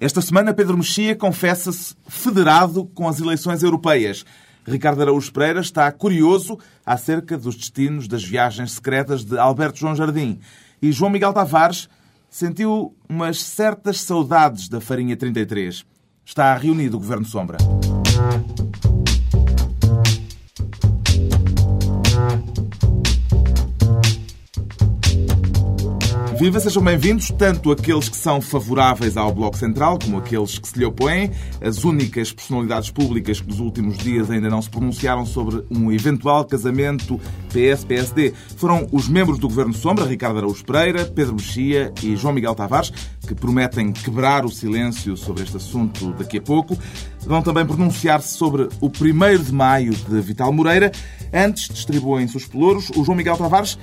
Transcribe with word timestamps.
Esta 0.00 0.22
semana, 0.22 0.54
Pedro 0.54 0.78
Mexia 0.78 1.14
confessa-se 1.14 1.94
federado 2.08 2.86
com 2.94 3.06
as 3.06 3.20
eleições 3.20 3.62
europeias. 3.62 4.24
Ricardo 4.66 5.02
Araújo 5.02 5.30
Pereira 5.30 5.60
está 5.60 5.92
curioso 5.92 6.58
acerca 6.86 7.36
dos 7.36 7.54
destinos 7.54 8.08
das 8.08 8.24
viagens 8.24 8.72
secretas 8.72 9.26
de 9.26 9.38
Alberto 9.38 9.78
João 9.78 9.94
Jardim. 9.94 10.40
E 10.80 10.90
João 10.90 11.10
Miguel 11.10 11.34
Tavares 11.34 11.86
sentiu 12.30 12.96
umas 13.06 13.42
certas 13.42 14.00
saudades 14.00 14.70
da 14.70 14.80
farinha 14.80 15.18
33. 15.18 15.84
Está 16.24 16.56
reunido 16.56 16.96
o 16.96 17.00
Governo 17.00 17.26
Sombra. 17.26 17.58
Viva, 26.40 26.58
sejam 26.58 26.82
bem-vindos, 26.82 27.30
tanto 27.36 27.70
aqueles 27.70 28.08
que 28.08 28.16
são 28.16 28.40
favoráveis 28.40 29.14
ao 29.18 29.30
Bloco 29.30 29.58
Central 29.58 29.98
como 30.02 30.16
aqueles 30.16 30.58
que 30.58 30.66
se 30.66 30.78
lhe 30.78 30.86
opõem. 30.86 31.30
As 31.60 31.84
únicas 31.84 32.32
personalidades 32.32 32.90
públicas 32.90 33.42
que 33.42 33.46
nos 33.46 33.60
últimos 33.60 33.98
dias 33.98 34.30
ainda 34.30 34.48
não 34.48 34.62
se 34.62 34.70
pronunciaram 34.70 35.26
sobre 35.26 35.62
um 35.70 35.92
eventual 35.92 36.46
casamento 36.46 37.20
PS-PSD 37.52 38.32
foram 38.56 38.88
os 38.90 39.06
membros 39.06 39.38
do 39.38 39.48
Governo 39.48 39.74
Sombra, 39.74 40.06
Ricardo 40.06 40.38
Araújo 40.38 40.64
Pereira, 40.64 41.04
Pedro 41.04 41.34
Mexia 41.34 41.92
e 42.02 42.16
João 42.16 42.32
Miguel 42.32 42.54
Tavares, 42.54 42.90
que 43.28 43.34
prometem 43.34 43.92
quebrar 43.92 44.46
o 44.46 44.48
silêncio 44.48 45.18
sobre 45.18 45.42
este 45.42 45.58
assunto 45.58 46.14
daqui 46.14 46.38
a 46.38 46.42
pouco. 46.42 46.74
Vão 47.20 47.42
também 47.42 47.66
pronunciar-se 47.66 48.34
sobre 48.34 48.66
o 48.80 48.86
1 48.86 49.42
de 49.42 49.52
maio 49.52 49.92
de 49.92 50.20
Vital 50.22 50.50
Moreira. 50.54 50.90
Antes 51.34 51.68
distribuem-se 51.68 52.34
os 52.34 52.46
pelouros. 52.46 52.88
O 52.96 53.04
João 53.04 53.14
Miguel 53.14 53.36
Tavares 53.36 53.78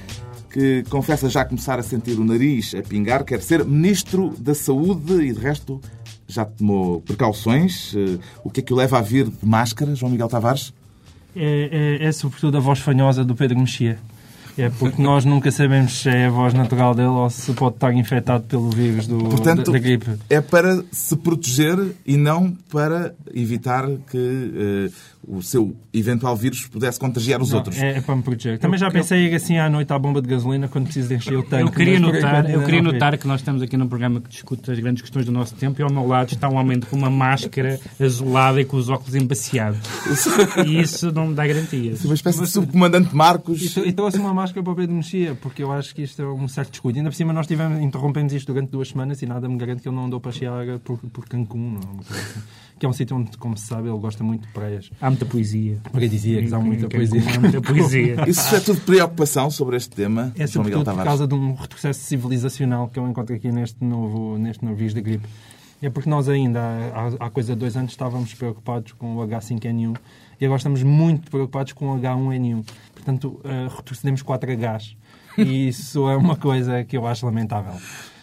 que 0.58 0.84
confessa 0.90 1.30
já 1.30 1.46
começar 1.46 1.78
a 1.78 1.84
sentir 1.84 2.14
o 2.14 2.24
nariz 2.24 2.74
a 2.74 2.82
pingar, 2.82 3.24
quer 3.24 3.44
ser 3.44 3.64
Ministro 3.64 4.34
da 4.40 4.56
Saúde 4.56 5.14
e, 5.22 5.32
de 5.32 5.40
resto, 5.40 5.80
já 6.28 6.46
tomou 6.46 7.00
precauções. 7.02 7.94
Eh, 7.96 8.18
o 8.44 8.50
que 8.50 8.62
é 8.62 8.64
que 8.64 8.74
o 8.74 8.76
leva 8.76 8.98
a 8.98 9.02
vir 9.02 9.26
de 9.26 9.46
máscara, 9.46 9.94
João 9.94 10.12
Miguel 10.12 10.28
Tavares? 10.28 10.74
É, 11.36 12.00
é, 12.02 12.06
é 12.08 12.12
sobretudo 12.12 12.58
a 12.58 12.60
voz 12.60 12.80
fanhosa 12.80 13.24
do 13.24 13.36
Pedro 13.36 13.60
Mexia. 13.60 14.00
É 14.58 14.72
porque 14.72 15.00
nós 15.00 15.24
nunca 15.24 15.52
sabemos 15.52 16.02
se 16.02 16.10
é 16.10 16.26
a 16.26 16.32
voz 16.32 16.56
natural 16.56 16.96
dele 16.96 17.10
ou 17.10 17.30
se 17.30 17.54
pode 17.54 17.76
estar 17.76 17.94
infectado 17.94 18.46
pelo 18.46 18.72
vírus 18.72 19.06
do, 19.06 19.20
Portanto, 19.20 19.66
da, 19.66 19.74
da 19.74 19.78
gripe. 19.78 20.10
É 20.28 20.42
para 20.42 20.84
se 20.92 21.16
proteger 21.16 21.78
e 22.04 22.18
não 22.18 22.58
para 22.72 23.14
evitar 23.32 23.86
que 24.10 24.18
uh, 24.18 24.92
o 25.28 25.42
seu 25.42 25.76
eventual 25.94 26.36
vírus 26.38 26.66
pudesse 26.68 26.98
contagiar 26.98 27.42
os 27.42 27.52
não, 27.52 27.58
outros. 27.58 27.78
É, 27.78 27.98
é, 27.98 28.02
para 28.02 28.16
me 28.16 28.24
proteger. 28.24 28.58
Também 28.58 28.80
já 28.80 28.90
pensei 28.90 29.28
ir 29.28 29.36
assim 29.36 29.58
à 29.58 29.70
noite 29.70 29.92
à 29.92 30.00
bomba 30.00 30.22
de 30.22 30.30
gasolina 30.30 30.70
quando 30.70 30.86
preciso 30.86 31.10
de 31.10 31.16
encher 31.16 31.38
o 31.38 31.44
tanque. 31.44 31.64
Eu 31.64 31.72
queria 31.72 32.00
notar, 32.00 32.50
eu 32.50 32.64
queria 32.64 32.82
notar 32.82 33.18
que 33.18 33.28
nós 33.28 33.42
estamos 33.42 33.62
aqui 33.62 33.76
num 33.76 33.90
programa 33.90 34.22
que 34.22 34.30
discute 34.30 34.72
as 34.72 34.80
grandes 34.80 35.02
questões 35.02 35.26
do 35.26 35.32
nosso 35.32 35.54
tempo 35.56 35.82
e 35.82 35.84
ao 35.84 35.92
meu 35.92 36.08
lado 36.08 36.32
está 36.32 36.48
um 36.48 36.56
homem 36.56 36.80
com 36.80 36.96
uma 36.96 37.10
máscara 37.10 37.78
azulada 38.00 38.62
e 38.62 38.66
com 38.66 38.78
os 38.78 38.88
óculos 38.88 39.16
embaciados. 39.16 39.80
e 40.66 40.80
isso 40.80 41.12
não 41.12 41.28
me 41.28 41.36
dá 41.36 41.46
garantias. 41.46 42.06
Uma 42.06 42.14
espécie 42.14 42.40
de 42.40 42.48
subcomandante 42.48 43.14
Marcos. 43.14 43.76
E, 43.76 43.92
trouxe 43.92 44.18
uma 44.18 44.34
máscara 44.34 44.64
para 44.64 44.74
o 44.74 44.76
Pedro 44.76 44.96
Mexia, 44.96 45.36
porque 45.42 45.62
eu 45.62 45.72
acho 45.72 45.94
que 45.94 46.04
isto 46.04 46.22
é 46.22 46.26
um 46.26 46.48
certo 46.48 46.72
descuido. 46.72 47.00
Ainda 47.00 47.10
por 47.10 47.16
cima 47.16 47.34
nós 47.34 47.48
tivemos, 47.48 47.82
interrompemos 47.82 48.32
isto 48.32 48.54
durante 48.54 48.72
duas 48.72 48.88
semanas 48.88 49.22
e 49.22 49.26
nada 49.26 49.50
me 49.50 49.58
garante 49.58 49.82
que 49.82 49.90
ele 49.90 49.96
não 49.96 50.06
andou 50.06 50.22
para 50.22 50.32
Chiaga 50.32 50.80
por, 50.80 50.98
por 50.98 51.28
Cancún, 51.28 51.80
não, 51.80 52.00
que 52.80 52.86
é 52.86 52.90
um 52.90 52.94
sítio 52.94 53.18
onde, 53.18 53.38
como 53.38 53.58
se 53.58 53.68
sabe, 53.68 53.90
ele 53.90 53.98
gosta 53.98 54.24
muito 54.24 54.46
de 54.46 54.54
praias. 54.54 54.90
Há 55.02 55.10
muita 55.10 55.26
poesia. 55.26 55.78
Porque 55.92 56.08
dizia 56.08 56.46
que 56.46 56.54
há 56.54 56.60
muita 56.60 56.88
poesia. 56.88 57.22
Há 57.36 57.40
muita 57.40 57.62
poesia. 57.62 58.16
Isso 58.28 58.56
é 58.56 58.60
tudo 58.60 58.82
preocupação 58.82 59.50
sobre 59.50 59.78
este 59.78 59.96
tema, 59.96 60.32
É 60.38 60.48
sobretudo 60.48 60.94
por 60.94 61.04
causa 61.04 61.28
de 61.28 61.34
um 61.34 61.54
retrocesso 61.54 62.02
civilizacional 62.02 62.88
que 62.88 63.00
eu 63.00 63.08
encontro 63.08 63.36
aqui 63.36 63.52
neste 63.52 63.84
novo, 63.84 64.38
neste 64.38 64.64
novo 64.64 64.76
vírus 64.76 64.94
da 64.94 65.02
gripe. 65.02 65.28
É 65.82 65.90
porque 65.90 66.10
nós 66.10 66.28
ainda, 66.28 66.60
há, 66.60 67.26
há 67.26 67.30
coisa 67.30 67.54
de 67.54 67.60
dois 67.60 67.78
anos, 67.78 67.92
estávamos 67.92 68.34
preocupados 68.34 68.94
com 68.94 69.18
o 69.18 69.28
H5N1 69.28 69.96
e 70.40 70.46
agora 70.46 70.58
estamos 70.58 70.82
muito 70.84 71.30
preocupados 71.30 71.74
com 71.74 71.96
o 71.96 72.00
H1N1. 72.00 72.66
Portanto, 72.94 73.40
uh, 73.44 73.76
retrocedemos 73.76 74.22
4 74.22 74.52
Hs. 74.52 74.98
E 75.38 75.68
isso 75.68 76.10
é 76.10 76.18
uma 76.18 76.36
coisa 76.36 76.84
que 76.84 76.98
eu 76.98 77.06
acho 77.06 77.26
lamentável. 77.26 77.74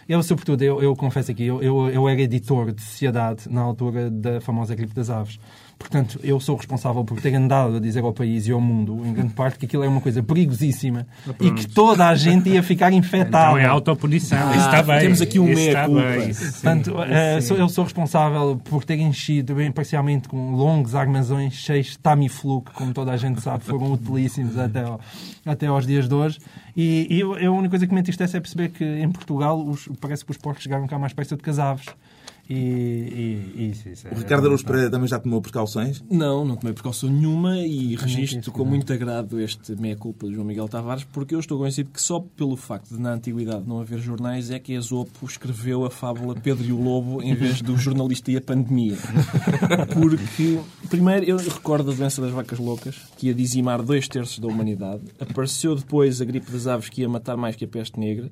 Eu, 0.09 0.23
sobretudo, 0.23 0.63
eu, 0.63 0.83
eu 0.83 0.95
confesso 0.95 1.31
aqui, 1.31 1.45
eu, 1.45 1.63
eu, 1.63 1.89
eu 1.91 2.09
era 2.09 2.21
editor 2.21 2.73
de 2.73 2.83
sociedade 2.83 3.49
na 3.49 3.63
altura 3.63 4.11
da 4.11 4.41
famosa 4.41 4.75
gripe 4.75 4.95
das 4.95 5.11
aves. 5.11 5.39
Portanto, 5.85 6.19
eu 6.25 6.41
sou 6.41 6.57
responsável 6.57 7.05
por 7.05 7.21
ter 7.21 7.35
andado 7.35 7.77
a 7.77 7.79
dizer 7.79 8.03
ao 8.03 8.13
país 8.13 8.49
e 8.49 8.53
ao 8.53 8.61
mundo, 8.61 9.03
em 9.05 9.13
grande 9.13 9.35
parte, 9.35 9.59
que 9.59 9.67
aquilo 9.67 9.85
é 9.85 9.89
uma 9.89 10.01
coisa 10.01 10.23
perigosíssima 10.23 11.07
e 11.39 11.51
que 11.53 11.67
toda 11.69 12.09
a 12.09 12.15
gente 12.15 12.49
ia 12.49 12.63
ficar 12.63 12.91
infectada. 12.93 13.49
Então 13.49 13.59
é 13.59 13.67
autopunição. 13.67 14.51
isso 14.57 14.65
está 14.65 14.83
bem. 14.83 15.01
temos 15.01 15.21
aqui 15.21 15.39
um 15.39 15.45
meia-culpa. 15.45 16.17
isso 16.31 16.45
sim. 16.45 16.51
Portanto, 16.53 16.95
eh, 17.07 17.39
eu 17.59 17.69
sou 17.69 17.85
responsável 17.85 18.61
por 18.65 18.83
ter 18.83 18.99
enchido, 18.99 19.55
bem 19.55 19.71
parcialmente, 19.71 20.27
com 20.27 20.53
longos 20.53 20.95
armazões 20.95 21.53
cheios 21.53 21.89
de 21.89 21.99
Tamiflu, 21.99 22.63
que, 22.63 22.73
como 22.73 22.93
toda 22.95 23.13
a 23.13 23.17
gente 23.19 23.41
sabe, 23.43 23.63
foram 23.63 23.93
utilíssimos 23.93 24.59
até, 24.59 24.83
ao- 24.83 24.99
até 25.45 25.67
aos 25.67 25.87
dias 25.87 26.09
de 26.09 26.15
hoje. 26.15 26.39
E, 26.75 27.07
e 27.11 27.21
eu, 27.21 27.35
a 27.35 27.51
única 27.57 27.71
coisa 27.71 27.87
que 27.87 27.93
me 27.95 28.01
entristece 28.01 28.37
é 28.37 28.41
perceber 28.41 28.71
que 28.71 28.85
em 28.85 29.11
Portugal 29.13 29.61
os- 29.63 29.89
parece 30.01 30.25
que 30.25 30.31
os 30.31 30.39
porcos 30.39 30.63
chegaram 30.63 30.87
cá 30.87 30.99
mais 30.99 31.13
perto 31.13 31.37
do 31.37 31.43
que 31.43 31.51
as 31.51 31.59
aves. 31.59 31.87
E, 32.49 32.55
e- 32.55 33.53
e 33.63 33.71
isso, 33.71 34.07
é- 34.07 34.13
O 34.13 34.19
Ricardo 34.19 34.45
Araújo 34.47 34.65
Pereira 34.65 34.91
também 34.91 35.09
já 35.09 35.19
tomou 35.19 35.41
precauções? 35.41 36.05
Não, 36.11 36.45
não 36.45 36.57
tomei 36.57 36.75
precaução 36.75 37.09
nenhuma 37.09 37.59
e 37.59 37.97
registro 37.97 38.53
com 38.53 38.65
muito 38.65 38.93
agrado 38.93 39.41
este 39.41 39.75
meia-culpa 39.81 40.27
de 40.29 40.35
João 40.35 40.47
Miguel 40.47 40.69
Tavares, 40.69 41.05
porque 41.05 41.35
eu 41.35 41.41
estou 41.41 41.57
convencido 41.59 41.91
que 41.91 42.03
só 42.03 42.21
pelo 42.21 42.57
facto 42.57 42.95
de, 42.95 43.01
na 43.01 43.13
antiguidade, 43.15 43.65
não 43.67 43.81
haver 43.81 43.99
jornais, 43.99 44.51
é 44.51 44.59
que 44.59 44.73
Esopo 44.75 45.25
escreveu 45.27 45.85
a 45.87 45.91
fábula 45.91 46.35
Pedro 46.35 46.65
e 46.65 46.73
o 46.73 46.81
Lobo 46.83 47.23
em 47.23 47.35
vez 47.35 47.63
do 47.63 47.77
jornalista 47.79 48.31
e 48.31 48.37
a 48.37 48.41
pandemia. 48.41 48.97
Porque, 49.95 50.59
primeiro, 50.89 51.25
eu 51.25 51.37
recordo 51.37 51.91
a 51.91 51.95
doença 51.95 52.21
das 52.21 52.31
vacas 52.31 52.59
loucas, 52.59 52.97
que 53.17 53.29
ia 53.29 53.35
dizimar 53.35 53.83
dois 53.83 54.07
terços 54.09 54.39
da 54.39 54.49
humanidade. 54.49 55.03
Apareceu 55.19 55.75
depois 55.75 56.21
a 56.21 56.25
gripe 56.25 56.51
das 56.51 56.67
aves, 56.67 56.89
que 56.89 57.01
ia 57.03 57.09
matar 57.09 57.37
mais 57.37 57.57
que 57.57 57.65
a 57.65 57.69
peste 57.69 57.99
negra. 57.99 58.31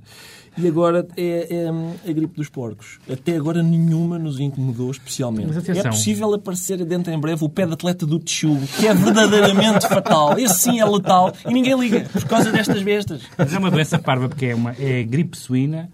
E 0.58 0.66
agora 0.66 1.06
é, 1.16 1.64
é 1.64 1.68
a 2.10 2.12
gripe 2.12 2.34
dos 2.36 2.48
porcos. 2.48 2.98
Até 3.10 3.36
agora 3.36 3.62
nenhuma 4.02 4.18
nos 4.18 4.40
incomodou 4.40 4.90
especialmente. 4.90 5.70
É 5.70 5.82
possível 5.88 6.34
aparecer 6.34 6.84
dentro 6.84 7.12
em 7.12 7.18
breve 7.18 7.44
o 7.44 7.48
pé 7.48 7.66
de 7.66 7.72
atleta 7.74 8.04
do 8.04 8.18
Tchugo, 8.18 8.66
que 8.66 8.86
é 8.86 8.94
verdadeiramente 8.94 9.86
fatal. 9.88 10.38
Esse 10.38 10.58
sim 10.58 10.80
é 10.80 10.84
letal 10.84 11.32
e 11.48 11.52
ninguém 11.52 11.78
liga 11.78 12.00
por 12.12 12.24
causa 12.24 12.50
destas 12.50 12.82
bestas. 12.82 13.22
Mas 13.38 13.52
é 13.52 13.58
uma 13.58 13.70
doença 13.70 13.98
parva 13.98 14.28
porque 14.28 14.46
é, 14.46 14.54
uma, 14.54 14.74
é 14.78 15.02
gripe 15.04 15.36
suína 15.36 15.90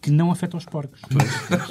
que 0.00 0.10
não 0.10 0.30
afeta 0.30 0.56
os 0.56 0.64
porcos. 0.64 1.00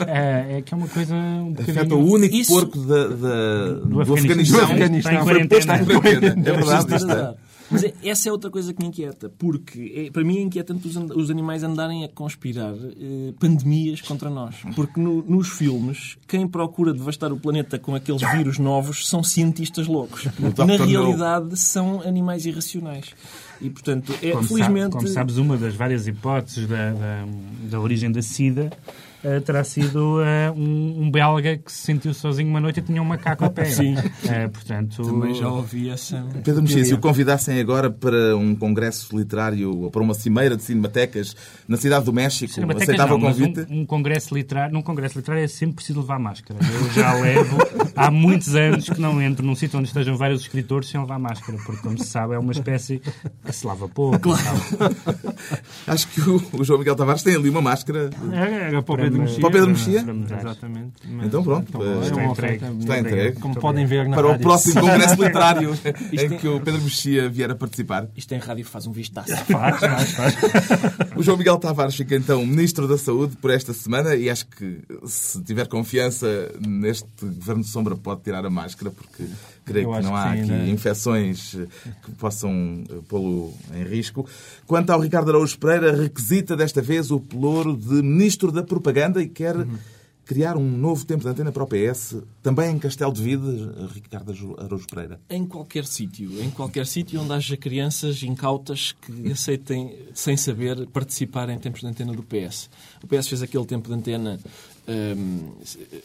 É, 0.08 0.58
é 0.58 0.62
que 0.62 0.72
é 0.74 0.78
uma 0.78 0.88
coisa 0.88 1.16
um 1.16 1.50
bocadinho... 1.52 1.78
Afeta 1.80 1.96
o 1.96 2.12
único 2.12 2.36
Isso- 2.36 2.54
porco 2.54 2.78
da- 2.80 3.08
da- 3.08 3.74
do, 3.86 4.02
Afeganistão. 4.02 4.64
Afeganistão. 4.64 5.12
Está 5.12 5.14
em 5.14 5.24
Foi 5.26 5.48
posto 5.48 5.72
em 5.72 5.86
quarentena. 5.86 6.02
quarentena. 6.02 6.50
É 6.50 6.54
verdade. 6.54 7.36
Mas 7.72 7.84
é- 7.84 7.94
essa 8.04 8.30
é 8.30 8.32
outra 8.32 8.50
coisa 8.50 8.74
que 8.74 8.82
me 8.82 8.88
inquieta, 8.90 9.30
porque 9.38 10.08
é- 10.08 10.12
para 10.12 10.24
mim 10.24 10.38
é 10.38 10.42
inquietante 10.42 10.88
os, 10.88 10.96
os 10.96 11.30
animais 11.30 11.64
andarem 11.64 12.04
a 12.04 12.10
conspirar 12.10 12.74
eh, 12.74 13.34
pandemias 13.40 14.02
contra 14.02 14.30
nós. 14.30 14.56
Porque 14.76 15.00
no- 15.00 15.22
nos 15.24 15.50
filmes, 15.50 16.18
quem 16.28 16.48
procura 16.48 16.94
devastar 16.94 17.32
o 17.32 17.38
planeta 17.38 17.78
com 17.78 17.94
aqueles 17.96 18.22
vírus 18.32 18.58
novos 18.58 19.08
são 19.08 19.24
cientistas 19.24 19.88
loucos. 19.88 20.26
Na 20.58 20.66
realidade, 20.86 21.60
são 21.60 22.02
animais 22.02 22.46
irracionais. 22.46 23.14
E, 23.62 23.70
portanto, 23.70 24.14
é, 24.22 24.32
Como, 24.32 24.44
felizmente... 24.48 24.82
sabe- 24.82 24.92
como 24.94 25.08
sabes, 25.08 25.38
uma 25.38 25.58
das 25.58 25.76
várias 25.76 26.08
hipóteses 26.08 26.66
da, 26.68 26.92
da, 26.94 27.26
da 27.70 27.80
origem 27.80 28.12
da 28.12 28.22
SIDA 28.22 28.72
eh, 29.24 29.40
terá 29.42 29.64
sido 29.64 30.22
eh, 30.22 30.52
um, 30.52 31.04
um 31.04 31.12
belga 31.12 31.58
que 31.58 31.72
se 31.72 31.80
sentiu 31.80 32.14
sozinho 32.14 32.50
uma 32.50 32.60
noite 32.62 32.80
e 32.80 32.84
tinha 32.84 33.02
um 33.02 33.06
macaco 33.06 33.44
ao 33.44 33.52
pé. 33.52 33.66
Sim. 33.72 33.96
Eh, 34.28 34.48
portanto, 34.48 35.04
Também 35.04 35.34
já 35.34 35.50
ouvi 35.50 35.90
essa... 35.90 36.26
Pedro 36.44 36.62
Mexia, 36.62 36.86
se 36.86 36.94
o 36.94 37.00
convidassem 37.00 37.60
agora 37.60 37.90
para 37.90 38.38
um 38.38 38.56
congresso 38.56 39.18
literário 39.18 39.76
ou 39.76 39.92
para 39.92 40.02
uma 40.02 40.14
cimeira 40.14 40.56
de 40.56 40.64
cinematecas 40.64 41.36
na 41.68 41.76
Cidade 41.76 42.06
do 42.06 42.14
México, 42.14 42.54
Cinematecas 42.54 42.90
aceitava 42.90 43.12
não, 43.12 43.18
o 43.18 43.22
convite? 43.22 43.68
Um, 43.70 43.82
um 43.82 43.86
congresso 43.86 44.34
literário, 44.34 44.74
num 44.74 44.82
congresso 44.82 45.18
literário 45.18 45.44
é 45.44 45.48
sempre 45.48 45.76
preciso 45.76 46.00
levar 46.00 46.18
máscara. 46.18 46.60
Eu 46.62 46.92
já 46.92 47.14
levo 47.14 47.58
há 47.96 48.10
muitos 48.10 48.56
anos 48.56 48.90
que 48.90 49.02
não 49.02 49.22
entro 49.22 49.46
num 49.46 49.56
sítio 49.56 49.80
onde 49.80 49.90
estejam 49.90 50.16
vários 50.16 50.42
escritores 50.42 50.90
sem 50.90 51.00
levar 51.00 51.20
máscara, 51.20 51.58
porque, 51.66 51.82
como 51.82 51.98
se 51.98 52.06
sabe, 52.06 52.36
é 52.36 52.40
uma 52.40 52.54
espécie 52.54 53.02
que 53.44 53.52
se 53.52 53.68
lava 53.68 53.88
pouco. 53.90 54.36
sabe? 54.38 54.96
Acho 55.88 56.08
que 56.08 56.22
o, 56.22 56.42
o 56.54 56.64
João 56.64 56.80
Miguel 56.80 56.96
Tavares 56.96 57.22
tem 57.22 57.36
ali 57.36 57.50
uma 57.50 57.62
máscara. 57.62 58.10
Era 58.32 58.82
para 58.82 58.94
o 58.94 59.09
Pedro 59.10 59.22
Mexia. 59.22 59.40
Para 59.42 59.48
o 59.48 59.52
Pedro 59.52 59.70
Mexia? 59.70 60.00
Exatamente. 60.40 60.94
Mas- 61.10 61.26
Então 61.28 61.44
pronto, 61.44 61.68
Então, 61.70 61.82
eh, 61.82 61.86
é 61.86 62.02
está 62.02 62.24
entregue. 62.24 62.30
oferta 62.32 62.66
Está 62.80 63.00
entregue. 63.00 63.40
Como 63.40 63.56
podem 63.60 63.86
ver 63.86 64.08
na 64.08 64.16
Para 64.16 64.28
o 64.28 64.32
rádio. 64.32 64.44
próximo 64.44 64.82
congresso 64.82 65.22
literário 65.24 65.70
em 65.72 66.16
Isto 66.16 66.34
é- 66.34 66.38
que 66.38 66.48
o 66.48 66.60
Pedro 66.62 66.82
Mexia 66.82 67.30
vier 67.30 67.52
a 67.52 67.56
participar. 67.56 68.08
Isto 68.16 68.32
em 68.34 68.38
rádio 68.40 68.66
faz 68.66 68.88
um 68.88 68.92
vistaço. 68.92 69.30
Faz, 69.46 69.80
faz, 69.80 70.12
faz. 70.14 70.36
O 71.16 71.24
João 71.24 71.38
Miguel 71.38 71.58
Tavares 71.58 71.96
fica 71.96 72.16
então 72.16 72.46
Ministro 72.46 72.88
da 72.88 72.98
Saúde 72.98 73.36
por 73.38 73.52
esta 73.52 73.74
semana 73.74 74.16
e 74.16 74.30
acho 74.30 74.46
que 74.48 74.80
se 75.06 75.42
tiver 75.44 75.68
confiança 75.68 76.52
neste 76.66 77.08
Governo 77.22 77.64
de 77.64 77.70
Sombra 77.70 77.96
pode 77.96 78.22
tirar 78.22 78.46
a 78.46 78.50
máscara 78.50 78.92
porque 78.92 79.24
creio 79.70 79.94
Eu 79.94 79.98
que 79.98 80.04
não 80.04 80.12
que 80.12 80.18
há 80.18 80.34
sim, 80.34 80.40
aqui 80.42 80.52
né? 80.52 80.70
infecções 80.70 81.58
que 82.04 82.12
possam 82.18 82.84
eh, 82.90 82.94
pô-lo 83.08 83.54
em 83.74 83.84
risco. 83.84 84.28
Quanto 84.66 84.90
ao 84.90 85.00
Ricardo 85.00 85.30
Araújo 85.30 85.58
Pereira, 85.60 85.96
requisita 85.96 86.56
desta 86.56 86.82
vez 86.82 87.12
o 87.12 87.20
pelouro 87.20 87.78
de 87.78 88.02
Ministro 88.02 88.52
da 88.52 88.64
Propaganda 88.64 89.22
e 89.22 89.28
quer 89.28 89.56
criar 90.30 90.58
um 90.58 90.70
novo 90.70 91.04
tempo 91.08 91.24
de 91.24 91.30
antena 91.30 91.52
para 91.52 91.64
o 91.64 91.68
PS, 91.68 92.18
também 92.44 92.76
em 92.76 92.78
Castelo 92.78 93.12
de 93.12 93.20
Vidas, 93.20 93.92
Ricardo 93.92 94.32
Araújo 94.60 94.86
Pereira? 94.88 95.20
Em 95.28 95.44
qualquer 95.44 95.86
sítio. 95.86 96.40
Em 96.40 96.52
qualquer 96.52 96.86
sítio 96.86 97.20
onde 97.20 97.34
haja 97.34 97.58
crianças 97.58 98.22
incautas 98.22 98.92
que 99.02 99.32
aceitem, 99.32 99.98
sem 100.14 100.38
saber, 100.38 100.86
participar 100.90 101.50
em 101.50 101.58
tempos 101.58 101.82
de 101.82 101.88
antena 101.88 102.14
do 102.14 102.22
PS. 102.22 102.70
O 103.04 103.08
PS 103.08 103.28
fez 103.28 103.42
aquele 103.42 103.66
tempo 103.66 103.88
de 103.88 103.96
antena 103.96 104.40
um, 104.90 105.52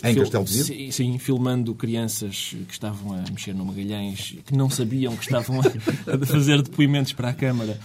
em 0.04 0.14
Castelo 0.14 0.46
sim, 0.46 0.90
sim, 0.90 1.19
filmando 1.19 1.75
crianças 1.75 2.54
que 2.69 2.72
estavam 2.72 3.14
a 3.14 3.31
mexer 3.31 3.54
no 3.54 3.64
Magalhães, 3.64 4.36
que 4.44 4.54
não 4.54 4.69
sabiam 4.69 5.16
que 5.16 5.25
estavam 5.25 5.60
a, 5.60 5.64
a 6.14 6.26
fazer 6.26 6.60
depoimentos 6.60 7.14
para 7.14 7.31
a 7.31 7.32
Câmara 7.32 7.78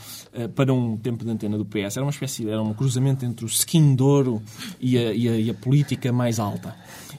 para 0.48 0.74
um 0.74 0.98
tempo 0.98 1.24
de 1.24 1.32
antena 1.32 1.58
do 1.58 1.66
PS. 1.66 1.98
Era 1.98 2.04
uma 2.04 2.12
espécie, 2.12 2.50
era 2.50 2.62
um 2.62 2.74
cruzamento 2.74 3.26
entre 3.26 3.46
o 3.46 3.48
skin 3.48 3.96
de 3.96 4.04
ouro 4.04 4.42
e 4.80 4.98
a, 4.98 5.14
e 5.14 5.30
a, 5.30 5.36
e 5.38 5.50
a 5.50 5.54
política 5.54 6.12
mais 6.12 6.40
alta. 6.40 6.76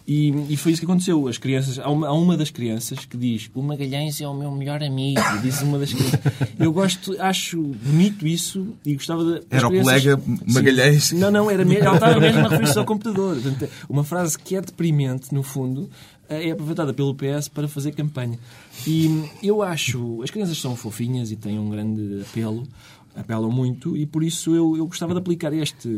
E, 0.06 0.30
e, 0.48 0.56
foi 0.56 0.72
isso 0.72 0.80
que 0.80 0.86
aconteceu. 0.86 1.28
As 1.28 1.38
crianças, 1.38 1.78
há 1.78 1.88
uma, 1.88 2.08
há 2.08 2.12
uma, 2.12 2.36
das 2.36 2.50
crianças 2.50 3.04
que 3.04 3.16
diz 3.16 3.48
o 3.54 3.62
Magalhães 3.62 4.20
é 4.20 4.26
o 4.26 4.34
meu 4.34 4.50
melhor 4.50 4.82
amigo. 4.82 5.20
Diz 5.40 5.62
uma 5.62 5.78
das 5.78 5.92
crianças. 5.92 6.20
Eu 6.58 6.72
gosto, 6.72 7.14
acho 7.20 7.62
bonito 7.62 8.26
isso 8.26 8.74
e 8.84 8.94
gostava 8.94 9.24
de. 9.24 9.46
Era 9.48 9.68
o 9.68 9.70
colega 9.70 10.20
Magalhães? 10.48 11.04
Sim. 11.04 11.18
Não, 11.18 11.30
não, 11.30 11.50
era 11.50 11.64
mesmo, 11.64 11.84
ela 11.84 11.94
estava 11.94 12.18
mesmo 12.18 12.40
a 12.40 12.48
referir-se 12.48 12.78
ao 12.78 12.84
computador. 12.84 13.40
Portanto, 13.40 13.70
uma 13.88 14.02
frase 14.02 14.36
que 14.36 14.56
é 14.56 14.60
deprimente, 14.60 15.32
no 15.32 15.44
fundo, 15.44 15.88
é 16.28 16.50
aproveitada 16.50 16.94
pelo 16.94 17.14
PS 17.14 17.48
para 17.48 17.68
fazer 17.68 17.92
campanha. 17.92 18.38
E 18.86 19.28
eu 19.42 19.62
acho. 19.62 20.22
As 20.22 20.30
crianças 20.30 20.58
são 20.58 20.74
fofinhas 20.74 21.30
e 21.30 21.36
têm 21.36 21.58
um 21.58 21.68
grande 21.68 22.22
apelo 22.22 22.66
apelam 23.14 23.50
muito 23.50 23.96
e 23.96 24.06
por 24.06 24.22
isso 24.22 24.54
eu, 24.54 24.76
eu 24.76 24.86
gostava 24.86 25.12
de 25.12 25.18
aplicar 25.18 25.52
este 25.52 25.88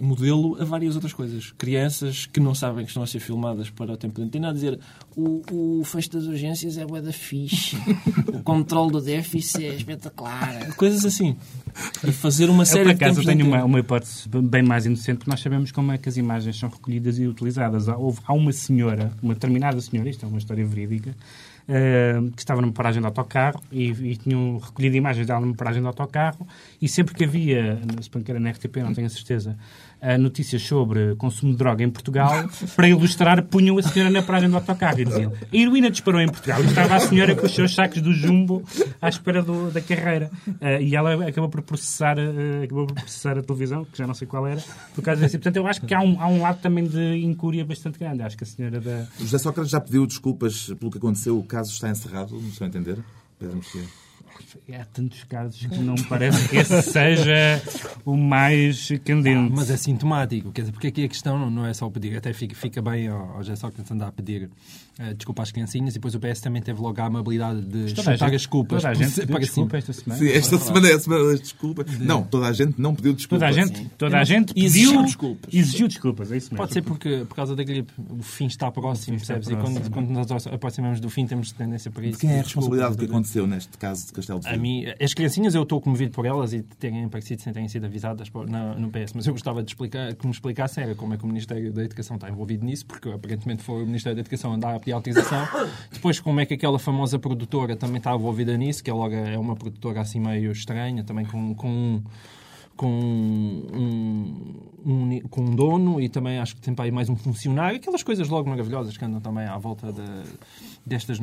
modelo 0.00 0.60
a 0.60 0.64
várias 0.64 0.94
outras 0.94 1.12
coisas. 1.12 1.52
Crianças 1.56 2.26
que 2.26 2.40
não 2.40 2.54
sabem 2.54 2.84
que 2.84 2.90
estão 2.90 3.02
a 3.02 3.06
ser 3.06 3.20
filmadas 3.20 3.70
para 3.70 3.92
o 3.92 3.96
tempo 3.96 4.16
de 4.16 4.26
antena 4.26 4.50
a 4.50 4.52
dizer 4.52 4.78
o, 5.16 5.42
o 5.50 5.84
fecho 5.84 6.10
das 6.12 6.24
urgências 6.24 6.76
é 6.78 6.84
bué 6.84 7.00
da 7.00 7.12
fixe, 7.12 7.76
o 8.28 8.42
controle 8.42 8.92
do 8.92 9.00
déficit 9.00 9.64
é 9.64 9.74
espetacular. 9.74 10.74
Coisas 10.76 11.04
assim. 11.04 11.36
E 12.06 12.12
fazer 12.12 12.48
uma 12.48 12.64
série 12.64 12.90
eu, 12.90 12.96
por 12.96 13.04
acaso, 13.04 13.20
de 13.20 13.26
tenho 13.26 13.46
uma, 13.46 13.64
uma 13.64 13.80
hipótese 13.80 14.28
bem 14.28 14.62
mais 14.62 14.86
inocente, 14.86 15.18
porque 15.18 15.30
nós 15.30 15.40
sabemos 15.40 15.72
como 15.72 15.92
é 15.92 15.98
que 15.98 16.08
as 16.08 16.16
imagens 16.16 16.58
são 16.58 16.68
recolhidas 16.68 17.18
e 17.18 17.26
utilizadas. 17.26 17.88
Há, 17.88 17.96
houve, 17.96 18.20
há 18.24 18.32
uma 18.32 18.52
senhora, 18.52 19.12
uma 19.22 19.34
determinada 19.34 19.80
senhora, 19.80 20.08
isto 20.08 20.24
é 20.24 20.28
uma 20.28 20.38
história 20.38 20.64
verídica, 20.64 21.14
uh, 21.68 22.30
que 22.32 22.40
estava 22.40 22.60
numa 22.60 22.72
paragem 22.72 23.00
de 23.00 23.06
autocarro 23.06 23.60
e, 23.70 23.90
e 23.90 24.16
tinham 24.16 24.58
recolhido 24.58 24.96
imagens 24.96 25.26
dela 25.26 25.40
numa 25.40 25.54
paragem 25.54 25.80
de 25.80 25.86
autocarro. 25.86 26.46
E 26.80 26.88
sempre 26.88 27.14
que 27.14 27.24
havia, 27.24 27.78
se 28.00 28.10
que 28.10 28.30
era 28.30 28.40
na 28.40 28.50
RTP, 28.50 28.76
não 28.76 28.94
tenho 28.94 29.06
a 29.06 29.10
certeza, 29.10 29.56
notícias 30.18 30.62
sobre 30.62 31.14
consumo 31.16 31.52
de 31.52 31.58
droga 31.58 31.82
em 31.82 31.90
Portugal, 31.90 32.48
para 32.74 32.88
ilustrar, 32.88 33.42
punham 33.44 33.78
a 33.78 33.82
senhora 33.82 34.10
na 34.10 34.22
paragem 34.22 34.48
do 34.48 34.56
autocarro 34.56 35.00
e 35.00 35.04
diziam 35.04 35.32
a 35.32 35.56
heroína 35.56 35.90
disparou 35.90 36.20
em 36.20 36.28
Portugal. 36.28 36.62
E 36.62 36.66
estava 36.66 36.96
a 36.96 37.00
senhora 37.00 37.34
com 37.34 37.46
os 37.46 37.54
seus 37.54 37.74
sacos 37.74 38.00
do 38.00 38.12
jumbo 38.12 38.62
à 39.00 39.08
espera 39.08 39.42
do, 39.42 39.70
da 39.70 39.80
carreira. 39.80 40.30
Uh, 40.46 40.80
e 40.80 40.94
ela 40.94 41.26
acabou 41.26 41.48
por, 41.48 41.62
processar, 41.62 42.16
uh, 42.18 42.64
acabou 42.64 42.86
por 42.86 42.94
processar 42.94 43.38
a 43.38 43.42
televisão, 43.42 43.84
que 43.84 43.98
já 43.98 44.06
não 44.06 44.14
sei 44.14 44.26
qual 44.26 44.46
era, 44.46 44.62
por 44.94 45.02
causa 45.02 45.22
disso. 45.22 45.38
Portanto, 45.38 45.56
eu 45.56 45.66
acho 45.66 45.80
que 45.80 45.94
há 45.94 46.00
um, 46.00 46.20
há 46.20 46.28
um 46.28 46.40
lado 46.40 46.60
também 46.60 46.84
de 46.84 47.16
incúria 47.18 47.64
bastante 47.64 47.98
grande. 47.98 48.22
Acho 48.22 48.36
que 48.36 48.44
a 48.44 48.46
senhora 48.46 48.80
da... 48.80 49.06
José 49.18 49.38
Sócrates 49.38 49.70
já 49.70 49.80
pediu 49.80 50.06
desculpas 50.06 50.72
pelo 50.78 50.90
que 50.90 50.98
aconteceu. 50.98 51.38
O 51.38 51.44
caso 51.44 51.70
está 51.72 51.88
encerrado, 51.88 52.34
no 52.34 52.52
seu 52.52 52.66
entender? 52.66 52.98
Pedro 53.38 53.56
Mexia 53.56 54.05
há 54.72 54.84
tantos 54.84 55.24
casos 55.24 55.60
que 55.66 55.78
não 55.78 55.94
me 55.94 56.04
parece 56.04 56.48
que 56.48 56.56
esse 56.56 56.82
seja 56.82 57.62
o 58.04 58.16
mais 58.16 58.88
candente. 59.04 59.52
Ah, 59.52 59.54
mas 59.56 59.70
é 59.70 59.76
sintomático, 59.76 60.52
quer 60.52 60.62
dizer, 60.62 60.72
porque 60.72 60.88
aqui 60.88 61.04
a 61.04 61.08
questão 61.08 61.50
não 61.50 61.66
é 61.66 61.74
só 61.74 61.88
pedir, 61.90 62.16
até 62.16 62.32
fica, 62.32 62.54
fica 62.54 62.82
bem 62.82 63.08
ao, 63.08 63.36
ao 63.36 63.38
José 63.38 63.56
Sócrates 63.56 63.90
andar 63.90 64.08
a 64.08 64.12
pedir 64.12 64.50
uh, 65.00 65.14
desculpa 65.14 65.42
às 65.42 65.50
criancinhas 65.50 65.90
e 65.90 65.94
depois 65.94 66.14
o 66.14 66.20
PS 66.20 66.40
também 66.40 66.62
teve 66.62 66.80
logo 66.80 67.00
a 67.00 67.06
amabilidade 67.06 67.62
de 67.62 67.88
chutar 67.90 68.14
as 68.24 68.30
desculpas. 68.30 68.82
Toda 68.82 68.90
a 68.90 68.94
gente 68.94 69.14
pediu 69.20 69.38
desculpa 69.38 69.76
esta 69.76 69.92
semana. 69.92 70.18
Sim, 70.18 70.28
esta 70.30 70.58
semana 70.58 70.88
é 70.88 70.94
a 70.94 70.98
semana 70.98 71.24
das 71.24 71.40
desculpas. 71.40 71.98
Não, 71.98 72.22
toda 72.22 72.46
a 72.46 72.52
gente 72.52 72.80
não 72.80 72.94
pediu 72.94 73.12
desculpas. 73.12 73.48
Toda 73.48 73.60
a 73.60 73.66
gente, 73.66 73.90
toda 73.96 74.18
a 74.18 74.24
gente 74.24 74.54
pediu, 74.54 74.66
exigiu 74.66 75.02
desculpas. 75.02 75.54
Exigiu 75.54 75.88
desculpas, 75.88 76.32
é 76.32 76.36
isso 76.36 76.46
mesmo. 76.46 76.56
Pode 76.56 76.72
ser 76.72 76.82
porque, 76.82 77.24
por 77.28 77.34
causa 77.34 77.56
da 77.56 77.64
gripe, 77.64 77.92
o 77.98 78.22
fim 78.22 78.46
está 78.46 78.70
próximo, 78.70 79.16
percebes? 79.16 79.48
E 79.48 79.56
quando, 79.56 79.90
quando 79.90 80.10
nós 80.10 80.46
aproximamos 80.46 81.00
do 81.00 81.10
fim 81.10 81.26
temos 81.26 81.52
tendência 81.52 81.90
para 81.90 82.04
isso. 82.04 82.18
De 82.18 82.26
quem 82.26 82.30
é 82.30 82.40
a 82.40 82.42
responsabilidade 82.42 82.96
do 82.96 82.98
que 82.98 83.04
aconteceu 83.04 83.46
neste 83.46 83.76
caso 83.78 84.06
de 84.06 84.12
Castelo 84.12 84.40
de 84.40 84.48
A 84.48 84.56
mim, 84.56 84.84
as 85.00 85.14
criancinhas 85.14 85.54
eu 85.54 85.62
estou 85.62 85.80
comovido 85.80 86.12
por 86.12 86.26
elas 86.26 86.52
e 86.52 86.62
terem 86.62 87.04
aparecido 87.04 87.42
sem 87.42 87.52
terem 87.52 87.68
sido 87.68 87.86
avisadas 87.86 88.30
no 88.78 88.90
PS, 88.90 89.12
mas 89.14 89.26
eu 89.26 89.32
gostava 89.32 89.62
de 89.62 89.70
explicar, 89.70 90.14
que 90.14 90.26
me 90.26 90.32
explicasse 90.32 90.80
era 90.80 90.94
como 90.94 91.14
é 91.14 91.16
que 91.16 91.24
o 91.24 91.26
Ministério 91.26 91.72
da 91.72 91.84
Educação 91.84 92.16
está 92.16 92.28
envolvido 92.28 92.64
nisso, 92.64 92.86
porque 92.86 93.08
aparentemente 93.10 93.62
foi 93.62 93.82
o 93.82 93.86
Ministério 93.86 94.16
da 94.16 94.20
Educação 94.20 94.52
andar 94.52 94.74
pedir 94.86 94.92
autorização. 94.92 95.46
Depois, 95.90 96.20
como 96.20 96.40
é 96.40 96.46
que 96.46 96.54
aquela 96.54 96.78
famosa 96.78 97.18
produtora 97.18 97.76
também 97.76 97.98
está 97.98 98.14
envolvida 98.14 98.56
nisso, 98.56 98.82
que 98.82 98.90
ela 98.90 99.12
é 99.12 99.36
uma 99.36 99.56
produtora 99.56 100.00
assim 100.00 100.20
meio 100.20 100.52
estranha, 100.52 101.02
também 101.02 101.26
com, 101.26 101.54
com 101.54 102.02
com 102.76 102.90
um, 102.90 104.54
um, 104.84 105.20
com 105.30 105.40
um 105.40 105.54
dono 105.56 105.98
e 105.98 106.10
também 106.10 106.38
acho 106.38 106.54
que 106.54 106.60
tem 106.60 106.74
para 106.74 106.84
aí 106.84 106.90
mais 106.90 107.08
um 107.08 107.16
funcionário, 107.16 107.78
aquelas 107.78 108.02
coisas 108.02 108.28
logo 108.28 108.50
maravilhosas 108.50 108.98
que 108.98 109.02
andam 109.02 109.18
também 109.18 109.46
à 109.46 109.56
volta 109.56 109.90
de, 109.90 110.02
destas, 110.86 111.18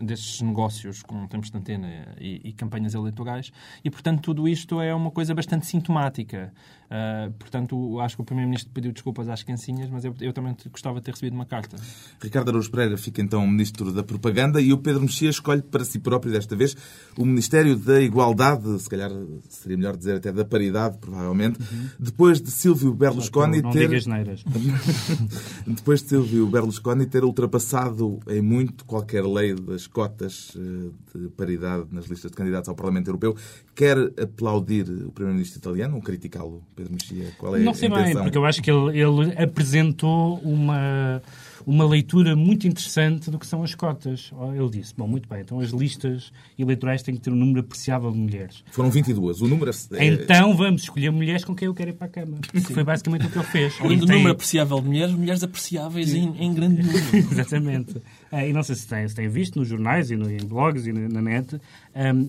destes 0.00 0.40
negócios 0.40 1.02
com 1.02 1.26
tempos 1.26 1.50
de 1.50 1.58
antena 1.58 1.88
e, 2.18 2.40
e, 2.44 2.52
campanhas 2.52 2.94
eleitorais. 2.94 3.50
E, 3.84 3.90
portanto, 3.90 4.22
tudo 4.22 4.48
isto 4.48 4.80
é 4.80 4.94
uma 4.94 5.10
coisa 5.10 5.34
bastante 5.34 5.66
sintomática. 5.66 6.52
Uh, 6.90 7.32
portanto, 7.34 8.00
acho 8.00 8.16
que 8.16 8.22
o 8.22 8.24
Primeiro-Ministro 8.24 8.72
pediu 8.72 8.92
desculpas 8.92 9.28
às 9.28 9.42
criancinhas, 9.42 9.88
mas 9.88 10.04
eu, 10.04 10.14
eu, 10.20 10.32
também 10.32 10.56
gostava 10.70 10.98
de 10.98 11.04
ter 11.04 11.12
recebido 11.12 11.34
uma 11.34 11.46
carta. 11.46 11.76
Ricardo 12.20 12.48
Araújo 12.48 12.70
Pereira 12.70 12.96
fica 12.96 13.22
então 13.22 13.46
Ministro 13.46 13.92
da 13.92 14.02
Propaganda 14.02 14.60
e 14.60 14.72
o 14.72 14.78
Pedro 14.78 15.02
Mexia 15.02 15.30
escolhe 15.30 15.62
para 15.62 15.84
si 15.84 16.00
próprio, 16.00 16.32
desta 16.32 16.56
vez, 16.56 16.76
o 17.16 17.24
Ministério 17.24 17.76
da 17.76 18.00
Igualdade, 18.00 18.80
se 18.80 18.90
calhar 18.90 19.10
seria 19.48 19.76
melhor 19.76 19.96
dizer 19.96 20.16
até 20.16 20.32
da 20.32 20.44
paridade, 20.44 20.98
provavelmente, 20.98 21.60
uhum. 21.60 21.88
depois 21.98 22.40
de 22.40 22.50
Silvio 22.50 22.92
Berlusconi 22.92 23.62
não, 23.62 23.70
não 23.70 23.72
ter... 23.72 23.88
depois 25.66 26.02
de 26.02 26.08
Silvio 26.08 26.46
Berlusconi 26.48 27.06
ter 27.06 27.22
ultrapassado 27.22 28.18
em 28.28 28.42
muito 28.42 28.84
qualquer 28.84 28.99
lei 29.26 29.54
das 29.54 29.86
cotas 29.86 30.56
eh, 30.56 31.18
de 31.18 31.28
paridade 31.30 31.86
nas 31.90 32.06
listas 32.06 32.30
de 32.30 32.36
candidatos 32.36 32.68
ao 32.68 32.74
Parlamento 32.74 33.08
Europeu, 33.08 33.36
quer 33.74 33.96
aplaudir 34.20 34.82
o 34.82 35.12
Primeiro-Ministro 35.12 35.58
italiano 35.58 35.96
ou 35.96 36.02
criticá-lo, 36.02 36.62
Pedro 36.74 36.92
Mexia? 36.92 37.32
Qual 37.38 37.56
é 37.56 37.60
Não 37.60 37.74
sei 37.74 37.88
bem, 37.88 38.14
porque 38.14 38.38
eu 38.38 38.44
acho 38.44 38.62
que 38.62 38.70
ele, 38.70 38.98
ele 38.98 39.42
apresentou 39.42 40.38
uma 40.38 41.22
uma 41.66 41.86
leitura 41.86 42.34
muito 42.34 42.66
interessante 42.66 43.30
do 43.30 43.38
que 43.38 43.46
são 43.46 43.62
as 43.62 43.74
cotas. 43.74 44.30
Ele 44.54 44.70
disse, 44.70 44.94
bom, 44.96 45.06
muito 45.06 45.28
bem, 45.28 45.40
então 45.40 45.60
as 45.60 45.70
listas 45.70 46.32
eleitorais 46.58 47.02
têm 47.02 47.14
que 47.14 47.20
ter 47.20 47.30
um 47.30 47.36
número 47.36 47.60
apreciável 47.60 48.10
de 48.10 48.18
mulheres. 48.18 48.64
Foram 48.70 48.90
22. 48.90 49.40
O 49.40 49.48
número... 49.48 49.70
É... 49.92 50.06
Então 50.06 50.56
vamos 50.56 50.82
escolher 50.82 51.10
mulheres 51.10 51.44
com 51.44 51.54
quem 51.54 51.66
eu 51.66 51.74
quero 51.74 51.90
ir 51.90 51.94
para 51.94 52.06
a 52.06 52.10
cama. 52.10 52.38
Foi 52.72 52.84
basicamente 52.84 53.26
o 53.26 53.30
que 53.30 53.38
ele 53.38 53.46
fez. 53.46 53.74
Além 53.80 53.98
do 53.98 54.06
tem... 54.06 54.16
número 54.16 54.32
apreciável 54.32 54.80
de 54.80 54.86
mulheres, 54.86 55.14
mulheres 55.14 55.42
apreciáveis 55.42 56.14
em, 56.14 56.34
em, 56.38 56.54
grande 56.54 56.82
número. 56.82 57.32
Exatamente. 57.32 57.96
Uh, 58.32 58.46
e 58.48 58.52
não 58.52 58.62
sei 58.62 58.74
se 58.74 58.86
têm, 58.86 59.08
se 59.08 59.14
têm 59.14 59.28
visto 59.28 59.58
nos 59.58 59.68
jornais 59.68 60.10
e 60.10 60.16
no, 60.16 60.30
em 60.30 60.44
blogs 60.44 60.86
e 60.86 60.92
na, 60.92 61.08
na 61.08 61.22
net, 61.22 61.54
um, 61.54 61.60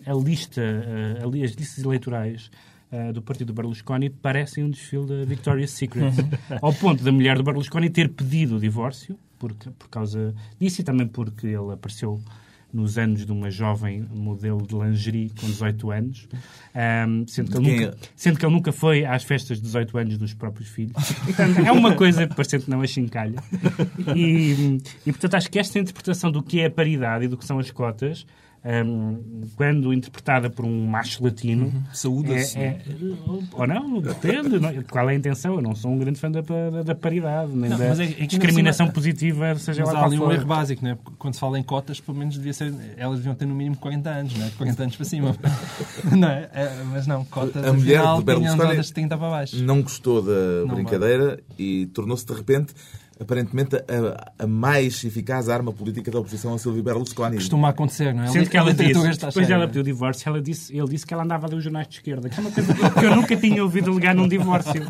a 0.06 0.14
lista, 0.14 0.62
uh, 0.62 1.44
as 1.44 1.52
listas 1.52 1.84
eleitorais 1.84 2.50
uh, 2.92 3.14
do 3.14 3.22
partido 3.22 3.54
Berlusconi 3.54 4.10
parecem 4.10 4.64
um 4.64 4.70
desfile 4.70 5.06
da 5.06 5.26
Victoria's 5.26 5.72
Secret. 5.72 6.14
Ao 6.62 6.74
ponto 6.74 7.04
da 7.04 7.12
mulher 7.12 7.38
do 7.38 7.44
Berlusconi 7.44 7.90
ter 7.90 8.10
pedido 8.10 8.58
o 8.58 8.60
divórcio 8.60 9.18
por, 9.40 9.54
por 9.54 9.90
causa 9.90 10.34
disso 10.60 10.82
e 10.82 10.84
também 10.84 11.08
porque 11.08 11.48
ele 11.48 11.74
apareceu 11.74 12.22
nos 12.74 12.98
anos 12.98 13.26
de 13.26 13.32
uma 13.32 13.52
jovem 13.52 14.06
modelo 14.14 14.66
de 14.66 14.76
lingerie 14.76 15.30
com 15.40 15.46
18 15.46 15.92
anos, 15.92 16.28
um, 17.08 17.28
sendo, 17.28 17.52
que 17.52 17.58
ele 17.58 17.80
nunca, 17.80 17.98
sendo 18.16 18.40
que 18.40 18.46
ele 18.46 18.54
nunca 18.54 18.72
foi 18.72 19.06
às 19.06 19.24
festas 19.24 19.58
de 19.58 19.64
18 19.64 19.98
anos 19.98 20.18
dos 20.18 20.34
próprios 20.34 20.70
filhos. 20.70 20.94
Portanto, 21.26 21.60
é 21.60 21.72
uma 21.72 21.96
coisa 21.96 22.28
que 22.28 22.36
parecendo 22.36 22.66
não 22.68 22.82
a 22.82 22.88
chincalha. 22.88 23.44
E, 24.16 24.80
e, 25.06 25.12
portanto, 25.12 25.36
acho 25.36 25.52
que 25.52 25.60
esta 25.60 25.80
interpretação 25.80 26.32
do 26.32 26.42
que 26.42 26.62
é 26.62 26.68
a 26.68 26.72
paridade 26.72 27.26
e 27.26 27.28
do 27.28 27.38
que 27.38 27.46
são 27.46 27.60
as 27.60 27.70
cotas 27.72 28.26
um, 28.64 29.48
quando 29.56 29.92
interpretada 29.92 30.50
por 30.50 30.66
um 30.66 30.86
macho 30.86 31.24
latino. 31.24 31.66
Uhum. 31.66 31.84
É, 32.56 32.62
é, 32.64 32.82
ou 33.54 33.66
não, 33.66 34.00
depende. 34.00 34.60
Não, 34.60 34.84
qual 34.84 35.10
é 35.10 35.14
a 35.14 35.16
intenção? 35.16 35.56
Eu 35.56 35.62
não 35.62 35.76
sou 35.76 35.92
um 35.92 35.98
grande 35.98 36.20
fã 36.20 36.30
da, 36.30 36.42
da, 36.42 36.84
da 36.84 36.96
paridade, 36.96 37.52
nem 37.54 37.70
não, 37.70 37.78
da 37.78 37.86
é, 37.86 38.24
é 38.24 38.26
discriminação 38.26 38.86
cima, 38.86 38.94
positiva, 38.94 39.56
seja 39.56 39.84
mas 39.84 39.94
lá 39.94 40.02
há 40.02 40.06
ali 40.06 40.20
um 40.20 40.32
erro 40.32 40.46
básico, 40.46 40.84
né? 40.84 40.98
quando 41.18 41.34
se 41.34 41.40
fala 41.40 41.58
em 41.58 41.64
cotas, 41.64 42.00
pelo 42.00 42.18
menos 42.18 42.36
devia 42.36 42.54
ser, 42.54 42.74
elas 42.98 43.18
deviam 43.18 43.34
ter 43.34 43.46
no 43.46 43.56
mínimo 43.56 43.78
40 43.78 44.10
anos, 44.10 44.34
né? 44.36 44.52
40 44.58 44.84
anos 44.84 44.96
para 44.96 45.06
cima. 45.06 45.36
não 46.16 46.28
é? 46.28 46.50
é? 46.54 46.84
Mas 46.92 47.08
não, 47.08 47.26
cotas 47.26 47.66
a 47.66 47.74
mulher 47.74 48.02
de 48.18 48.24
Berlusconi 48.24 48.84
30 48.92 49.18
para 49.18 49.30
baixo. 49.30 49.64
não 49.64 49.82
gostou 49.82 50.22
da 50.22 50.66
não 50.68 50.76
brincadeira 50.76 51.26
vai. 51.26 51.40
e 51.58 51.86
tornou-se 51.88 52.26
de 52.26 52.34
repente 52.34 52.74
aparentemente 53.22 53.76
a, 53.76 54.34
a, 54.44 54.48
mais 54.48 55.04
eficaz 55.04 55.48
arma 55.48 55.72
política 55.72 56.10
da 56.10 56.20
oposição 56.20 56.54
a 56.54 56.58
Silvio 56.58 56.82
Berlusconi. 56.82 57.36
Costuma 57.36 57.70
acontecer, 57.70 58.14
não 58.14 58.24
é? 58.24 58.28
Sendo 58.28 58.50
que 58.50 58.58
ela 58.58 58.74
disse, 58.74 59.08
está 59.10 59.28
depois 59.28 59.46
cheia. 59.46 59.56
ela 59.56 59.68
pediu 59.68 59.82
o 59.82 59.86
divórcio, 59.86 60.28
ela 60.28 60.42
disse, 60.42 60.76
ele 60.76 60.88
disse 60.88 61.06
que 61.06 61.14
ela 61.14 61.24
andava 61.24 61.46
a 61.46 61.50
ler 61.50 61.58
os 61.58 61.64
jornais 61.64 61.88
de 61.88 61.96
esquerda, 61.96 62.30
que 62.30 62.38
é 62.40 62.42
uma 62.42 62.52
coisa 62.52 62.74
que 62.74 63.06
eu 63.06 63.16
nunca 63.16 63.38
tinha 63.38 63.64
ouvido 63.64 63.94
ligar 63.94 64.16
num 64.16 64.28
divórcio. 64.28 64.82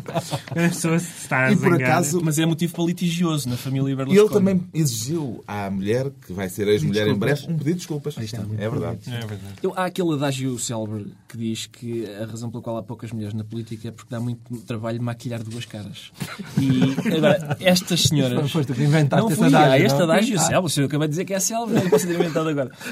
A 0.50 0.54
pessoa 0.54 0.96
está 0.96 1.46
a 1.46 1.52
E 1.52 1.56
por 1.56 1.74
acaso, 1.74 2.20
Mas 2.24 2.38
é 2.38 2.46
motivo 2.46 2.72
para 2.74 2.84
litigioso 2.84 3.48
na 3.48 3.56
família 3.56 3.94
Berlusconi. 3.94 4.18
ele 4.26 4.28
também 4.34 4.62
exigiu 4.72 5.44
à 5.46 5.70
mulher, 5.70 6.10
que 6.26 6.32
vai 6.32 6.48
ser 6.48 6.66
ex-mulher 6.68 7.08
em 7.08 7.14
breve, 7.14 7.42
um 7.44 7.58
pedido 7.58 7.64
de 7.64 7.74
desculpas. 7.74 8.16
É 8.16 8.68
verdade. 8.70 9.00
É 9.08 9.18
verdade. 9.20 9.54
Eu- 9.62 9.72
há 9.76 9.84
aquele 9.86 10.14
adágio 10.14 10.58
célebre 10.58 11.12
que 11.28 11.36
diz 11.36 11.66
que 11.66 12.06
a 12.16 12.24
razão 12.26 12.50
pela 12.50 12.62
qual 12.62 12.76
há 12.78 12.82
poucas 12.82 13.12
mulheres 13.12 13.34
na 13.34 13.44
política 13.44 13.88
é 13.88 13.90
porque 13.90 14.10
dá 14.10 14.20
muito 14.20 14.40
trabalho 14.66 15.02
maquilhar 15.02 15.42
duas 15.42 15.64
caras. 15.66 16.12
E 16.58 17.14
agora, 17.16 17.56
estas 17.60 18.02
senhoras. 18.02 18.21
Foste 18.48 18.66
tu 18.66 18.74
que 18.74 18.82
inventaste 18.84 19.28
não 19.30 19.36
fui, 19.36 19.46
adágio, 19.48 19.70
há 19.72 19.78
este 19.78 19.98
não? 19.98 20.04
adágio 20.04 20.36
Ah. 20.38 20.42
célebre. 20.42 20.70
Se 20.72 20.80
eu 20.80 20.86
acabei 20.86 21.08
de 21.08 21.12
dizer 21.12 21.24
que 21.24 21.34
é 21.34 21.40
célebre, 21.40 21.74
não 21.82 21.90
posso 21.90 22.06
ter 22.06 22.14
inventado 22.14 22.48
agora. 22.48 22.70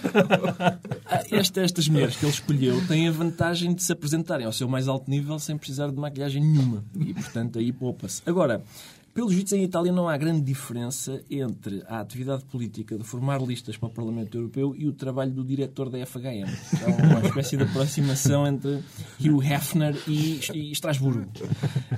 Ah, 1.12 1.22
esta- 1.32 1.60
estas 1.60 1.88
mulheres 1.88 2.14
que 2.16 2.24
ele 2.24 2.32
escolheu 2.32 2.86
têm 2.86 3.08
a 3.08 3.10
vantagem 3.10 3.74
de 3.74 3.82
se 3.82 3.92
apresentarem 3.92 4.46
ao 4.46 4.52
seu 4.52 4.68
mais 4.68 4.86
alto 4.86 5.10
nível 5.10 5.38
sem 5.40 5.56
precisar 5.58 5.88
de 5.90 5.96
maquilhagem 5.96 6.40
nenhuma. 6.42 6.84
E, 6.98 7.12
portanto, 7.14 7.58
aí 7.58 7.72
poupa-se. 7.72 8.22
Agora, 8.24 8.62
pelos 9.12 9.32
vistos, 9.32 9.52
em 9.52 9.62
Itália 9.62 9.92
não 9.92 10.08
há 10.08 10.16
grande 10.16 10.40
diferença 10.42 11.20
entre 11.30 11.82
a 11.86 12.00
atividade 12.00 12.44
política 12.44 12.96
de 12.96 13.04
formar 13.04 13.40
listas 13.42 13.76
para 13.76 13.88
o 13.88 13.92
Parlamento 13.92 14.36
Europeu 14.36 14.74
e 14.76 14.86
o 14.86 14.92
trabalho 14.92 15.32
do 15.32 15.44
diretor 15.44 15.90
da 15.90 16.04
FHM. 16.06 16.46
É 16.80 17.06
uma 17.06 17.26
espécie 17.26 17.56
de 17.56 17.64
aproximação 17.64 18.46
entre 18.46 18.82
Hugh 19.20 19.42
Hefner 19.42 19.96
e, 20.06 20.40
e 20.54 20.72
Estrasburgo. 20.72 21.26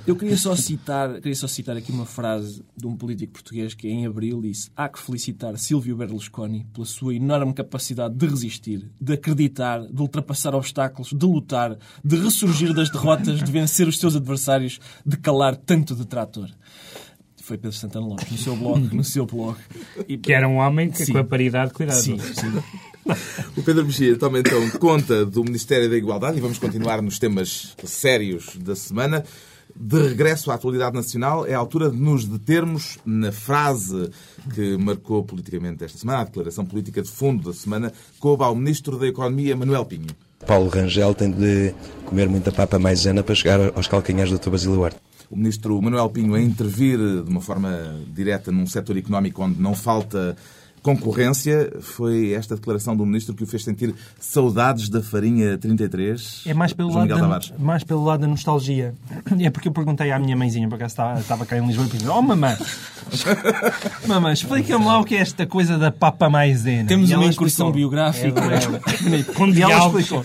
Eu 0.07 0.15
queria 0.15 0.37
só, 0.37 0.55
citar, 0.55 1.13
queria 1.15 1.35
só 1.35 1.47
citar 1.47 1.77
aqui 1.77 1.91
uma 1.91 2.05
frase 2.05 2.63
de 2.75 2.87
um 2.87 2.95
político 2.95 3.33
português 3.33 3.73
que 3.73 3.87
em 3.87 4.05
abril 4.05 4.41
disse 4.41 4.69
há 4.75 4.89
que 4.89 4.99
felicitar 4.99 5.57
Silvio 5.57 5.95
Berlusconi 5.95 6.65
pela 6.73 6.85
sua 6.85 7.15
enorme 7.15 7.53
capacidade 7.53 8.15
de 8.15 8.25
resistir, 8.25 8.89
de 8.99 9.13
acreditar, 9.13 9.81
de 9.81 10.01
ultrapassar 10.01 10.55
obstáculos, 10.55 11.13
de 11.13 11.25
lutar, 11.25 11.77
de 12.03 12.15
ressurgir 12.15 12.73
das 12.73 12.89
derrotas, 12.89 13.43
de 13.43 13.51
vencer 13.51 13.87
os 13.87 13.99
seus 13.99 14.15
adversários, 14.15 14.79
de 15.05 15.17
calar 15.17 15.55
tanto 15.55 15.95
detrator. 15.95 16.49
Foi 17.43 17.57
Pedro 17.57 17.77
Santana 17.77 18.07
Lopes, 18.07 18.31
no 18.31 18.37
seu 18.37 18.55
blog. 18.55 18.95
No 18.95 19.03
seu 19.03 19.25
blog. 19.25 19.57
E, 20.07 20.17
Que 20.17 20.31
era 20.31 20.47
um 20.47 20.55
homem 20.55 20.89
que, 20.89 21.05
Sim. 21.05 21.11
com 21.11 21.17
a 21.17 21.25
paridade 21.25 21.73
cuidado. 21.73 21.99
Sim, 21.99 22.17
sim. 22.17 22.63
O 23.57 23.61
Pedro 23.61 23.85
Mexia 23.85 24.17
toma 24.17 24.39
então 24.39 24.69
conta 24.79 25.25
do 25.25 25.43
Ministério 25.43 25.89
da 25.89 25.97
Igualdade 25.97 26.37
e 26.37 26.39
vamos 26.39 26.57
continuar 26.57 27.01
nos 27.01 27.19
temas 27.19 27.75
sérios 27.83 28.55
da 28.55 28.77
semana. 28.77 29.25
De 29.75 30.07
regresso 30.07 30.51
à 30.51 30.53
atualidade 30.53 30.95
nacional, 30.95 31.45
é 31.45 31.53
a 31.53 31.57
altura 31.57 31.89
de 31.89 31.97
nos 31.97 32.23
determos 32.23 32.97
na 33.05 33.33
frase 33.33 34.09
que 34.55 34.77
marcou 34.77 35.21
politicamente 35.25 35.83
esta 35.83 35.97
semana, 35.97 36.21
a 36.21 36.23
declaração 36.23 36.65
política 36.65 37.01
de 37.01 37.09
fundo 37.09 37.49
da 37.51 37.53
semana, 37.53 37.91
coube 38.21 38.43
ao 38.43 38.55
Ministro 38.55 38.97
da 38.97 39.07
Economia, 39.07 39.53
Manuel 39.53 39.83
Pinho. 39.83 40.07
Paulo 40.47 40.69
Rangel 40.69 41.13
tem 41.13 41.29
de 41.29 41.73
comer 42.05 42.29
muita 42.29 42.53
papa 42.53 42.79
maisena 42.79 43.21
para 43.21 43.35
chegar 43.35 43.59
aos 43.75 43.87
calcanhares 43.87 44.31
do 44.31 44.39
Dr. 44.39 44.49
Basílio 44.49 44.75
Duarte. 44.75 44.97
O 45.29 45.35
Ministro 45.35 45.81
Manuel 45.81 46.09
Pinho 46.09 46.35
a 46.35 46.41
intervir 46.41 46.97
de 46.97 47.29
uma 47.29 47.41
forma 47.41 47.69
direta 48.13 48.51
num 48.51 48.65
setor 48.65 48.97
económico 48.97 49.43
onde 49.43 49.59
não 49.61 49.73
falta 49.73 50.35
concorrência. 50.83 51.71
Foi 51.79 52.33
esta 52.33 52.55
declaração 52.55 52.95
do 52.95 53.05
Ministro 53.05 53.33
que 53.33 53.43
o 53.43 53.47
fez 53.47 53.63
sentir 53.63 53.95
saudades 54.19 54.89
da 54.89 55.01
farinha 55.01 55.57
33. 55.57 56.43
É 56.45 56.53
mais 56.53 56.73
pelo, 56.73 56.91
João 56.91 57.07
lado 57.07 57.19
da, 57.19 57.57
mais 57.57 57.83
pelo 57.85 58.03
lado 58.03 58.19
da 58.19 58.27
nostalgia. 58.27 58.93
É 59.39 59.49
porque 59.49 59.69
eu 59.69 59.71
perguntei 59.71 60.11
à 60.11 60.19
minha 60.19 60.35
mãezinha, 60.35 60.67
porque 60.67 60.83
estava, 60.83 61.19
estava 61.19 61.45
cá 61.45 61.57
em 61.57 61.65
Lisboa, 61.65 61.87
e 61.87 61.89
perguntei: 61.89 62.13
Oh, 62.15 62.21
mamãe, 62.21 62.57
mamãe, 64.07 64.33
explica-me 64.33 64.85
lá 64.85 64.99
o 64.99 65.05
que 65.05 65.15
é 65.15 65.19
esta 65.19 65.45
coisa 65.47 65.77
da 65.77 65.91
papa 65.91 66.29
maisena. 66.29 66.87
Temos 66.87 67.09
E 67.09 67.15
uma 67.15 67.25
incursão 67.25 67.67
explicou. 67.69 67.71
biográfica. 67.71 68.41
Com 69.35 69.47
E 69.53 69.61
ela 69.61 69.85
explicou. 69.87 70.23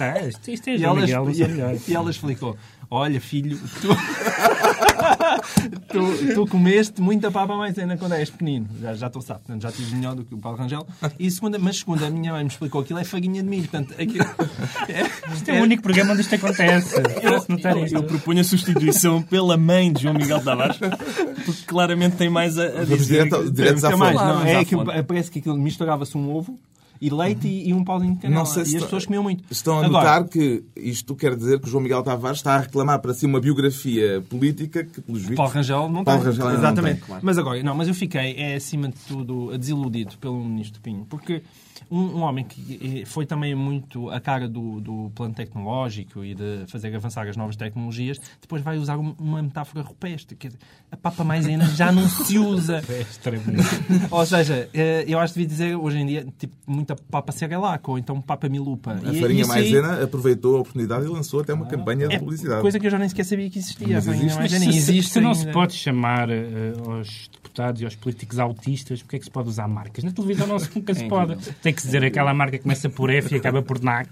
Isto, 0.49 0.71
é 0.71 0.77
E 0.77 0.85
ela, 0.85 1.01
melhor. 1.01 1.77
e 1.87 1.95
ela 1.95 2.11
explicou: 2.11 2.57
Olha, 2.91 3.21
filho, 3.21 3.59
tu, 3.83 3.89
tu, 5.93 6.35
tu 6.35 6.47
comeste 6.47 7.03
muita 7.03 7.31
papa 7.31 7.55
maisena 7.55 7.99
quando 7.99 8.15
és 8.15 8.31
pequenino. 8.31 8.67
Já, 8.81 8.95
já 8.95 9.07
estou 9.09 9.21
sabe, 9.21 9.41
portanto, 9.41 9.63
já 9.63 9.71
tive 9.73 9.95
melhor 9.97 10.15
do 10.15 10.25
que 10.25 10.35
o 10.35 10.39
Paulo 10.39 10.57
Rangel. 10.57 10.87
E 11.19 11.31
segunda, 11.31 11.59
mas 11.59 11.79
segunda, 11.79 12.07
a 12.07 12.11
minha 12.11 12.33
mãe 12.33 12.45
me 12.45 12.49
explicou 12.51 12.81
aquilo 12.81 12.99
é 12.99 13.05
farinha 13.05 13.43
de 13.43 13.49
milho. 13.49 13.69
Portanto, 13.69 13.93
aquilo, 14.01 14.25
Isto 15.35 15.51
é 15.51 15.61
o 15.61 15.65
único 15.65 15.83
programa 15.83 16.13
onde 16.13 16.23
isto 16.23 16.35
acontece. 16.35 16.95
Eu, 17.23 17.85
isto. 17.85 17.95
eu 17.97 18.03
proponho 18.05 18.41
a 18.41 18.45
substituição 18.45 19.21
pela 19.23 19.57
mãe 19.59 19.93
de 19.93 20.03
João 20.03 20.15
Miguel 20.15 20.43
Tavares, 20.43 20.79
porque 20.79 21.65
claramente 21.67 22.17
tem 22.17 22.31
mais 22.31 22.57
a, 22.59 22.65
a 22.65 22.85
dizer. 22.85 23.25
direto- 23.29 23.51
diretos 23.53 23.85
à 23.85 23.95
mais, 23.97 24.15
não. 24.17 24.43
É 24.47 25.03
parece 25.03 25.31
que 25.31 25.41
aquilo 25.41 25.59
misturava-se 25.59 26.17
um 26.17 26.35
ovo 26.35 26.59
e 27.01 27.11
leite 27.11 27.47
e, 27.47 27.69
e 27.69 27.75
um 27.75 27.85
pauzinho 27.85 28.15
de 28.15 28.21
canela. 28.21 28.41
Não 28.41 28.47
sei 28.47 28.65
se 28.65 28.75
e 28.75 28.77
as 28.77 28.85
pessoas 28.85 29.07
comiam 29.07 29.23
muito. 29.23 29.45
Estão 29.51 29.79
a 29.79 29.87
Agora, 29.87 30.05
notar 30.05 30.29
que 30.29 30.65
isto 30.77 31.15
quer 31.15 31.37
dizer 31.37 31.61
que 31.61 31.67
o 31.67 31.71
João 31.71 31.83
Miguel 31.83 32.03
Tavares 32.03 32.39
está 32.39 32.55
a 32.57 32.61
reclamar 32.61 33.01
para 33.01 33.15
si 33.15 33.27
uma 33.27 33.41
biografia 33.41 34.23
política 34.29 34.85
que, 34.85 35.01
pelos 35.01 35.21
vistos, 35.21 35.37
Paulo 35.37 35.53
Rangel 35.53 35.89
não 35.89 36.05
Paulo 36.05 36.21
tem. 36.23 36.31
Rangel 36.31 36.51
Exatamente. 36.51 36.77
não 36.77 36.85
tem, 36.85 37.07
claro. 37.07 37.23
Mas 37.25 37.39
agora, 37.39 37.63
não, 37.63 37.75
mas 37.75 37.89
eu 37.89 37.95
fiquei, 37.95 38.35
é, 38.37 38.55
acima 38.57 38.89
de 38.89 38.97
tudo, 39.07 39.57
desiludido 39.57 40.17
pelo 40.19 40.43
Ministro 40.45 40.81
Pinho, 40.81 41.07
porque 41.09 41.43
um, 41.91 41.99
um 42.19 42.21
homem 42.23 42.45
que 42.45 43.01
eh, 43.03 43.07
foi 43.07 43.27
também 43.27 43.55
muito 43.55 44.11
a 44.11 44.21
cara 44.21 44.49
do, 44.49 44.81
do 44.81 45.11
plano 45.15 45.35
tecnológico 45.35 46.25
e 46.25 46.35
de 46.35 46.65
fazer 46.67 46.95
avançar 46.95 47.27
as 47.29 47.37
novas 47.37 47.57
tecnologias, 47.57 48.19
depois 48.41 48.63
vai 48.63 48.79
usar 48.79 48.97
um- 48.99 49.15
uma 49.19 49.43
metáfora 49.43 49.83
rupestre. 49.83 50.37
Quer 50.37 50.49
dizer, 50.49 50.61
a 50.91 50.97
papa 50.97 51.23
maisena 51.25 51.65
já 51.67 51.91
não 51.93 52.09
se 52.09 52.39
usa. 52.39 52.83
É. 52.89 53.05
Ou 54.11 54.25
seja, 54.27 54.69
eh, 54.73 55.05
eu 55.07 55.19
acho 55.19 55.35
que 55.35 55.41
devia 55.41 55.49
dizer 55.49 55.77
hoje 55.77 55.99
em 55.99 56.07
dia 56.07 56.27
tipo, 56.39 56.55
muita 56.67 56.97
papa 56.97 57.33
serelaco 57.33 57.93
ou 57.93 57.99
então 57.99 58.21
papa 58.21 58.49
milupa. 58.49 58.93
A 59.05 59.13
E- 59.13 59.21
farinha 59.21 59.43
isso 59.43 59.53
aí 59.53 59.61
maisena 59.63 60.03
aproveitou 60.03 60.57
a 60.57 60.61
oportunidade 60.61 61.05
e 61.05 61.09
lançou 61.09 61.41
até 61.41 61.53
uma 61.53 61.67
campanha 61.67 62.09
de 62.09 62.15
é 62.15 62.19
publicidade. 62.19 62.61
coisa 62.63 62.79
que 62.81 62.87
eu 62.87 62.91
já 62.91 62.99
nem 62.99 63.09
sequer 63.09 63.25
sabia 63.25 63.49
que 63.51 63.59
existia. 63.59 63.87
Mas 63.95 64.09
a 64.09 64.13
farinha 64.13 64.25
existe. 64.27 64.39
maisena 64.39 64.73
Se, 64.73 64.79
existe 64.79 65.13
se 65.13 65.21
não 65.21 65.35
se 65.35 65.47
pode 65.53 65.75
chamar 65.75 66.31
eh, 66.31 66.73
aos 66.87 67.29
deputados 67.33 67.81
e 67.81 67.85
aos 67.85 67.95
políticos 67.97 68.39
autistas, 68.39 69.03
porque 69.03 69.17
é 69.17 69.19
que 69.19 69.25
se 69.25 69.31
pode 69.31 69.49
usar 69.49 69.69
marcas? 69.69 70.05
Na 70.05 70.13
televisão 70.13 70.47
não 70.47 70.59
se, 70.59 70.71
nunca 70.75 70.95
se 70.95 71.05
É 71.05 71.09
pode. 71.09 71.37
Tem 71.69 71.75
que 71.75 71.83
se 71.83 71.89
dizer 71.89 72.03
aquela 72.03 72.33
marca 72.33 72.57
que 72.57 72.63
começa 72.63 72.89
por 72.89 73.11
F 73.11 73.35
e 73.35 73.37
acaba 73.37 73.61
por 73.61 73.79
NAC. 73.83 74.09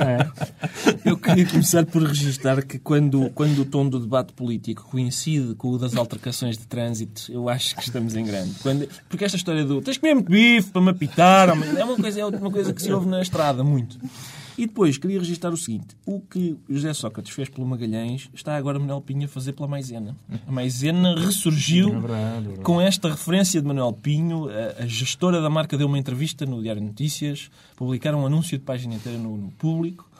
É. 0.00 1.10
Eu 1.10 1.16
queria 1.18 1.46
começar 1.46 1.84
por 1.84 2.02
registar 2.02 2.64
que 2.64 2.78
quando, 2.78 3.28
quando 3.34 3.58
o 3.60 3.64
tom 3.66 3.86
do 3.86 4.00
debate 4.00 4.32
político 4.32 4.82
coincide 4.90 5.54
com 5.54 5.68
o 5.72 5.78
das 5.78 5.94
altercações 5.94 6.56
de 6.56 6.66
trânsito, 6.66 7.30
eu 7.30 7.50
acho 7.50 7.76
que 7.76 7.82
estamos 7.82 8.16
em 8.16 8.24
grande. 8.24 8.54
Quando- 8.62 8.88
porque 9.10 9.26
esta 9.26 9.36
história 9.36 9.62
do 9.62 9.82
tens 9.82 9.98
que 9.98 10.00
comer 10.00 10.14
muito 10.14 10.30
bife 10.30 10.70
para 10.70 10.80
me 10.80 10.88
apitar 10.88 11.48
é 11.50 11.84
uma 11.84 11.96
coisa, 11.96 12.20
é 12.20 12.24
uma 12.24 12.50
coisa 12.50 12.72
que 12.72 12.80
se 12.80 12.90
ouve 12.90 13.06
na 13.08 13.20
estrada 13.20 13.62
muito. 13.62 13.98
E 14.56 14.66
depois 14.66 14.98
queria 14.98 15.18
registrar 15.18 15.50
o 15.50 15.56
seguinte: 15.56 15.96
o 16.04 16.20
que 16.20 16.56
José 16.68 16.92
Sócrates 16.92 17.32
fez 17.32 17.48
pelo 17.48 17.66
Magalhães 17.66 18.28
está 18.34 18.56
agora 18.56 18.78
Manuel 18.78 19.00
Pinho 19.00 19.24
a 19.24 19.28
fazer 19.28 19.52
pela 19.52 19.68
Maisena. 19.68 20.16
A 20.46 20.52
Maisena 20.52 21.18
ressurgiu 21.18 21.90
verdade, 21.90 22.36
é 22.36 22.40
verdade. 22.40 22.60
com 22.62 22.80
esta 22.80 23.08
referência 23.08 23.60
de 23.60 23.66
Manuel 23.66 23.92
Pinho. 23.92 24.48
A, 24.48 24.82
a 24.82 24.86
gestora 24.86 25.40
da 25.40 25.50
marca 25.50 25.76
deu 25.76 25.86
uma 25.86 25.98
entrevista 25.98 26.44
no 26.44 26.62
Diário 26.62 26.80
de 26.80 26.88
Notícias, 26.88 27.50
publicaram 27.76 28.22
um 28.22 28.26
anúncio 28.26 28.58
de 28.58 28.64
página 28.64 28.94
inteira 28.94 29.18
no, 29.18 29.36
no 29.36 29.50
público. 29.52 30.10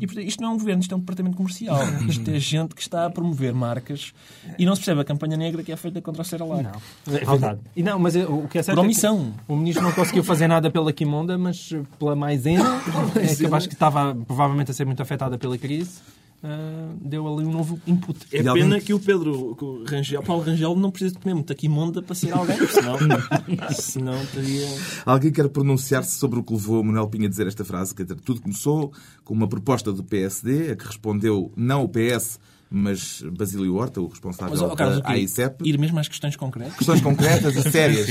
E 0.00 0.06
portanto, 0.06 0.26
isto 0.26 0.42
não 0.42 0.50
é 0.50 0.52
um 0.54 0.58
governo, 0.58 0.80
isto 0.80 0.92
é 0.92 0.96
um 0.96 1.00
departamento 1.00 1.36
comercial. 1.36 1.78
Isto 2.08 2.30
é 2.30 2.38
gente 2.38 2.74
que 2.74 2.80
está 2.80 3.06
a 3.06 3.10
promover 3.10 3.52
marcas 3.52 4.12
e 4.58 4.64
não 4.64 4.74
se 4.74 4.80
percebe 4.80 5.02
a 5.02 5.04
campanha 5.04 5.36
negra 5.36 5.62
que 5.62 5.70
é 5.70 5.76
feita 5.76 6.00
contra 6.00 6.22
o 6.22 6.24
Cerelac. 6.24 6.66
É 7.06 7.24
verdade. 7.24 7.60
E 7.76 7.82
não, 7.82 7.98
mas 7.98 8.16
o 8.16 8.48
que 8.48 8.58
é 8.58 8.62
certo 8.62 8.76
Por 8.76 8.82
é 8.82 8.84
omissão. 8.84 9.34
que 9.46 9.52
o 9.52 9.56
ministro 9.56 9.84
não 9.84 9.92
conseguiu 9.92 10.24
fazer 10.24 10.48
nada 10.48 10.70
pela 10.70 10.92
Quimonda, 10.92 11.36
mas 11.36 11.72
pela 11.98 12.16
maisena, 12.16 12.80
é, 13.16 13.34
que 13.34 13.44
eu 13.44 13.54
acho 13.54 13.68
que 13.68 13.74
estava 13.74 14.14
provavelmente 14.26 14.70
a 14.70 14.74
ser 14.74 14.86
muito 14.86 15.02
afetada 15.02 15.36
pela 15.36 15.58
crise, 15.58 16.00
ah, 16.42 16.92
deu 17.00 17.26
ali 17.28 17.44
um 17.46 17.52
novo 17.52 17.80
input. 17.86 18.18
É 18.32 18.42
E 18.42 18.48
alguém- 18.48 18.64
pena 18.64 18.80
que 18.80 18.94
o 18.94 18.98
Pedro 19.00 19.54
que 19.56 19.64
o 19.64 19.84
Rangel, 19.84 20.22
Paulo 20.22 20.42
Rangel 20.42 20.74
não 20.76 20.90
precisa 20.90 21.14
de 21.14 21.20
comer 21.20 21.34
muita 21.34 21.54
quimonda 21.54 22.00
para 22.02 22.14
ser 22.14 22.32
alguém, 22.32 22.56
senão, 22.66 22.96
senão 23.74 24.26
teria... 24.26 24.66
Alguém 25.04 25.30
quer 25.32 25.48
pronunciar-se 25.48 26.18
sobre 26.18 26.38
o 26.38 26.42
que 26.42 26.52
levou 26.52 26.82
Manuel 26.82 27.08
Pinho 27.08 27.26
a 27.26 27.28
dizer 27.28 27.46
esta 27.46 27.64
frase? 27.64 27.94
Quer 27.94 28.04
dizer, 28.04 28.20
tudo 28.20 28.40
começou 28.40 28.92
com 29.24 29.34
uma 29.34 29.48
proposta 29.48 29.92
do 29.92 30.02
PSD, 30.02 30.70
a 30.72 30.76
que 30.76 30.86
respondeu 30.86 31.52
não 31.56 31.84
o 31.84 31.88
PS, 31.88 32.38
mas 32.70 33.22
Basílio 33.36 33.74
Horta, 33.74 34.00
o 34.00 34.06
responsável 34.06 34.52
Mas, 34.52 34.62
ó, 34.62 34.76
Carlos, 34.76 34.98
o 34.98 35.02
da? 35.02 35.10
AICEP. 35.10 35.68
ir 35.68 35.76
mesmo 35.76 35.98
às 35.98 36.06
questões 36.06 36.36
concretas? 36.36 36.76
Questões 36.76 37.00
concretas 37.00 37.56
e 37.56 37.62
sérias. 37.68 38.06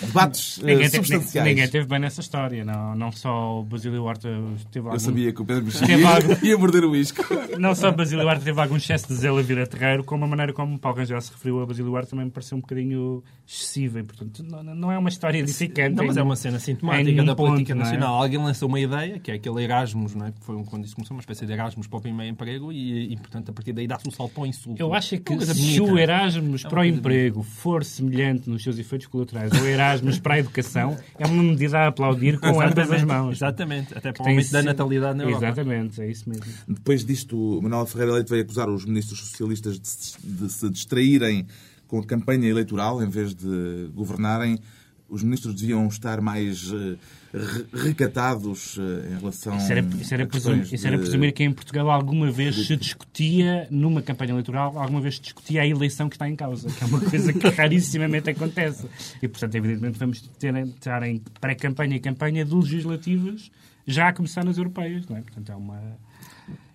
Debates 0.00 0.60
eh, 0.62 0.66
Ninguém, 0.66 0.90
teve, 0.90 1.06
substanciais. 1.08 1.48
ninguém 1.48 1.68
teve 1.68 1.86
bem 1.88 1.98
nessa 1.98 2.20
história. 2.20 2.64
Não, 2.64 2.94
não 2.94 3.10
só 3.10 3.58
o 3.58 3.64
Basílio 3.64 4.04
Horta 4.04 4.28
teve 4.70 4.86
algum... 4.86 4.94
Eu 4.94 5.00
sabia 5.00 5.32
que 5.32 5.42
o 5.42 5.44
Pedro 5.44 5.64
Mexia 5.64 5.86
ia 6.42 6.56
morder 6.56 6.84
o 6.84 6.94
isco. 6.94 7.24
Não 7.58 7.74
só 7.74 7.90
Basílio 7.90 8.24
Horta 8.24 8.44
teve 8.44 8.60
algum 8.60 8.76
excesso 8.76 9.08
de 9.08 9.14
zelo 9.14 9.38
a 9.38 9.42
vir 9.42 9.58
a 9.58 9.66
terreiro, 9.66 10.04
como 10.04 10.24
a 10.24 10.28
maneira 10.28 10.52
como 10.52 10.76
o 10.76 10.78
Paulo 10.78 10.98
Rangel 10.98 11.20
se 11.20 11.32
referiu 11.32 11.60
a 11.60 11.66
Basílio 11.66 11.92
Horta 11.92 12.10
também 12.10 12.26
me 12.26 12.30
pareceu 12.30 12.56
um 12.56 12.60
bocadinho 12.60 13.22
excessiva. 13.44 13.98
E, 13.98 14.04
portanto, 14.04 14.44
não, 14.44 14.62
não 14.62 14.92
é 14.92 14.98
uma 14.98 15.08
história 15.08 15.38
edificante. 15.38 15.96
Não, 15.96 16.06
mas 16.06 16.16
é 16.16 16.22
uma 16.22 16.36
cena 16.36 16.60
sintomática 16.60 17.24
da 17.24 17.34
política 17.34 17.74
ponto, 17.74 17.74
não 17.74 17.80
é? 17.80 17.98
nacional. 17.98 18.22
Alguém 18.22 18.38
lançou 18.38 18.68
uma 18.68 18.78
ideia, 18.78 19.18
que 19.18 19.32
é 19.32 19.34
aquele 19.34 19.64
Erasmus, 19.64 20.14
não 20.14 20.26
é? 20.26 20.30
que 20.30 20.38
foi 20.40 20.62
quando 20.64 20.84
isso 20.84 20.94
começou, 20.94 21.16
uma 21.16 21.20
espécie 21.20 21.44
de 21.46 21.52
Erasmus 21.52 21.88
para 21.88 21.98
o 21.98 22.00
primeiro 22.00 22.32
emprego, 22.32 22.72
e, 22.72 23.12
e 23.12 23.16
portanto, 23.16 23.50
a 23.50 23.52
partir 23.52 23.72
daí 23.72 23.86
dá 23.86 23.98
o 24.06 24.10
salto 24.10 24.32
para 24.34 24.42
o 24.42 24.46
insulto. 24.46 24.80
Eu 24.80 24.92
acho 24.94 25.14
É 25.14 25.18
que 25.18 25.46
se 25.46 25.78
bonita. 25.78 25.92
o 25.94 25.98
Erasmus 25.98 26.64
É 26.64 26.68
para 26.68 26.80
o 26.80 26.84
emprego 26.84 27.42
for 27.42 27.84
semelhante 27.84 28.48
nos 28.48 28.62
seus 28.62 28.78
efeitos 28.78 29.06
colaterais 29.06 29.52
ao 29.52 29.66
Erasmus 29.66 30.18
para 30.18 30.34
a 30.34 30.38
educação, 30.38 30.96
é 31.18 31.26
uma 31.26 31.42
medida 31.42 31.78
a 31.78 31.88
aplaudir 31.88 32.38
com 32.38 32.60
ambas 32.60 32.90
as 32.90 33.02
mãos. 33.02 33.36
Exatamente, 33.36 33.96
até 33.96 34.12
para 34.12 34.24
o 34.24 34.28
aumento 34.28 34.50
da 34.50 34.62
natalidade 34.62 35.18
na 35.18 35.24
Europa. 35.24 35.46
Exatamente, 35.46 36.02
é 36.02 36.10
isso 36.10 36.28
mesmo. 36.28 36.44
Depois 36.68 37.04
disto, 37.04 37.60
Manuel 37.62 37.86
Ferreira 37.86 38.12
Leite 38.14 38.28
veio 38.30 38.42
acusar 38.42 38.68
os 38.68 38.84
ministros 38.84 39.20
socialistas 39.20 39.78
de 39.78 39.88
se, 39.88 40.16
de 40.22 40.52
se 40.52 40.70
distraírem 40.70 41.46
com 41.86 41.98
a 41.98 42.04
campanha 42.04 42.48
eleitoral 42.48 43.02
em 43.02 43.08
vez 43.08 43.34
de 43.34 43.88
governarem. 43.94 44.58
Os 45.08 45.22
ministros 45.22 45.54
deviam 45.54 45.86
estar 45.86 46.20
mais 46.20 46.70
re- 46.70 47.66
recatados 47.72 48.78
eh, 48.78 49.12
em 49.12 49.18
relação 49.18 49.56
Isso 49.56 49.72
era, 49.72 49.80
isso, 50.00 50.14
era 50.14 50.24
a 50.24 50.26
presumir, 50.26 50.74
isso 50.74 50.86
era 50.86 50.98
presumir 50.98 51.32
que 51.32 51.44
em 51.44 51.52
Portugal 51.52 51.90
alguma 51.90 52.30
vez 52.30 52.66
se 52.66 52.76
discutia, 52.76 53.66
numa 53.70 54.00
campanha 54.00 54.30
eleitoral, 54.32 54.78
alguma 54.78 55.00
vez 55.00 55.16
se 55.16 55.22
discutia 55.22 55.62
a 55.62 55.66
eleição 55.66 56.08
que 56.08 56.16
está 56.16 56.28
em 56.28 56.36
causa, 56.36 56.68
que 56.70 56.82
é 56.82 56.86
uma 56.86 57.00
coisa 57.00 57.32
que 57.32 57.48
rarissimamente 57.50 58.30
acontece. 58.30 58.86
E, 59.22 59.28
portanto, 59.28 59.54
evidentemente, 59.54 59.98
vamos 59.98 60.20
ter, 60.38 60.56
estar 60.56 61.02
em 61.02 61.20
pré-campanha 61.40 61.96
e 61.96 62.00
campanha 62.00 62.44
de 62.44 62.54
legislativas 62.54 63.50
já 63.86 64.08
a 64.08 64.12
começar 64.12 64.44
nas 64.44 64.56
europeias. 64.56 65.06
Não 65.08 65.16
é? 65.16 65.20
Portanto, 65.20 65.52
é 65.52 65.56
uma... 65.56 65.82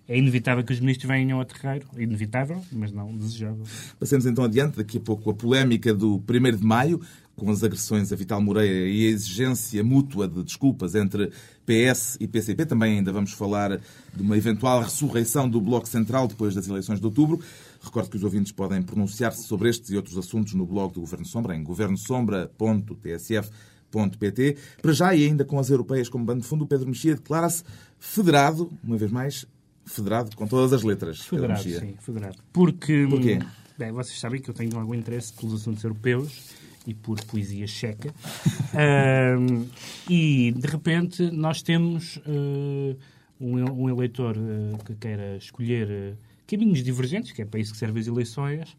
É 0.08 0.18
inevitável 0.18 0.64
que 0.64 0.72
os 0.72 0.80
ministros 0.80 1.08
venham 1.08 1.38
ao 1.38 1.44
terreiro. 1.44 1.86
Inevitável, 1.96 2.60
mas 2.72 2.90
não 2.90 3.16
desejável. 3.16 3.62
Passemos 3.98 4.26
então 4.26 4.44
adiante, 4.44 4.78
daqui 4.78 4.98
a 4.98 5.00
pouco, 5.00 5.30
a 5.30 5.34
polémica 5.34 5.94
do 5.94 6.16
1 6.16 6.56
de 6.56 6.64
maio, 6.64 7.00
com 7.40 7.50
as 7.50 7.64
agressões 7.64 8.12
a 8.12 8.16
Vital 8.16 8.40
Moreira 8.42 8.86
e 8.86 9.06
a 9.06 9.10
exigência 9.10 9.82
mútua 9.82 10.28
de 10.28 10.44
desculpas 10.44 10.94
entre 10.94 11.32
PS 11.64 12.18
e 12.20 12.28
PCP. 12.28 12.66
Também 12.66 12.98
ainda 12.98 13.10
vamos 13.10 13.32
falar 13.32 13.78
de 13.78 14.20
uma 14.20 14.36
eventual 14.36 14.82
ressurreição 14.82 15.48
do 15.48 15.58
Bloco 15.58 15.88
Central 15.88 16.28
depois 16.28 16.54
das 16.54 16.68
eleições 16.68 17.00
de 17.00 17.06
outubro. 17.06 17.40
Recordo 17.82 18.10
que 18.10 18.18
os 18.18 18.24
ouvintes 18.24 18.52
podem 18.52 18.82
pronunciar-se 18.82 19.44
sobre 19.44 19.70
estes 19.70 19.90
e 19.90 19.96
outros 19.96 20.18
assuntos 20.18 20.52
no 20.52 20.66
blog 20.66 20.92
do 20.92 21.00
Governo 21.00 21.24
Sombra, 21.24 21.56
em 21.56 21.64
governosombra.tsf.pt. 21.64 24.56
Para 24.82 24.92
já, 24.92 25.14
e 25.14 25.24
ainda 25.24 25.42
com 25.42 25.58
as 25.58 25.70
europeias 25.70 26.10
como 26.10 26.26
bando 26.26 26.42
de 26.42 26.46
fundo, 26.46 26.64
o 26.64 26.66
Pedro 26.66 26.88
Mexia 26.88 27.14
declara-se 27.14 27.64
federado, 27.98 28.70
uma 28.84 28.98
vez 28.98 29.10
mais, 29.10 29.46
federado 29.86 30.36
com 30.36 30.46
todas 30.46 30.74
as 30.74 30.82
letras. 30.82 31.20
Federado, 31.20 31.62
sim, 31.62 31.94
federado. 32.00 32.36
Porque, 32.52 33.06
Porquê? 33.08 33.38
Bem, 33.78 33.92
vocês 33.92 34.20
sabem 34.20 34.42
que 34.42 34.50
eu 34.50 34.54
tenho 34.54 34.78
algum 34.78 34.94
interesse 34.94 35.32
pelos 35.32 35.54
assuntos 35.54 35.82
europeus 35.82 36.60
e 36.86 36.94
por 36.94 37.20
poesia 37.24 37.66
checa. 37.66 38.12
Ahm, 38.74 39.66
e, 40.08 40.52
de 40.56 40.66
repente, 40.66 41.30
nós 41.30 41.62
temos 41.62 42.18
eh, 42.26 42.96
um, 43.40 43.58
el- 43.58 43.72
um 43.72 43.88
eleitor 43.90 44.36
eh, 44.36 44.76
que 44.84 44.94
queira 44.94 45.36
escolher 45.36 45.88
eh, 45.90 46.12
caminhos 46.46 46.82
divergentes, 46.82 47.32
que 47.32 47.42
é 47.42 47.44
para 47.44 47.60
isso 47.60 47.72
que 47.72 47.78
servem 47.78 48.00
as 48.00 48.06
eleições, 48.06 48.76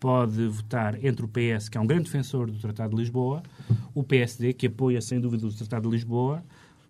pode 0.00 0.46
votar 0.46 1.02
entre 1.04 1.24
o 1.24 1.28
PS, 1.28 1.68
que 1.68 1.76
é 1.76 1.80
um 1.80 1.86
grande 1.86 2.04
defensor 2.04 2.50
do 2.50 2.58
Tratado 2.58 2.94
de 2.94 3.02
Lisboa, 3.02 3.42
o 3.94 4.04
PSD, 4.04 4.52
que 4.52 4.66
apoia, 4.68 5.00
sem 5.00 5.18
dúvida, 5.20 5.46
o 5.46 5.52
Tratado 5.52 5.88
de 5.88 5.96
Lisboa, 5.96 6.42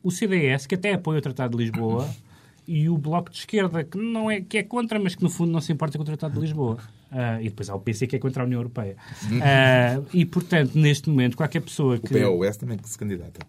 o 0.03 0.11
CDS, 0.11 0.67
que 0.67 0.75
até 0.75 0.93
apoia 0.93 1.19
o 1.19 1.23
Tratado 1.23 1.57
de 1.57 1.65
Lisboa, 1.65 2.09
e 2.69 2.87
o 2.91 2.99
Bloco 2.99 3.31
de 3.31 3.39
Esquerda, 3.39 3.83
que, 3.83 3.97
não 3.97 4.31
é, 4.31 4.43
que 4.43 4.59
é 4.59 4.63
contra, 4.63 4.99
mas 4.99 5.15
que 5.15 5.23
no 5.23 5.31
fundo 5.31 5.51
não 5.51 5.61
se 5.61 5.73
importa 5.73 5.97
com 5.97 6.03
o 6.03 6.05
Tratado 6.05 6.35
de 6.35 6.41
Lisboa. 6.41 6.77
Ah, 7.11 7.41
e 7.41 7.45
depois 7.45 7.71
há 7.71 7.75
o 7.75 7.81
PC, 7.81 8.07
que 8.07 8.17
é 8.17 8.19
contra 8.19 8.43
a 8.43 8.47
União 8.47 8.61
Europeia. 8.61 8.97
Ah, 9.43 10.03
e, 10.13 10.27
portanto, 10.27 10.75
neste 10.75 11.09
momento, 11.09 11.37
qualquer 11.37 11.61
pessoa 11.61 11.97
O 11.97 12.01
que... 12.01 12.21
POS 12.21 12.59
também 12.59 12.77
que 12.77 12.87
se 12.89 12.99
candidata. 12.99 13.41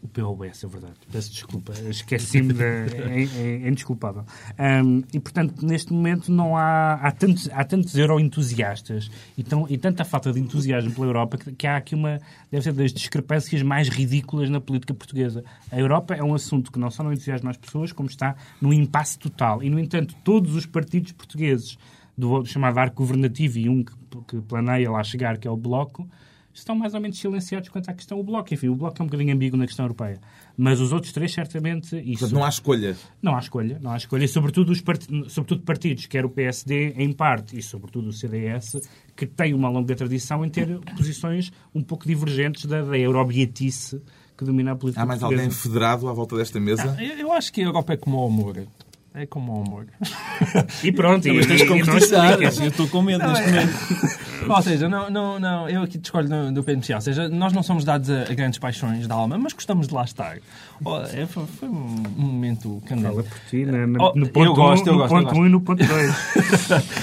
O 0.00 0.06
POS, 0.06 0.62
é 0.62 0.66
verdade. 0.68 0.94
Peço 1.10 1.32
desculpa. 1.32 1.72
Esqueci-me 1.88 2.52
de... 2.52 2.62
É, 3.08 3.22
é- 3.24 3.62
é 3.64 3.68
indesculpável. 3.68 4.24
Ahm, 4.56 5.02
e, 5.12 5.18
portanto, 5.18 5.66
neste 5.66 5.92
momento 5.92 6.30
não 6.30 6.56
há... 6.56 6.94
Há 6.94 7.10
tantos, 7.10 7.48
há 7.52 7.64
tantos 7.64 7.96
euro-entusiastas 7.96 9.10
e, 9.36 9.42
tão, 9.42 9.66
e 9.68 9.76
tanta 9.76 10.04
falta 10.04 10.32
de 10.32 10.38
entusiasmo 10.38 10.92
pela 10.92 11.06
Europa 11.06 11.36
que, 11.38 11.52
que 11.52 11.66
há 11.66 11.76
aqui 11.76 11.96
uma... 11.96 12.20
Deve 12.50 12.62
ser 12.62 12.72
das 12.72 12.92
discrepâncias 12.92 13.60
mais 13.62 13.88
ridículas 13.88 14.48
na 14.48 14.60
política 14.60 14.94
portuguesa. 14.94 15.42
A 15.70 15.78
Europa 15.78 16.14
é 16.14 16.22
um 16.22 16.32
assunto 16.34 16.70
que 16.70 16.78
não 16.78 16.90
só 16.90 17.02
não 17.02 17.12
entusiasma 17.12 17.50
as 17.50 17.56
pessoas, 17.56 17.90
como 17.90 18.08
está 18.08 18.36
num 18.60 18.72
impasse 18.72 19.18
total. 19.18 19.62
E, 19.64 19.68
no 19.68 19.80
entanto, 19.80 20.14
todos 20.22 20.54
os 20.54 20.64
partidos 20.64 21.10
portugueses 21.10 21.76
do 22.16 22.44
chamado 22.46 22.78
arco 22.78 22.96
governativo 22.96 23.58
e 23.58 23.68
um 23.68 23.82
que, 23.82 23.92
que 24.28 24.40
planeia 24.42 24.90
lá 24.90 25.02
chegar, 25.02 25.38
que 25.38 25.46
é 25.46 25.50
o 25.50 25.56
Bloco, 25.56 26.08
estão 26.58 26.74
mais 26.76 26.94
ou 26.94 27.00
menos 27.00 27.18
silenciados 27.18 27.68
quanto 27.68 27.88
à 27.88 27.94
questão 27.94 28.18
do 28.18 28.24
Bloco. 28.24 28.52
Enfim, 28.52 28.68
o 28.68 28.74
Bloco 28.74 28.96
é 29.00 29.02
um 29.02 29.06
bocadinho 29.06 29.34
ambíguo 29.34 29.56
na 29.56 29.66
questão 29.66 29.84
europeia. 29.84 30.18
Mas 30.56 30.80
os 30.80 30.92
outros 30.92 31.12
três, 31.12 31.32
certamente... 31.32 31.96
E 31.96 32.12
Portanto, 32.12 32.32
não 32.34 32.44
há 32.44 32.48
escolha. 32.48 32.96
não 33.22 33.36
há 33.36 33.38
escolha. 33.38 33.78
Não 33.80 33.90
há 33.92 33.96
escolha. 33.96 34.24
E, 34.24 34.28
sobretudo, 34.28 34.70
os 34.72 34.80
part... 34.80 35.04
sobretudo 35.28 35.62
partidos, 35.62 36.06
quer 36.06 36.24
o 36.24 36.28
PSD, 36.30 36.94
em 36.96 37.12
parte, 37.12 37.58
e 37.58 37.62
sobretudo 37.62 38.08
o 38.08 38.12
CDS, 38.12 38.80
que 39.16 39.26
têm 39.26 39.54
uma 39.54 39.68
longa 39.68 39.94
tradição 39.94 40.44
em 40.44 40.48
ter 40.48 40.78
posições 40.96 41.50
um 41.74 41.82
pouco 41.82 42.06
divergentes 42.06 42.64
da, 42.66 42.82
da 42.82 42.98
eurobietice 42.98 44.00
que 44.36 44.44
domina 44.44 44.72
a 44.72 44.76
política 44.76 45.02
Há 45.02 45.06
mais 45.06 45.18
portuguesa. 45.20 45.42
alguém 45.48 45.56
federado 45.56 46.08
à 46.08 46.12
volta 46.12 46.36
desta 46.36 46.60
mesa? 46.60 46.96
Eu, 47.00 47.18
eu 47.18 47.32
acho 47.32 47.52
que 47.52 47.60
a 47.60 47.64
Europa 47.64 47.92
é 47.94 47.96
como 47.96 48.22
o 48.22 48.26
amor. 48.26 48.66
É 49.14 49.26
como 49.26 49.52
o 49.58 49.62
amor. 49.66 49.86
E 50.84 50.92
pronto. 50.92 51.26
e, 51.26 51.32
Mas 51.32 51.46
tens 51.46 51.60
e- 51.60 51.64
de 51.64 51.70
e 51.72 51.76
não 51.76 51.78
concretizar. 51.86 52.30
explicas. 52.30 52.58
Eu 52.60 52.68
estou 52.68 52.88
com 52.88 53.02
medo 53.02 53.26
neste 53.26 53.46
momento. 53.46 53.72
Ou 54.48 54.62
seja, 54.62 54.88
não, 54.88 55.10
não, 55.10 55.38
não, 55.40 55.68
eu 55.68 55.82
aqui 55.82 55.98
discordo 55.98 56.28
do, 56.28 56.62
do. 56.62 56.64
Ou 56.94 57.00
seja, 57.00 57.28
nós 57.28 57.52
não 57.52 57.62
somos 57.62 57.84
dados 57.84 58.10
a, 58.10 58.22
a 58.22 58.34
grandes 58.34 58.58
paixões 58.58 59.06
da 59.06 59.14
alma, 59.14 59.38
mas 59.38 59.52
gostamos 59.52 59.88
de 59.88 59.94
lá 59.94 60.04
estar. 60.04 60.36
Oh, 60.84 60.98
é, 60.98 61.26
foi, 61.26 61.44
foi 61.46 61.68
um 61.68 62.02
momento 62.16 62.80
Fala 62.88 63.00
candente. 63.02 63.28
por 63.28 63.38
ti, 63.50 63.64
na- 63.64 63.86
na- 63.86 63.98
Oh, 64.04 64.12
no 64.14 64.26
eu 64.26 64.30
ponto 64.32 64.54
gosto, 64.54 64.86
eu 64.86 64.94
um, 64.94 64.98
gosto, 64.98 65.14
no 65.14 65.22
ponto 65.22 65.24
gosto. 65.24 65.38
1 65.38 65.42
um 65.42 65.46
e 65.46 65.48
no 65.48 65.60
ponto 65.60 65.84
2. 65.84 66.14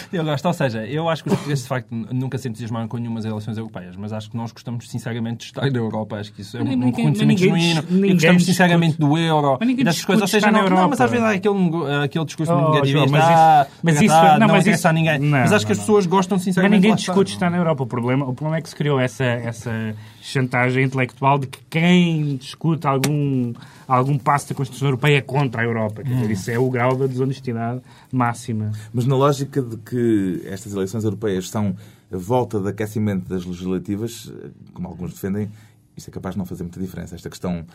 Eu 0.14 0.24
gosto, 0.24 0.46
ou 0.46 0.54
seja, 0.54 0.86
eu 0.86 1.10
acho 1.10 1.24
que 1.24 1.30
os 1.30 1.36
portugueses 1.36 1.64
de 1.64 1.68
facto 1.70 1.88
nunca 1.92 2.38
se 2.38 2.48
entusiasmaram 2.48 2.88
com 2.88 2.98
nenhumas 2.98 3.26
eleições 3.26 3.58
europeias, 3.58 3.96
mas 3.98 4.14
acho 4.14 4.30
que 4.30 4.38
nós 4.38 4.52
gostamos 4.52 4.90
sinceramente 4.90 5.40
de 5.40 5.44
estar 5.46 5.70
na 5.70 5.78
Europa. 5.78 6.16
Acho 6.18 6.32
que 6.32 6.42
isso 6.42 6.56
é 6.58 6.62
um, 6.62 6.64
Mas 6.64 6.74
um 6.74 6.78
ninguém- 6.78 6.92
reconhecimento 7.06 7.42
mas 7.42 7.42
ninguém 7.52 7.62
genuíno. 7.74 7.88
E 7.90 7.94
ninguém 7.94 8.14
gostamos 8.14 8.38
discute. 8.44 8.46
sinceramente 8.46 8.98
do 8.98 9.18
euro 9.18 9.58
Mas 9.60 9.68
ninguém 9.68 9.82
e 9.82 9.86
dessas 9.86 10.06
coisas. 10.06 10.22
Ou 10.22 10.28
seja, 10.28 10.52
não, 10.52 10.64
na 10.64 10.70
não, 10.70 10.90
mas 10.90 11.02
às 11.02 11.12
Europa. 11.12 11.12
vezes 11.12 11.26
há 11.26 11.32
aquele, 11.32 12.04
aquele 12.06 12.26
discurso 12.26 12.54
Oh, 12.54 12.70
negativista. 12.72 13.10
Mas 13.12 13.24
ah, 13.24 13.62
isso- 13.68 13.80
mas 13.84 14.02
isso- 14.02 14.14
não, 14.16 14.24
não 14.24 14.48
mas 14.48 14.62
interessa 14.62 14.72
isso- 14.72 14.88
a 14.88 14.94
ninguém. 14.94 15.20
não, 15.20 15.30
mas 15.40 15.54
acho 15.54 15.66
que 15.66 15.72
as 15.74 15.80
pessoas 15.80 16.06
gostam 16.06 16.38
Mas 16.38 16.44
sinceramente 16.44 16.76
ninguém 16.82 16.96
de 16.96 17.08
lá 17.08 17.14
discute 17.14 17.25
estar 17.34 17.50
na 17.50 17.58
Europa. 17.58 17.84
O 17.84 17.88
problema, 17.88 18.26
o 18.26 18.34
problema 18.34 18.58
é 18.58 18.62
que 18.62 18.70
se 18.70 18.76
criou 18.76 19.00
essa, 19.00 19.24
essa 19.24 19.96
chantagem 20.22 20.84
intelectual 20.84 21.38
de 21.40 21.48
que 21.48 21.60
quem 21.70 22.38
discute 22.38 22.86
algum, 22.88 23.54
algum 23.88 24.18
passo 24.18 24.50
da 24.50 24.56
Constituição 24.56 24.88
Europeia 24.90 25.18
é 25.18 25.22
contra 25.22 25.62
a 25.62 25.66
Europa. 25.66 26.04
Quer 26.04 26.12
Hum. 26.12 26.16
dizer, 26.22 26.32
isso 26.32 26.52
é 26.52 26.60
o 26.60 26.70
grau 26.70 26.96
da 26.96 27.08
desonestidade 27.08 27.82
máxima. 28.12 28.72
Mas 28.94 29.06
na 29.06 29.16
lógica 29.16 29.62
de 29.62 29.78
que 29.78 30.42
estas 30.46 30.74
eleições 30.74 31.04
europeias 31.04 31.50
são 31.50 31.76
a 32.12 32.18
volta 32.18 32.60
de 32.60 32.70
aquecimento 32.70 33.28
das 33.28 33.46
legislativas, 33.46 34.32
como 34.74 34.88
alguns 34.88 35.14
defendem, 35.14 35.50
isto 35.98 36.10
é 36.10 36.12
capaz 36.12 36.36
de 36.36 36.40
não 36.40 36.46
fazer 36.46 36.64
muita 36.64 36.80
diferença. 36.80 37.16
Esta 37.16 37.30
questão 37.30 37.66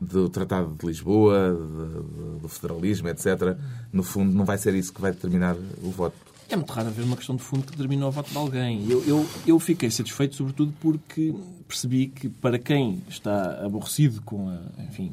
do 0.00 0.28
Tratado 0.28 0.74
de 0.78 0.84
Lisboa, 0.86 1.56
do 2.40 2.48
federalismo, 2.48 3.08
etc., 3.08 3.56
no 3.92 4.02
fundo, 4.02 4.32
não 4.32 4.44
vai 4.44 4.58
ser 4.58 4.74
isso 4.74 4.92
que 4.92 5.00
vai 5.00 5.12
determinar 5.12 5.54
o 5.82 5.90
voto. 5.90 6.16
É 6.50 6.56
muito 6.56 6.72
raro 6.72 6.88
haver 6.88 7.04
uma 7.04 7.16
questão 7.16 7.36
de 7.36 7.42
fundo 7.42 7.64
que 7.64 7.72
determina 7.72 8.06
o 8.06 8.10
voto 8.10 8.30
de 8.30 8.36
alguém. 8.36 8.88
Eu, 8.88 9.04
eu, 9.04 9.26
eu 9.46 9.60
fiquei 9.60 9.90
satisfeito, 9.90 10.34
sobretudo, 10.34 10.72
porque 10.80 11.34
percebi 11.66 12.06
que, 12.08 12.28
para 12.28 12.58
quem 12.58 13.02
está 13.08 13.64
aborrecido 13.64 14.22
com, 14.22 14.48
a, 14.48 14.58
enfim, 14.82 15.12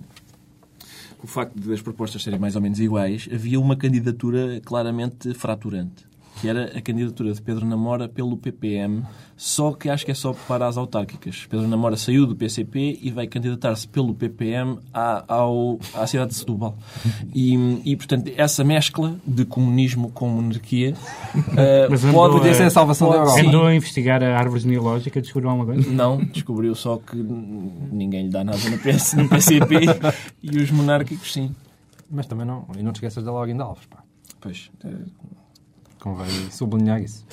o 1.22 1.28
facto 1.28 1.60
de 1.60 1.74
as 1.74 1.82
propostas 1.82 2.24
serem 2.24 2.40
mais 2.40 2.56
ou 2.56 2.62
menos 2.62 2.80
iguais, 2.80 3.28
havia 3.34 3.60
uma 3.60 3.76
candidatura 3.76 4.62
claramente 4.64 5.34
fraturante, 5.34 6.06
que 6.42 6.48
era 6.50 6.78
a 6.78 6.82
candidatura 6.82 7.34
de 7.34 7.42
Pedro 7.42 7.66
Namora 7.66 8.08
pelo 8.10 8.36
PPM, 8.38 9.04
só 9.38 9.72
que 9.72 9.90
acho 9.90 10.06
que 10.06 10.12
é 10.12 10.14
só 10.14 10.34
para 10.48 10.68
as 10.68 10.78
autárquicas. 10.78 11.46
Pedro 11.50 11.68
Namora 11.68 11.96
saiu 11.98 12.26
do 12.26 12.36
PCP 12.36 13.00
e 13.02 13.12
vai 13.12 13.26
candidatar-se 13.28 13.88
pelo 13.88 14.14
PPM 14.14 14.80
à, 14.94 15.24
ao, 15.34 15.80
à 15.94 16.06
cidade 16.08 16.30
de 16.32 16.36
Setúbal. 16.36 16.78
E, 17.34 17.82
e, 17.86 17.96
portanto, 17.96 18.32
essa 18.36 18.64
mescla 18.64 19.16
de 19.26 19.46
comunismo 19.46 20.12
com 20.12 20.28
monarquia 20.30 20.94
Mas 21.90 22.04
andou 22.04 22.30
pode... 22.40 22.48
é 22.48 22.52
a 22.66 22.70
salvação 22.70 23.10
da 23.10 23.14
pode- 23.18 23.28
Europa. 23.30 23.42
sim. 23.42 23.48
Andou 23.48 23.68
a 23.68 23.76
investigar 23.76 24.24
a 24.24 24.38
árvore 24.38 24.62
genealógica, 24.62 25.22
descobriu 25.22 25.50
alguma 25.50 25.74
coisa? 25.74 25.90
Não, 25.90 26.18
descobriu 26.18 26.76
só 26.76 26.98
que 26.98 27.16
ninguém 27.16 28.24
lhe 28.26 28.30
dá 28.30 28.44
nada 28.44 28.58
no, 28.70 28.78
PS, 28.78 29.14
no 29.14 29.28
PCP 29.30 29.76
e 30.44 30.58
os 30.58 30.72
monárquicos 30.72 31.32
sim. 31.34 31.54
Mas 32.10 32.26
também 32.28 32.46
não. 32.46 32.66
E 32.78 32.84
não 32.84 32.92
te 32.92 32.98
esqueças 32.98 33.24
da 33.24 33.32
Login 33.32 33.56
de 33.56 33.62
Alves. 33.62 33.86
Pá. 33.88 34.04
Pois, 34.40 34.70
eh, 34.84 34.90
Convém 36.06 36.52
sublinhar 36.52 37.02
isso. 37.02 37.26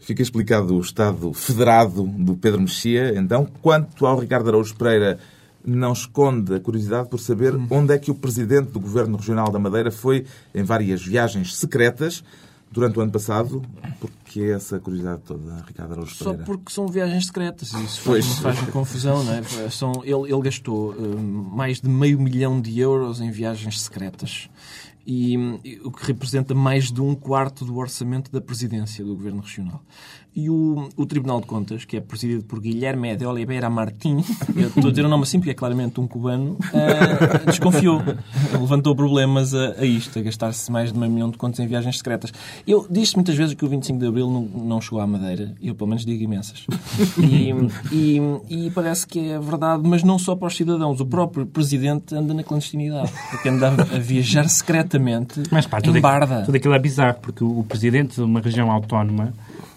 Fica 0.00 0.22
explicado 0.22 0.74
o 0.74 0.80
estado 0.80 1.34
federado 1.34 2.04
do 2.04 2.34
Pedro 2.34 2.62
Mexia. 2.62 3.12
Então, 3.18 3.46
quanto 3.60 4.06
ao 4.06 4.18
Ricardo 4.18 4.48
Araújo 4.48 4.74
Pereira, 4.76 5.18
não 5.62 5.92
esconde 5.92 6.54
a 6.54 6.60
curiosidade 6.60 7.10
por 7.10 7.20
saber 7.20 7.54
onde 7.68 7.92
é 7.92 7.98
que 7.98 8.10
o 8.10 8.14
presidente 8.14 8.70
do 8.70 8.80
Governo 8.80 9.18
Regional 9.18 9.50
da 9.50 9.58
Madeira 9.58 9.90
foi 9.90 10.24
em 10.54 10.62
várias 10.62 11.04
viagens 11.04 11.54
secretas 11.54 12.24
durante 12.72 12.98
o 12.98 13.02
ano 13.02 13.12
passado. 13.12 13.60
Porque 14.00 14.40
é 14.40 14.52
essa 14.52 14.80
curiosidade 14.80 15.20
toda, 15.26 15.62
Ricardo 15.66 15.92
Araújo 15.92 16.14
Só 16.14 16.24
Pereira? 16.30 16.44
porque 16.46 16.72
são 16.72 16.88
viagens 16.88 17.26
secretas. 17.26 17.74
Isso 17.74 18.00
Pois. 18.06 18.26
faz, 18.38 18.56
faz 18.56 18.70
confusão, 18.70 19.22
não 19.22 19.34
é? 19.34 19.42
São, 19.70 19.92
ele, 20.02 20.32
ele 20.32 20.40
gastou 20.40 20.94
hum, 20.94 21.50
mais 21.52 21.78
de 21.78 21.90
meio 21.90 22.18
milhão 22.18 22.58
de 22.58 22.80
euros 22.80 23.20
em 23.20 23.30
viagens 23.30 23.82
secretas. 23.82 24.48
E, 25.06 25.36
o 25.84 25.90
que 25.90 26.06
representa 26.06 26.54
mais 26.54 26.90
de 26.90 27.00
um 27.00 27.14
quarto 27.14 27.64
do 27.64 27.76
orçamento 27.76 28.30
da 28.30 28.40
presidência 28.40 29.04
do 29.04 29.14
Governo 29.14 29.42
Regional. 29.42 29.82
E 30.36 30.50
o, 30.50 30.88
o 30.96 31.06
Tribunal 31.06 31.40
de 31.40 31.46
Contas, 31.46 31.84
que 31.84 31.96
é 31.96 32.00
presidido 32.00 32.42
por 32.44 32.60
Guilherme 32.60 33.16
de 33.16 33.24
Oliveira 33.24 33.70
Martins, 33.70 34.26
eu 34.56 34.68
estou 34.68 34.88
a 34.88 34.90
dizer 34.90 35.04
o 35.04 35.08
nome 35.08 35.22
assim 35.22 35.38
porque 35.38 35.50
é 35.50 35.54
claramente 35.54 36.00
um 36.00 36.08
cubano, 36.08 36.52
uh, 36.52 37.46
desconfiou. 37.46 38.02
Levantou 38.52 38.96
problemas 38.96 39.54
a, 39.54 39.74
a 39.78 39.84
isto, 39.84 40.18
a 40.18 40.22
gastar-se 40.22 40.70
mais 40.72 40.92
de 40.92 40.98
meio 40.98 41.12
milhão 41.12 41.30
de 41.30 41.38
contos 41.38 41.60
em 41.60 41.66
viagens 41.66 41.98
secretas. 41.98 42.32
Eu 42.66 42.86
disse 42.90 43.14
muitas 43.14 43.36
vezes 43.36 43.54
que 43.54 43.64
o 43.64 43.68
25 43.68 43.98
de 43.98 44.06
Abril 44.06 44.28
não, 44.28 44.42
não 44.42 44.80
chegou 44.80 45.00
à 45.00 45.06
Madeira. 45.06 45.54
Eu, 45.62 45.74
pelo 45.74 45.88
menos, 45.88 46.04
digo 46.04 46.22
imensas. 46.22 46.66
E, 47.18 47.52
e, 47.92 48.20
e, 48.48 48.70
parece 48.70 49.06
que 49.06 49.30
é 49.30 49.38
verdade, 49.38 49.82
mas 49.86 50.02
não 50.02 50.18
só 50.18 50.34
para 50.34 50.48
os 50.48 50.56
cidadãos. 50.56 51.00
O 51.00 51.06
próprio 51.06 51.46
Presidente 51.46 52.14
anda 52.14 52.34
na 52.34 52.42
clandestinidade, 52.42 53.12
porque 53.30 53.48
anda 53.48 53.68
a 53.68 53.98
viajar 53.98 54.48
secretamente 54.48 55.44
mas, 55.50 55.66
pá, 55.66 55.78
em 55.78 55.82
tudo 55.82 56.00
Barda. 56.00 56.24
Aquilo, 56.24 56.46
tudo 56.46 56.56
aquilo 56.56 56.74
é 56.74 56.78
bizarro, 56.78 57.18
porque 57.20 57.44
o 57.44 57.64
Presidente 57.64 58.16
de 58.16 58.22
uma 58.22 58.40
região 58.40 58.70
autónoma 58.70 59.32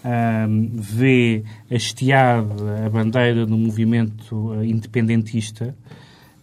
um, 0.08 0.70
vê 0.74 1.44
hasteada 1.70 2.86
a 2.86 2.88
bandeira 2.88 3.44
do 3.44 3.56
movimento 3.56 4.34
uh, 4.34 4.64
independentista 4.64 5.74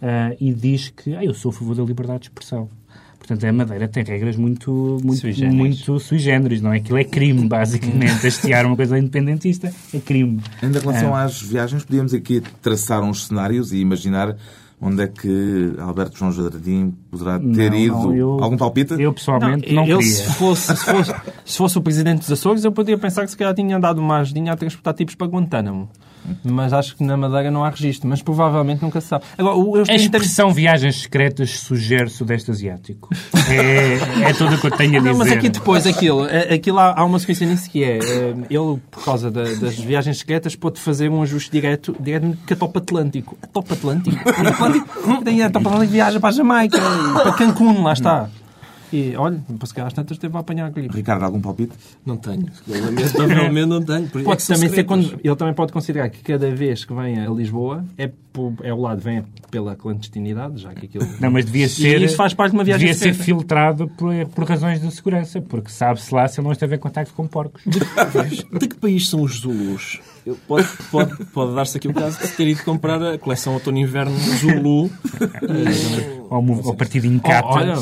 uh, 0.01 0.35
e 0.39 0.53
diz 0.53 0.89
que 0.89 1.15
ah, 1.15 1.23
eu 1.23 1.33
sou 1.33 1.49
a 1.49 1.53
favor 1.53 1.75
da 1.75 1.83
liberdade 1.83 2.19
de 2.19 2.25
expressão. 2.27 2.69
Portanto, 3.17 3.43
a 3.43 3.51
Madeira 3.51 3.87
tem 3.87 4.03
regras 4.03 4.35
muito, 4.35 4.99
muito, 5.03 5.21
sui 5.21 5.31
generis. 5.31 5.57
muito 5.57 5.99
sui 5.99 6.19
generis, 6.19 6.61
não 6.61 6.71
é? 6.71 6.77
Aquilo 6.77 6.99
é 6.99 7.03
crime, 7.03 7.47
basicamente. 7.49 8.27
Hastear 8.27 8.67
uma 8.67 8.75
coisa 8.75 8.99
independentista 8.99 9.73
é 9.91 9.99
crime. 9.99 10.43
Em 10.61 10.71
relação 10.71 11.15
às 11.15 11.41
viagens, 11.41 11.83
podíamos 11.83 12.13
aqui 12.13 12.39
traçar 12.61 13.01
uns 13.01 13.25
cenários 13.25 13.73
e 13.73 13.77
imaginar 13.77 14.37
onde 14.81 15.03
é 15.03 15.07
que 15.07 15.73
Alberto 15.79 16.17
João 16.17 16.31
Jardim 16.31 16.93
poderá 17.09 17.39
ter 17.39 17.71
não, 17.71 17.77
ido? 17.77 17.95
Não, 17.95 18.15
eu, 18.15 18.43
Algum 18.43 18.57
palpite? 18.57 18.93
Eu, 18.99 19.13
pessoalmente, 19.13 19.73
não, 19.73 19.83
não 19.83 19.89
eu, 19.89 19.99
queria. 19.99 20.13
Se 20.13 20.33
fosse, 20.33 20.75
se, 20.75 20.85
fosse, 20.85 21.15
se 21.45 21.57
fosse 21.57 21.77
o 21.77 21.81
presidente 21.81 22.19
dos 22.19 22.31
Açores, 22.31 22.63
eu 22.65 22.71
poderia 22.71 22.97
pensar 22.97 23.23
que 23.23 23.31
se 23.31 23.37
calhar 23.37 23.53
tinha 23.53 23.79
dado 23.79 23.99
uma 23.99 24.17
ajudinha 24.17 24.53
a 24.53 24.55
transportar 24.55 24.93
tipos 24.93 25.15
para 25.15 25.27
Guantánamo. 25.27 25.89
Mas 26.43 26.73
acho 26.73 26.95
que 26.95 27.03
na 27.03 27.17
Madeira 27.17 27.51
não 27.51 27.63
há 27.63 27.69
registro. 27.69 28.07
Mas 28.07 28.21
provavelmente 28.21 28.81
nunca 28.81 29.01
se 29.01 29.07
sabe. 29.07 29.25
Agora, 29.37 29.55
eu 29.55 29.83
a 29.87 29.95
expressão 29.95 30.51
viagens 30.51 31.01
secretas 31.01 31.59
sugere 31.59 32.09
Sudeste 32.09 32.51
Asiático. 32.51 33.09
É, 33.47 34.29
é 34.29 34.33
tudo 34.33 34.55
o 34.55 34.59
que 34.59 34.65
eu 34.65 34.71
tenho 34.71 34.95
a 34.95 34.99
dizer. 34.99 35.11
Não, 35.11 35.19
mas 35.19 35.31
aqui 35.31 35.49
depois, 35.49 35.85
aquilo, 35.85 36.23
aquilo 36.51 36.79
há, 36.79 36.99
há 36.99 37.05
uma 37.05 37.19
sequência 37.19 37.45
nisso 37.45 37.69
que 37.69 37.83
é, 37.83 37.99
é 37.99 38.29
ele, 38.49 38.81
por 38.89 39.03
causa 39.03 39.29
da, 39.29 39.43
das 39.43 39.77
viagens 39.77 40.17
secretas, 40.17 40.55
pode 40.55 40.79
fazer 40.79 41.09
um 41.11 41.21
ajuste 41.21 41.51
direto, 41.51 41.95
direto 41.99 42.35
com 42.47 42.53
a 42.53 42.57
Top 42.57 42.77
Atlântico. 42.79 43.37
A 43.43 43.47
Top 43.47 43.71
Atlântico? 43.71 44.17
A 44.27 44.33
Top 44.33 44.47
Atlântico, 44.47 44.87
a 45.43 45.49
Top 45.51 45.67
Atlântico 45.67 45.91
viaja 45.91 46.19
para 46.19 46.29
a 46.29 46.31
Jamaica, 46.31 46.79
para 47.21 47.33
Cancún, 47.33 47.83
lá 47.83 47.93
está. 47.93 48.29
E 48.95 49.13
olha, 49.17 49.43
para 49.59 49.67
se 49.67 49.73
calhar 49.73 49.87
às 49.87 49.93
tantas 49.93 50.17
teve 50.17 50.37
a 50.37 50.39
apanhar 50.39 50.67
a 50.67 50.69
gripe. 50.69 50.95
Ricardo, 50.95 51.23
algum 51.23 51.41
palpite? 51.41 51.73
Não 52.05 52.15
tenho. 52.15 52.45
Lamentavelmente 52.65 53.67
não 53.67 53.83
tenho. 53.83 54.07
Pode 54.07 54.41
é 54.43 54.55
também 54.55 54.69
ser 54.69 54.85
quando. 54.85 55.19
Ele 55.21 55.35
também 55.35 55.53
pode 55.53 55.73
considerar 55.73 56.09
que 56.09 56.19
cada 56.19 56.49
vez 56.51 56.85
que 56.85 56.93
vem 56.93 57.19
a 57.19 57.29
Lisboa 57.29 57.83
é, 57.97 58.09
é 58.63 58.73
o 58.73 58.79
lado, 58.79 59.01
vem 59.01 59.25
pela 59.51 59.75
clandestinidade, 59.75 60.61
já 60.61 60.73
que 60.73 60.85
aquilo. 60.85 61.05
Não, 61.19 61.29
mas 61.29 61.43
devia 61.43 61.67
ser. 61.67 62.01
E 62.01 62.05
isso 62.05 62.15
faz 62.15 62.33
parte 62.33 62.51
de 62.51 62.57
uma 62.57 62.63
viagem 62.63 62.87
Devia 62.87 62.93
ser 62.97 63.13
filtrado 63.13 63.89
por, 63.97 64.13
por 64.27 64.45
razões 64.45 64.79
de 64.79 64.89
segurança, 64.91 65.41
porque 65.41 65.69
sabe-se 65.69 66.13
lá 66.13 66.25
se 66.27 66.39
ele 66.39 66.45
não 66.45 66.53
esteve 66.53 66.75
em 66.75 66.79
contato 66.79 67.13
com 67.13 67.27
porcos. 67.27 67.63
De 67.65 68.67
que 68.67 68.75
país 68.75 69.09
são 69.09 69.21
os 69.21 69.39
Zulus? 69.41 69.99
Pode, 70.47 70.67
pode, 70.91 71.25
pode 71.25 71.55
dar-se 71.55 71.77
aqui 71.77 71.87
o 71.87 71.93
caso 71.93 72.19
de 72.19 72.27
ter 72.29 72.47
ido 72.47 72.63
comprar 72.63 73.01
a 73.01 73.17
coleção 73.17 73.53
outono-inverno 73.53 74.17
Zulu. 74.17 74.89
ou, 76.29 76.65
ou 76.65 76.75
partido 76.75 77.05
Incata. 77.05 77.47
Olha, 77.47 77.75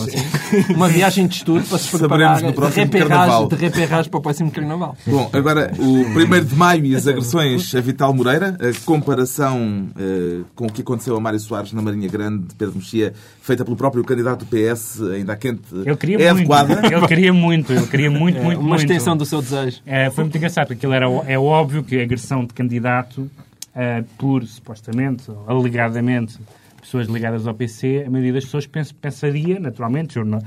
uma 0.75 0.89
viagem 0.89 1.25
de 1.25 1.35
estudo 1.35 1.63
para 1.65 1.77
se 1.77 1.97
preparar 1.97 2.41
de 2.41 2.79
reperrage, 2.79 3.47
de 3.47 3.55
reperrage 3.55 4.09
para 4.09 4.17
o 4.17 4.21
próximo 4.21 4.51
carnaval. 4.51 4.97
Bom, 5.07 5.29
agora 5.31 5.71
o 5.79 5.83
1 5.83 6.43
de 6.43 6.55
maio 6.55 6.85
e 6.85 6.95
as 6.95 7.07
agressões 7.07 7.73
a 7.73 7.79
Vital 7.79 8.13
Moreira, 8.13 8.57
a 8.59 8.85
comparação 8.85 9.87
uh, 9.95 10.45
com 10.53 10.65
o 10.65 10.71
que 10.71 10.81
aconteceu 10.81 11.15
a 11.15 11.19
Mário 11.19 11.39
Soares 11.39 11.71
na 11.71 11.81
Marinha 11.81 12.09
Grande 12.09 12.47
de 12.47 12.55
Pedro 12.55 12.75
Mexia, 12.75 13.13
feita 13.41 13.63
pelo 13.63 13.77
próprio 13.77 14.03
candidato 14.03 14.43
do 14.43 14.45
PS, 14.45 15.01
ainda 15.01 15.35
quente, 15.35 15.61
eu 15.85 15.95
queria 15.95 16.17
é 16.17 16.33
muito, 16.33 16.51
adequada? 16.51 16.87
Ele 16.93 17.07
queria 17.07 17.33
muito, 17.33 17.71
ele 17.71 17.87
queria 17.87 18.11
muito, 18.11 18.41
muito, 18.41 18.59
Uma 18.59 18.69
muito. 18.69 18.81
extensão 18.81 19.15
do 19.15 19.25
seu 19.25 19.41
desejo. 19.41 19.81
É, 19.85 20.09
foi 20.09 20.23
muito 20.25 20.37
engraçado, 20.37 20.67
porque 20.67 20.79
aquilo 20.79 20.93
era, 20.93 21.05
é 21.27 21.39
óbvio 21.39 21.83
que 21.83 21.99
a 21.99 22.03
agressão 22.03 22.32
de 22.41 22.53
candidato 22.53 23.21
uh, 23.21 24.03
por, 24.17 24.45
supostamente, 24.45 25.31
alegadamente, 25.47 26.39
pessoas 26.83 27.07
ligadas 27.07 27.47
ao 27.47 27.53
PC, 27.53 28.03
a 28.05 28.09
maioria 28.09 28.33
das 28.33 28.45
pessoas 28.45 28.67
pens 28.67 28.91
pensaria, 28.91 29.59
naturalmente, 29.59 30.15
jornal, 30.15 30.41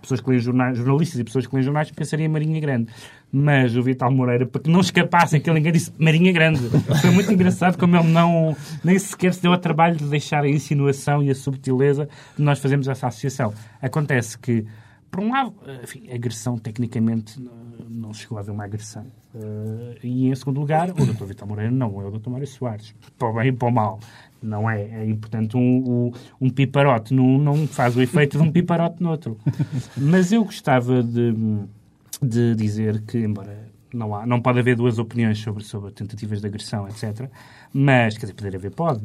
pessoas 0.00 0.20
que 0.20 0.30
leem 0.30 0.40
jornais, 0.40 0.78
jornalistas 0.78 1.20
e 1.20 1.24
pessoas 1.24 1.46
que 1.46 1.54
leem 1.54 1.64
jornais, 1.64 1.90
pensaria 1.90 2.28
Marinha 2.28 2.60
Grande. 2.60 2.90
Mas 3.30 3.76
o 3.76 3.82
Vital 3.82 4.10
Moreira, 4.10 4.44
para 4.46 4.60
que 4.60 4.70
não 4.70 4.80
escapasse 4.80 5.36
aquele 5.36 5.56
ninguém 5.56 5.72
disse 5.72 5.92
Marinha 5.98 6.32
Grande. 6.32 6.60
Foi 7.00 7.10
muito 7.10 7.32
engraçado 7.32 7.78
como 7.78 7.96
ele 7.96 8.08
não, 8.08 8.56
nem 8.82 8.98
sequer 8.98 9.32
se 9.32 9.42
deu 9.42 9.52
a 9.52 9.58
trabalho 9.58 9.96
de 9.96 10.04
deixar 10.04 10.44
a 10.44 10.48
insinuação 10.48 11.22
e 11.22 11.30
a 11.30 11.34
subtileza 11.34 12.08
de 12.36 12.42
nós 12.42 12.58
fazermos 12.58 12.88
essa 12.88 13.06
associação. 13.06 13.54
Acontece 13.80 14.38
que, 14.38 14.66
por 15.12 15.20
um 15.20 15.30
lado, 15.30 15.54
enfim, 15.82 16.10
a 16.10 16.14
agressão 16.14 16.56
tecnicamente 16.56 17.38
não 17.86 18.14
chegou 18.14 18.38
a 18.38 18.40
haver 18.40 18.50
uma 18.50 18.64
agressão. 18.64 19.04
Uh, 19.34 19.94
e 20.02 20.28
em 20.28 20.34
segundo 20.34 20.58
lugar, 20.58 20.88
o 20.88 20.94
Dr. 20.94 21.24
Vitor 21.26 21.46
Moreira 21.46 21.70
não 21.70 22.00
é 22.00 22.06
o 22.06 22.10
Dr. 22.10 22.30
Mário 22.30 22.46
Soares. 22.46 22.94
Para 23.18 23.28
o 23.28 23.34
bem 23.34 23.48
e 23.48 23.52
para 23.52 23.68
o 23.68 23.70
mal. 23.70 24.00
Não 24.42 24.68
é. 24.70 25.06
E, 25.06 25.14
portanto, 25.14 25.58
um, 25.58 25.60
um, 25.60 26.12
um 26.40 26.48
piparote 26.48 27.12
num 27.12 27.36
não 27.36 27.66
faz 27.66 27.94
o 27.94 28.00
efeito 28.00 28.38
de 28.38 28.42
um 28.42 28.50
piparote 28.50 29.02
no 29.02 29.10
outro. 29.10 29.36
Mas 29.94 30.32
eu 30.32 30.42
gostava 30.44 31.02
de, 31.02 31.34
de 32.22 32.54
dizer 32.54 33.02
que, 33.02 33.18
embora 33.18 33.70
não, 33.96 34.14
há, 34.14 34.26
não 34.26 34.40
pode 34.40 34.58
haver 34.58 34.76
duas 34.76 34.98
opiniões 34.98 35.38
sobre, 35.38 35.64
sobre 35.64 35.90
tentativas 35.92 36.40
de 36.40 36.46
agressão, 36.46 36.88
etc. 36.88 37.28
Mas, 37.72 38.14
quer 38.14 38.26
dizer, 38.26 38.34
poder 38.34 38.56
haver, 38.56 38.70
pode. 38.70 39.02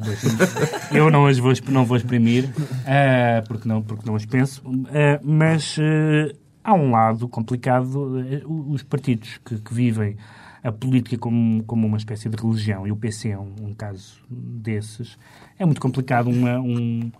Eu 0.92 1.10
não 1.10 1.26
as 1.26 1.38
vou, 1.38 1.52
não 1.68 1.84
vou 1.84 1.96
exprimir, 1.96 2.44
uh, 2.46 3.46
porque, 3.46 3.68
não, 3.68 3.82
porque 3.82 4.06
não 4.06 4.16
as 4.16 4.26
penso. 4.26 4.62
Uh, 4.66 4.84
mas 5.22 5.76
uh, 5.78 6.36
há 6.62 6.74
um 6.74 6.90
lado 6.90 7.28
complicado. 7.28 8.24
Os 8.46 8.82
partidos 8.82 9.38
que, 9.44 9.58
que 9.58 9.74
vivem 9.74 10.16
a 10.62 10.72
política 10.72 11.16
como, 11.18 11.62
como 11.64 11.86
uma 11.86 11.96
espécie 11.96 12.28
de 12.28 12.36
religião, 12.36 12.86
e 12.86 12.92
o 12.92 12.96
PC 12.96 13.30
é 13.30 13.38
um, 13.38 13.54
um 13.62 13.74
caso 13.74 14.20
desses, 14.28 15.18
é 15.58 15.64
muito 15.64 15.80
complicado 15.80 16.28
uma, 16.28 16.58
um, 16.58 17.10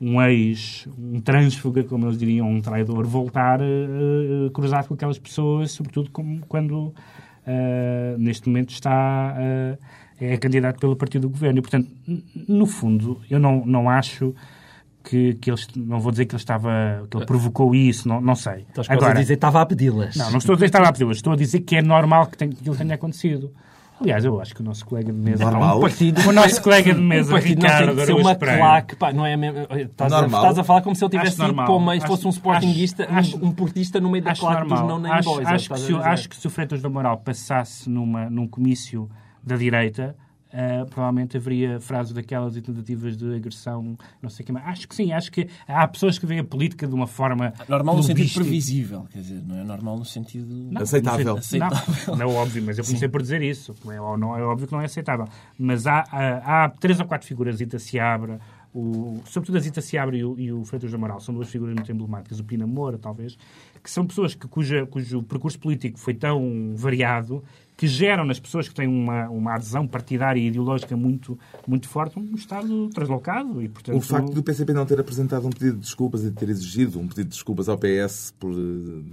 um 0.00 0.22
ex, 0.22 0.88
um 0.96 1.20
trânsfuga, 1.20 1.82
como 1.84 2.06
eles 2.06 2.18
diriam, 2.18 2.48
um 2.48 2.60
traidor, 2.60 3.06
voltar 3.06 3.60
uh, 3.60 4.50
cruzado 4.52 4.88
com 4.88 4.94
aquelas 4.94 5.18
pessoas, 5.18 5.72
sobretudo 5.72 6.10
como, 6.10 6.40
quando 6.46 6.74
uh, 6.74 8.18
neste 8.18 8.48
momento 8.48 8.70
está 8.70 9.34
uh, 9.36 9.78
é 10.20 10.36
candidato 10.36 10.78
pelo 10.78 10.96
partido 10.96 11.22
do 11.22 11.30
governo. 11.30 11.58
E, 11.58 11.62
portanto, 11.62 11.88
no 12.48 12.66
fundo, 12.66 13.20
eu 13.30 13.38
não, 13.38 13.64
não 13.64 13.88
acho 13.88 14.34
que, 15.04 15.34
que 15.34 15.50
ele, 15.50 15.60
não 15.76 16.00
vou 16.00 16.10
dizer 16.10 16.26
que 16.26 16.34
ele 16.34 16.40
estava, 16.40 17.06
que 17.08 17.16
ele 17.16 17.26
provocou 17.26 17.74
isso, 17.74 18.08
não, 18.08 18.20
não 18.20 18.34
sei. 18.34 18.66
Estás 18.68 18.90
Agora, 18.90 19.12
a 19.12 19.20
dizer 19.20 19.34
que 19.34 19.38
estava 19.38 19.62
a 19.62 19.66
pedi-las. 19.66 20.16
Não, 20.16 20.30
não 20.32 20.38
estou 20.38 20.52
a 20.54 20.56
dizer 20.56 20.66
que 20.66 20.70
estava 20.70 20.88
a 20.88 20.92
pedi-las, 20.92 21.16
estou 21.16 21.32
a 21.32 21.36
dizer 21.36 21.60
que 21.60 21.76
é 21.76 21.82
normal 21.82 22.26
que, 22.26 22.36
tenha, 22.36 22.52
que 22.52 22.68
ele 22.68 22.76
tenha 22.76 22.94
acontecido. 22.94 23.52
Aliás, 24.00 24.24
eu 24.24 24.40
acho 24.40 24.54
que 24.54 24.60
o 24.60 24.64
nosso 24.64 24.86
colega 24.86 25.12
de 25.12 25.18
mesa. 25.18 25.44
Normal. 25.44 25.78
Um 25.78 25.80
partido, 25.80 26.28
o 26.28 26.32
nosso 26.32 26.62
colega 26.62 26.94
de 26.94 27.00
mesa, 27.00 27.34
um 27.34 27.38
Ricardo, 27.38 27.94
não 27.94 28.06
tem 28.06 28.14
uma 28.14 28.34
claque, 28.34 28.96
pá, 28.96 29.12
não 29.12 29.26
é 29.26 29.36
mesmo. 29.36 29.66
Estás 29.70 30.12
a, 30.12 30.26
estás 30.26 30.58
a, 30.58 30.64
falar 30.64 30.82
como 30.82 30.94
se 30.94 31.04
ele 31.04 31.10
tivesse 31.10 31.42
ido 31.42 31.54
para 31.54 31.72
o 31.72 31.80
meio, 31.80 32.00
fosse 32.02 32.26
um 32.26 32.30
sportinguista, 32.30 33.08
acho, 33.10 33.36
um, 33.38 33.48
um 33.48 33.52
portista 33.52 34.00
no 34.00 34.08
meio 34.10 34.22
da 34.22 34.34
claque 34.34 34.68
dos 34.68 34.80
não 34.82 34.98
nem 34.98 35.10
acho, 35.10 35.28
boys. 35.28 35.46
Acho, 35.46 35.70
que 35.70 35.80
se, 35.80 35.94
acho 35.94 36.28
que 36.28 36.36
se 36.36 36.46
o 36.46 36.50
Freitas 36.50 36.80
do 36.80 36.90
Moral 36.90 37.18
passasse 37.18 37.90
numa, 37.90 38.30
num 38.30 38.46
comício 38.46 39.10
da 39.42 39.56
direita, 39.56 40.16
Uh, 40.48 40.86
provavelmente 40.86 41.36
haveria 41.36 41.78
frases 41.78 42.12
daquelas 42.12 42.56
e 42.56 42.62
tentativas 42.62 43.16
de 43.16 43.34
agressão, 43.34 43.98
não 44.22 44.30
sei 44.30 44.42
o 44.42 44.46
que 44.46 44.52
mais. 44.52 44.66
Acho 44.66 44.88
que 44.88 44.94
sim, 44.94 45.12
acho 45.12 45.30
que 45.30 45.46
há 45.66 45.86
pessoas 45.86 46.18
que 46.18 46.24
veem 46.24 46.40
a 46.40 46.44
política 46.44 46.86
de 46.86 46.94
uma 46.94 47.06
forma. 47.06 47.52
Normal 47.68 47.96
no 47.96 48.02
sentido 48.02 48.32
previsível, 48.32 49.06
quer 49.10 49.20
dizer, 49.20 49.42
não 49.46 49.58
é 49.58 49.64
normal 49.64 49.98
no 49.98 50.04
sentido. 50.04 50.54
Não, 50.70 50.82
aceitável. 50.82 51.36
No 51.36 51.42
sentido, 51.42 51.64
aceitável. 51.64 51.94
Não, 52.08 52.16
não, 52.16 52.22
é 52.22 52.34
óbvio, 52.34 52.62
mas 52.64 52.78
eu 52.78 52.84
comecei 52.84 53.08
sim. 53.08 53.12
por 53.12 53.20
dizer 53.20 53.42
isso. 53.42 53.74
É, 53.86 53.96
não, 53.96 54.36
é 54.36 54.42
óbvio 54.42 54.66
que 54.66 54.72
não 54.72 54.80
é 54.80 54.86
aceitável. 54.86 55.26
Mas 55.58 55.86
há, 55.86 56.04
há, 56.10 56.64
há 56.64 56.68
três 56.70 56.98
ou 56.98 57.06
quatro 57.06 57.26
figuras, 57.26 57.60
Ita 57.60 57.78
Seabra, 57.78 58.40
o, 58.74 59.20
sobretudo 59.24 59.56
a 59.56 59.60
Zita 59.60 59.80
Seabra 59.80 60.16
e 60.16 60.24
o, 60.24 60.38
e 60.38 60.52
o 60.52 60.64
Freitas 60.64 60.90
do 60.90 60.96
Amaral, 60.96 61.20
são 61.20 61.34
duas 61.34 61.48
figuras 61.48 61.74
muito 61.74 61.90
emblemáticas, 61.90 62.38
o 62.38 62.44
Pina 62.44 62.66
Moura, 62.66 62.98
talvez, 62.98 63.38
que 63.82 63.90
são 63.90 64.06
pessoas 64.06 64.34
que, 64.34 64.46
cuja, 64.46 64.86
cujo 64.86 65.22
percurso 65.22 65.58
político 65.58 65.98
foi 65.98 66.14
tão 66.14 66.74
variado 66.74 67.42
que 67.78 67.86
geram 67.86 68.24
nas 68.24 68.40
pessoas 68.40 68.68
que 68.68 68.74
têm 68.74 68.88
uma, 68.88 69.28
uma 69.28 69.54
adesão 69.54 69.86
partidária 69.86 70.40
e 70.40 70.48
ideológica 70.48 70.96
muito, 70.96 71.38
muito 71.64 71.88
forte 71.88 72.18
um 72.18 72.34
Estado 72.34 72.88
translocado. 72.88 73.62
E, 73.62 73.68
portanto... 73.68 73.96
O 73.96 74.00
facto 74.00 74.32
do 74.32 74.42
PCP 74.42 74.72
não 74.72 74.84
ter 74.84 74.98
apresentado 74.98 75.46
um 75.46 75.50
pedido 75.50 75.74
de 75.74 75.82
desculpas 75.82 76.24
e 76.24 76.32
ter 76.32 76.48
exigido 76.48 76.98
um 76.98 77.06
pedido 77.06 77.28
de 77.28 77.34
desculpas 77.36 77.68
ao 77.68 77.78
PS 77.78 78.34
por 78.36 78.50
uh, 78.50 79.04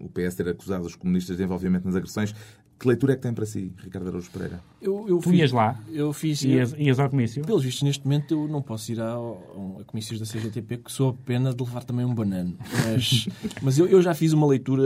o 0.00 0.08
PS 0.08 0.36
ter 0.36 0.48
acusado 0.48 0.86
os 0.86 0.96
comunistas 0.96 1.36
de 1.36 1.42
envolvimento 1.42 1.86
nas 1.86 1.96
agressões 1.96 2.34
Que 2.78 2.88
leitura 2.88 3.12
é 3.12 3.16
que 3.16 3.22
tem 3.22 3.32
para 3.32 3.46
si, 3.46 3.72
Ricardo 3.82 4.08
Araújo 4.08 4.30
Pereira? 4.30 4.60
Eu, 4.82 5.08
eu 5.08 5.18
Tu 5.18 5.30
fiz- 5.30 5.38
ias 5.40 5.52
lá? 5.52 5.80
Eu 5.90 6.12
fiz. 6.12 6.42
Ias, 6.42 6.74
ias 6.76 6.98
ao 6.98 7.08
comício? 7.08 7.42
Pelos 7.44 7.62
vistos, 7.62 7.82
neste 7.84 8.04
momento 8.04 8.34
eu 8.34 8.48
não 8.48 8.60
posso 8.60 8.92
ir 8.92 9.00
ao- 9.00 9.78
a 9.80 9.84
comícios 9.84 10.18
da 10.20 10.26
CGTP, 10.26 10.78
que 10.78 10.92
sou 10.92 11.10
a 11.10 11.14
pena 11.14 11.54
de 11.54 11.62
levar 11.62 11.84
também 11.84 12.04
um 12.04 12.14
banano. 12.14 12.54
Mas, 12.84 13.26
mas 13.62 13.78
eu, 13.78 13.86
eu 13.86 14.02
já 14.02 14.12
fiz 14.12 14.32
uma 14.32 14.46
leitura 14.46 14.82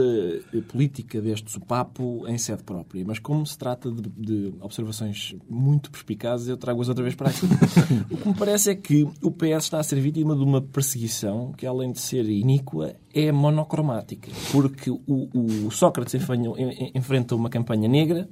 eh, 0.53 0.61
política 0.67 1.19
deste 1.19 1.51
sopapo 1.51 2.25
em 2.27 2.37
sede 2.37 2.63
própria. 2.63 3.03
Mas 3.05 3.19
como 3.19 3.45
se 3.45 3.57
trata 3.57 3.91
de, 3.91 4.03
de 4.09 4.53
observações 4.61 5.35
muito 5.49 5.89
perspicazes, 5.91 6.47
eu 6.47 6.55
trago-as 6.57 6.87
outra 6.89 7.03
vez 7.03 7.15
para 7.15 7.29
aqui. 7.29 7.47
O 8.11 8.17
que 8.17 8.27
me 8.29 8.33
parece 8.35 8.69
é 8.71 8.75
que 8.75 9.03
o 9.21 9.31
PS 9.31 9.63
está 9.65 9.79
a 9.79 9.83
ser 9.83 9.99
vítima 9.99 10.35
de 10.35 10.43
uma 10.43 10.61
perseguição 10.61 11.51
que, 11.53 11.65
além 11.65 11.91
de 11.91 11.99
ser 11.99 12.23
iníqua, 12.29 12.95
é 13.13 13.31
monocromática. 13.31 14.31
Porque 14.51 14.89
o, 14.89 14.99
o 15.07 15.71
Sócrates 15.71 16.13
enfrenha, 16.15 16.49
enfrenta 16.93 17.35
uma 17.35 17.49
campanha 17.49 17.87
negra 17.87 18.27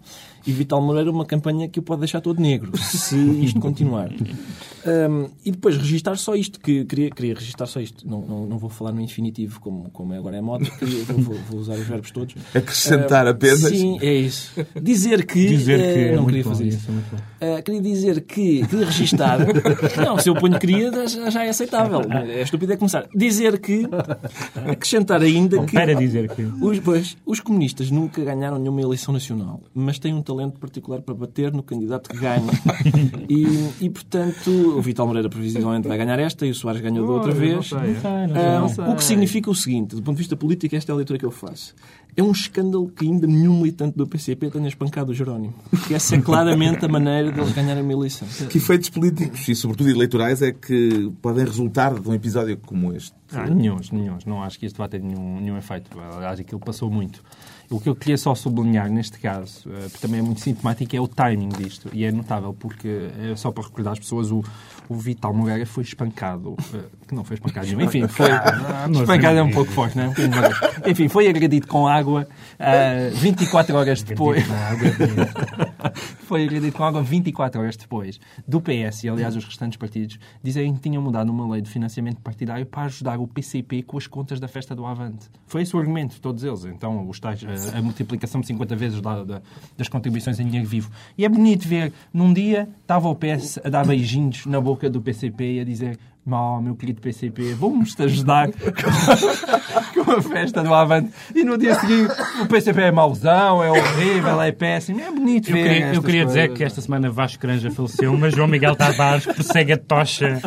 e 0.45 0.51
Vital 0.51 0.81
Moreira 0.81 1.11
uma 1.11 1.25
campanha 1.25 1.67
que 1.67 1.79
o 1.79 1.83
pode 1.83 2.01
deixar 2.01 2.21
todo 2.21 2.41
negro, 2.41 2.77
se 2.77 3.17
isto 3.43 3.59
continuar. 3.59 4.09
Hum, 4.87 5.29
e 5.43 5.51
depois 5.51 5.75
registar 5.77 6.15
só 6.17 6.35
isto, 6.35 6.59
que 6.59 6.85
queria, 6.85 7.09
queria 7.09 7.33
registar 7.33 7.67
só 7.67 7.79
isto. 7.79 8.07
Não, 8.07 8.21
não, 8.21 8.45
não 8.45 8.57
vou 8.57 8.69
falar 8.69 8.91
no 8.93 9.01
infinitivo, 9.01 9.59
como, 9.59 9.89
como 9.91 10.13
agora 10.13 10.37
é 10.37 10.41
moda, 10.41 10.65
vou, 11.17 11.35
vou- 11.35 11.59
usar 11.59 11.73
os 11.73 11.85
verbos 11.85 12.11
todos. 12.11 12.35
Acrescentar 12.55 13.25
Hum, 13.25 13.29
apenas. 13.31 13.59
Sim, 13.59 13.97
é 14.01 14.13
isso. 14.13 14.51
Dizer 14.81 15.25
que. 15.25 15.47
Dizer 15.47 15.79
eh, 15.79 15.93
que 15.93 15.99
é 15.99 16.15
não 16.15 16.25
queria 16.25 16.43
bom, 16.43 16.49
fazer 16.51 16.67
isso. 16.67 16.87
é 16.89 16.93
bom. 16.93 17.57
Uh, 17.59 17.63
queria 17.63 17.81
dizer 17.81 18.21
que 18.21 18.65
queria 18.67 18.85
registar. 18.85 19.39
não, 19.97 20.17
se 20.19 20.29
eu 20.29 20.35
ponho 20.35 20.57
queria, 20.59 20.91
já, 21.07 21.29
já 21.29 21.43
é 21.43 21.49
aceitável. 21.49 22.01
É 22.11 22.41
estúpido 22.41 22.73
é 22.73 22.77
começar. 22.77 23.07
Dizer 23.13 23.59
que. 23.59 23.83
Acrescentar 24.69 25.21
ainda 25.21 25.63
que. 25.65 25.73
Para 25.73 25.93
dizer 25.95 26.29
que... 26.33 26.41
Os, 26.61 26.79
pois, 26.79 27.17
os 27.25 27.39
comunistas 27.39 27.91
nunca 27.91 28.23
ganharam 28.23 28.57
nenhuma 28.57 28.81
eleição 28.81 29.13
nacional, 29.13 29.61
mas 29.73 29.99
têm 29.99 30.13
um 30.13 30.21
talento 30.21 30.59
particular 30.59 31.01
para 31.01 31.13
bater 31.13 31.51
no 31.51 31.61
candidato 31.63 32.09
que 32.09 32.17
ganha. 32.17 32.37
E, 33.29 33.45
e, 33.85 33.89
portanto, 33.89 34.76
o 34.77 34.81
Vital 34.81 35.07
Moreira 35.07 35.29
previsivelmente 35.29 35.87
vai 35.87 35.97
ganhar 35.97 36.19
esta 36.19 36.45
e 36.45 36.51
o 36.51 36.55
Soares 36.55 36.81
ganhou 36.81 37.05
da 37.07 37.13
outra 37.13 37.31
vez. 37.31 37.55
Não 37.55 37.63
sei, 37.63 37.79
não 37.93 38.01
sei, 38.01 38.11
Ah, 38.11 38.59
não 38.59 38.69
sei. 38.69 38.83
o 38.85 38.95
que 38.95 39.03
significa 39.03 39.49
o 39.49 39.55
seguinte, 39.55 39.95
do 39.95 40.01
ponto 40.01 40.15
de 40.15 40.19
vista 40.21 40.35
político, 40.35 40.75
esta 40.75 40.91
é 40.91 40.93
a 40.93 40.95
leitura 40.95 41.17
que 41.19 41.25
eu 41.25 41.31
faço. 41.31 41.73
É 42.15 42.23
um 42.23 42.31
escândalo 42.31 42.89
que 42.89 43.05
ainda 43.05 43.27
nenhum 43.27 43.57
militante 43.59 43.95
do 43.95 44.07
PCP 44.07 44.49
tenha 44.49 44.67
espancado 44.67 45.11
o 45.11 45.13
Jerónimo. 45.13 45.53
Porque 45.69 45.93
essa 45.93 46.15
é 46.15 46.21
claramente 46.21 46.83
a 46.83 46.87
maneira 46.87 47.31
de 47.31 47.39
ele 47.39 47.51
ganhar 47.53 47.77
uma 47.77 47.93
eleição. 47.93 48.27
Que 48.49 48.57
efeitos 48.57 48.89
políticos 48.89 49.47
e, 49.47 49.53
sobretudo, 49.53 49.89
eleitorais 49.91 50.41
é 50.41 50.51
que 50.51 51.11
podem 51.21 51.45
resultar 51.45 51.93
de 51.99 52.09
um 52.09 52.13
episódio 52.15 52.57
como 52.57 52.91
este? 52.93 53.13
Ah, 53.33 53.45
nenhuns, 53.47 53.91
nenhuns. 53.91 54.25
Não 54.25 54.41
acho 54.41 54.57
que 54.57 54.65
isto 54.65 54.77
vai 54.77 54.87
ter 54.89 54.99
nenhum, 54.99 55.39
nenhum 55.39 55.57
efeito. 55.57 55.91
Aliás, 56.15 56.39
aquilo 56.39 56.59
passou 56.59 56.89
muito. 56.89 57.21
O 57.69 57.79
que 57.81 57.89
eu 57.89 57.95
queria 57.95 58.17
só 58.17 58.33
sublinhar 58.33 58.89
neste 58.89 59.19
caso, 59.19 59.69
eh, 59.69 59.87
porque 59.89 59.97
também 59.99 60.19
é 60.19 60.23
muito 60.23 60.39
sintomático, 60.39 60.95
é 60.95 61.01
o 61.01 61.07
timing 61.07 61.49
disto. 61.49 61.89
E 61.91 62.05
é 62.05 62.11
notável 62.11 62.53
porque, 62.53 62.87
eh, 62.87 63.33
só 63.35 63.51
para 63.51 63.63
recordar 63.63 63.91
as 63.93 63.99
pessoas, 63.99 64.31
o, 64.31 64.41
o 64.87 64.95
Vital 64.95 65.33
Moreira 65.33 65.65
foi 65.65 65.83
espancado. 65.83 66.55
eh, 66.73 66.79
Que 67.07 67.13
não 67.15 67.23
foi 67.25 67.35
espancado 67.35 67.67
nenhum. 67.67 67.81
Enfim, 67.81 68.07
foi. 68.07 68.29
espancado 69.01 69.37
é 69.37 69.43
um 69.43 69.51
pouco 69.51 69.71
forte, 69.71 69.97
não 69.97 70.05
é? 70.05 70.89
Enfim, 70.89 71.07
foi 71.09 71.27
agredido 71.27 71.67
com 71.67 71.87
água 71.87 72.25
eh, 72.57 73.09
24 73.13 73.75
horas 73.75 74.01
depois. 74.01 74.45
foi 76.25 76.43
agredido 76.45 76.71
com 76.75 76.83
água 76.83 77.01
24 77.03 77.61
horas 77.61 77.75
depois 77.77 78.19
do 78.47 78.61
PS 78.61 79.03
e, 79.03 79.09
aliás, 79.09 79.35
os 79.35 79.43
restantes 79.45 79.77
partidos 79.77 80.17
dizem 80.43 80.73
que 80.73 80.79
tinham 80.81 81.01
mudado 81.01 81.29
uma 81.29 81.49
lei 81.51 81.61
de 81.61 81.69
financiamento 81.69 82.21
partidário 82.21 82.65
para 82.65 82.83
ajudar 82.83 83.19
o 83.19 83.27
PCP 83.27 83.83
com 83.83 83.97
as 83.97 84.07
contas 84.07 84.39
da 84.39 84.47
festa 84.47 84.75
do 84.75 84.85
Avante. 84.85 85.27
Foi 85.45 85.61
esse 85.61 85.75
o 85.75 85.79
argumento, 85.79 86.19
todos 86.21 86.43
eles. 86.43 86.65
Então, 86.65 87.07
os 87.07 87.19
tais, 87.19 87.41
a, 87.75 87.81
multiplicação 87.81 88.41
de 88.41 88.47
50 88.47 88.75
vezes 88.75 89.01
da- 89.01 89.23
da- 89.23 89.41
das 89.77 89.87
contribuições 89.89 90.39
em 90.39 90.45
dinheiro 90.45 90.67
vivo. 90.67 90.89
E 91.17 91.25
é 91.25 91.29
bonito 91.29 91.67
ver, 91.67 91.91
num 92.13 92.33
dia, 92.33 92.67
estava 92.81 93.07
o 93.09 93.15
PS 93.15 93.59
a 93.63 93.69
dar 93.69 93.85
beijinhos 93.85 94.45
na 94.45 94.59
boca 94.61 94.89
do 94.89 95.01
PCP 95.01 95.53
e 95.55 95.59
a 95.59 95.63
dizer 95.63 95.97
Mal, 96.29 96.61
meu 96.61 96.75
querido 96.75 96.99
PCP, 96.99 97.53
vamos-te 97.53 98.03
ajudar 98.03 98.49
com, 98.51 100.03
com 100.03 100.11
a 100.11 100.21
festa 100.21 100.61
do 100.61 100.73
Avante. 100.73 101.09
E 101.33 101.41
no 101.45 101.57
dia 101.57 101.73
seguinte, 101.79 102.11
o 102.41 102.45
PCP 102.47 102.81
é 102.81 102.91
mauzão, 102.91 103.63
é 103.63 103.71
horrível, 103.71 104.41
é 104.41 104.51
péssimo. 104.51 104.99
É 104.99 105.09
bonito 105.09 105.47
Eu 105.49 105.55
ver 105.55 105.63
queria, 105.69 105.93
eu 105.93 106.03
queria 106.03 106.25
dizer 106.25 106.51
que 106.53 106.65
esta 106.65 106.81
semana 106.81 107.09
Vasco 107.09 107.41
Granja 107.41 107.71
faleceu, 107.71 108.17
mas 108.17 108.35
João 108.35 108.49
Miguel 108.49 108.75
Tavares 108.75 109.25
prossegue 109.25 109.71
a 109.71 109.77
tocha. 109.77 110.41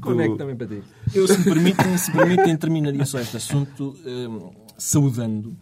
Conecto 0.00 0.36
também 0.36 0.54
para 0.54 0.68
ti. 0.68 0.82
Eu, 1.12 1.26
se 1.26 1.38
me 1.38 1.44
permitem, 1.44 1.98
se 1.98 2.10
me 2.12 2.16
permitem 2.18 2.56
terminaria 2.56 3.04
só 3.04 3.18
este 3.18 3.36
assunto 3.38 3.96
hum, 4.06 4.50
saudando 4.76 5.56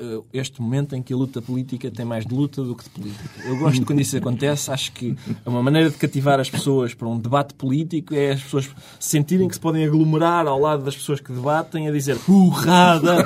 hum, 0.00 0.22
este 0.32 0.60
momento 0.60 0.94
em 0.96 1.02
que 1.02 1.12
a 1.12 1.16
luta 1.16 1.40
política 1.40 1.90
tem 1.90 2.04
mais 2.04 2.26
de 2.26 2.34
luta 2.34 2.62
do 2.62 2.74
que 2.74 2.84
de 2.84 2.90
política. 2.90 3.30
Eu 3.44 3.56
gosto 3.58 3.84
quando 3.86 4.00
isso 4.00 4.16
acontece, 4.16 4.70
acho 4.70 4.92
que 4.92 5.16
é 5.44 5.48
uma 5.48 5.62
maneira 5.62 5.88
de 5.90 5.96
cativar 5.96 6.40
as 6.40 6.50
pessoas 6.50 6.94
para 6.94 7.06
um 7.08 7.18
debate 7.18 7.54
político 7.54 8.14
é 8.14 8.32
as 8.32 8.42
pessoas 8.42 8.68
sentirem 8.98 9.46
que 9.48 9.54
se 9.54 9.60
podem 9.60 9.84
aglomerar 9.84 10.46
ao 10.46 10.58
lado 10.58 10.82
das 10.84 10.96
pessoas 10.96 11.20
que 11.20 11.32
debatem 11.32 11.88
a 11.88 11.92
dizer 11.92 12.18
urrada! 12.28 13.24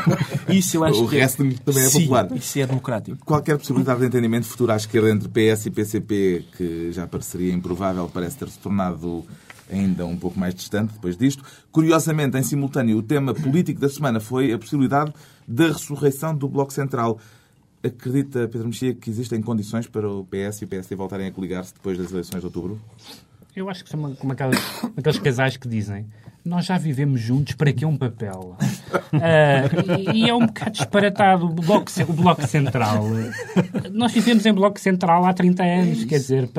Isso 0.48 0.76
eu 0.76 0.84
acho 0.84 1.04
O 1.04 1.08
que 1.08 1.16
é- 1.16 1.20
resto 1.20 1.38
também 1.64 1.84
é 1.84 1.88
Sim, 1.88 2.00
popular. 2.02 2.28
Isso 2.36 2.58
é 2.58 2.66
democrático. 2.66 3.18
Qualquer 3.24 3.56
possibilidade 3.58 4.00
de 4.00 4.06
entendimento 4.06 4.46
futuro 4.46 4.72
à 4.72 4.76
esquerda 4.76 5.10
entre 5.10 5.28
PS 5.28 5.66
e 5.66 5.70
PCP, 5.70 6.44
que 6.56 6.92
já 6.92 7.06
pareceria 7.06 7.52
improvável, 7.52 8.10
parece 8.12 8.36
ter 8.38 8.48
se 8.48 8.58
tornado 8.58 9.24
ainda 9.70 10.06
um 10.06 10.16
pouco 10.16 10.38
mais 10.38 10.54
distante 10.54 10.92
depois 10.94 11.16
disto. 11.16 11.42
Curiosamente, 11.72 12.36
em 12.36 12.42
simultâneo, 12.42 12.98
o 12.98 13.02
tema 13.02 13.34
político 13.34 13.80
da 13.80 13.88
semana 13.88 14.20
foi 14.20 14.52
a 14.52 14.58
possibilidade 14.58 15.12
da 15.46 15.68
ressurreição 15.68 16.34
do 16.34 16.48
Bloco 16.48 16.72
Central. 16.72 17.18
Acredita, 17.82 18.48
Pedro 18.48 18.66
Mexia, 18.68 18.94
que 18.94 19.08
existem 19.08 19.40
condições 19.40 19.86
para 19.86 20.08
o 20.10 20.24
PS 20.24 20.62
e 20.62 20.64
o 20.64 20.68
PSD 20.68 20.96
voltarem 20.96 21.28
a 21.28 21.32
coligar-se 21.32 21.72
depois 21.74 21.96
das 21.96 22.10
eleições 22.10 22.40
de 22.40 22.46
outubro? 22.46 22.80
Eu 23.54 23.68
acho 23.70 23.84
que 23.84 23.90
são 23.90 23.98
uma- 24.00 24.14
como 24.16 24.32
aquelas, 24.32 24.58
aqueles 24.96 25.18
casais 25.18 25.56
que 25.56 25.68
dizem 25.68 26.06
nós 26.44 26.66
já 26.66 26.78
vivemos 26.78 27.20
juntos, 27.20 27.54
para 27.54 27.72
que 27.72 27.84
um 27.84 27.96
papel? 27.96 28.56
Ah, 29.12 29.64
e, 29.98 30.24
e 30.24 30.28
é 30.28 30.34
um 30.34 30.46
bocado 30.46 30.72
disparatado 30.72 31.46
o 31.46 31.48
bloco, 31.48 31.90
o 32.08 32.12
bloco 32.12 32.46
Central. 32.46 33.04
Nós 33.92 34.12
vivemos 34.12 34.44
em 34.44 34.52
Bloco 34.52 34.78
Central 34.78 35.24
há 35.24 35.32
30 35.32 35.62
anos, 35.62 36.04
quer 36.04 36.18
dizer, 36.18 36.50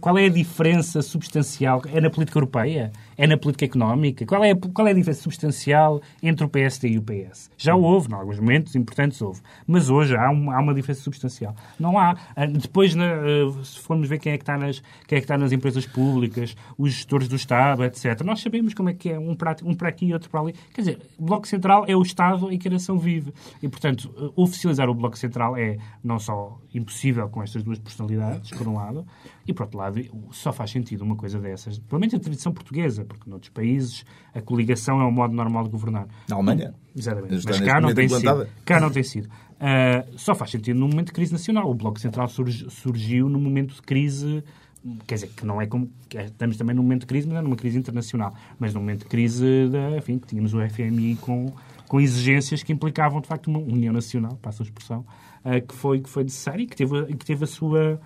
qual 0.00 0.18
é 0.18 0.26
a 0.26 0.30
diferença 0.30 1.02
substancial? 1.02 1.82
É 1.92 2.00
na 2.00 2.10
política 2.10 2.38
europeia? 2.38 2.90
É 3.18 3.26
na 3.26 3.36
política 3.36 3.64
económica? 3.64 4.24
Qual 4.24 4.44
é, 4.44 4.52
a- 4.52 4.56
qual 4.56 4.86
é 4.86 4.92
a 4.92 4.94
diferença 4.94 5.22
substancial 5.22 6.00
entre 6.22 6.46
o 6.46 6.48
PSD 6.48 6.90
e 6.90 6.98
o 6.98 7.02
PS? 7.02 7.50
Já 7.58 7.74
houve, 7.74 8.08
em 8.10 8.14
alguns 8.14 8.38
momentos 8.38 8.76
importantes 8.76 9.20
houve, 9.20 9.40
mas 9.66 9.90
hoje 9.90 10.14
há, 10.16 10.26
há 10.28 10.30
uma 10.30 10.72
diferença 10.72 11.02
substancial. 11.02 11.54
Não 11.80 11.98
há. 11.98 12.16
Ah, 12.36 12.46
Depois, 12.46 12.94
ah, 12.96 13.64
se 13.64 13.80
formos 13.80 14.08
ver 14.08 14.20
quem 14.20 14.32
é, 14.32 14.36
que 14.38 14.42
está 14.44 14.56
nas, 14.56 14.80
quem 15.08 15.16
é 15.16 15.20
que 15.20 15.24
está 15.24 15.36
nas 15.36 15.50
empresas 15.50 15.84
públicas, 15.84 16.56
os 16.78 16.92
gestores 16.92 17.26
do 17.26 17.34
Estado, 17.34 17.82
etc., 17.84 18.20
nós 18.22 18.40
sabemos 18.40 18.72
como 18.72 18.88
é 18.88 18.94
que 18.94 19.10
é, 19.10 19.18
um 19.18 19.34
para, 19.34 19.56
um 19.64 19.74
para 19.74 19.88
aqui 19.88 20.06
e 20.06 20.12
outro 20.12 20.30
para 20.30 20.40
ali. 20.40 20.54
Quer 20.72 20.82
dizer, 20.82 20.98
o 21.18 21.24
Bloco 21.24 21.48
Central 21.48 21.84
é 21.88 21.96
o 21.96 22.02
Estado 22.02 22.52
em 22.52 22.56
que 22.58 22.68
a 22.68 22.70
nação 22.70 22.98
vive. 22.98 23.34
E, 23.60 23.68
portanto, 23.68 24.14
ah, 24.16 24.30
oficializar 24.36 24.88
o 24.88 24.94
Bloco 24.94 25.18
Central 25.18 25.56
é 25.56 25.76
não 26.04 26.20
só 26.20 26.56
impossível 26.72 27.28
com 27.28 27.42
estas 27.42 27.64
duas 27.64 27.80
personalidades, 27.80 28.50
por 28.52 28.68
um 28.68 28.74
lado, 28.74 29.04
e, 29.48 29.52
por 29.54 29.62
outro 29.64 29.78
lado, 29.78 30.00
só 30.30 30.52
faz 30.52 30.70
sentido 30.70 31.02
uma 31.02 31.16
coisa 31.16 31.40
dessas, 31.40 31.78
pelo 31.78 31.98
menos 32.00 32.14
a 32.14 32.18
tradição 32.20 32.52
portuguesa, 32.52 33.04
porque 33.04 33.28
noutros 33.28 33.50
países 33.50 34.04
a 34.34 34.40
coligação 34.42 35.00
é 35.00 35.04
o 35.04 35.10
modo 35.10 35.34
normal 35.34 35.64
de 35.64 35.70
governar. 35.70 36.06
Na 36.28 36.36
Alemanha? 36.36 36.74
Exatamente. 36.94 37.32
Mas 37.34 37.44
neste 37.46 37.64
cá 37.64 37.80
não 37.80 37.88
tem 37.94 38.08
sido. 38.20 38.48
Cá 38.64 38.80
não 38.80 38.90
tem 38.90 39.02
sido. 39.02 39.28
Ah, 39.58 40.04
só 40.16 40.34
faz 40.34 40.50
sentido 40.50 40.78
num 40.78 40.86
momento 40.88 41.06
de 41.06 41.12
crise 41.14 41.32
nacional. 41.32 41.68
O 41.68 41.74
Bloco 41.74 41.98
Central 41.98 42.28
surgi- 42.28 42.70
surgiu 42.70 43.28
num 43.28 43.40
momento 43.40 43.74
de 43.74 43.82
crise, 43.82 44.44
quer 45.06 45.14
dizer, 45.16 45.28
que 45.28 45.44
não 45.46 45.60
é 45.60 45.66
como. 45.66 45.90
é- 46.14 46.26
Estamos 46.26 46.56
também 46.56 46.76
num 46.76 46.82
momento 46.82 47.00
de 47.00 47.06
crise, 47.06 47.26
mas 47.26 47.38
é 47.38 47.40
numa 47.42 47.56
crise 47.56 47.78
internacional. 47.78 48.34
Mas 48.58 48.74
num 48.74 48.80
momento 48.80 49.00
de 49.00 49.06
crise, 49.06 49.68
da, 49.70 49.96
enfim, 49.96 50.18
que 50.18 50.26
tínhamos 50.28 50.52
o 50.54 50.60
FMI 50.60 51.16
com, 51.16 51.52
com 51.88 52.00
exigências 52.00 52.62
que 52.62 52.72
implicavam, 52.72 53.20
de 53.20 53.26
facto, 53.26 53.48
uma 53.48 53.58
união 53.58 53.92
nacional, 53.92 54.36
passa 54.42 54.62
a 54.62 54.64
expressão, 54.64 55.04
ah, 55.44 55.58
que, 55.60 55.74
foi, 55.74 56.00
que 56.00 56.08
foi 56.08 56.22
necessária 56.24 56.62
e 56.62 56.66
que 56.66 56.76
teve, 56.76 57.00
e 57.08 57.14
que 57.16 57.24
teve 57.24 57.44
a 57.44 57.46
sua. 57.46 57.98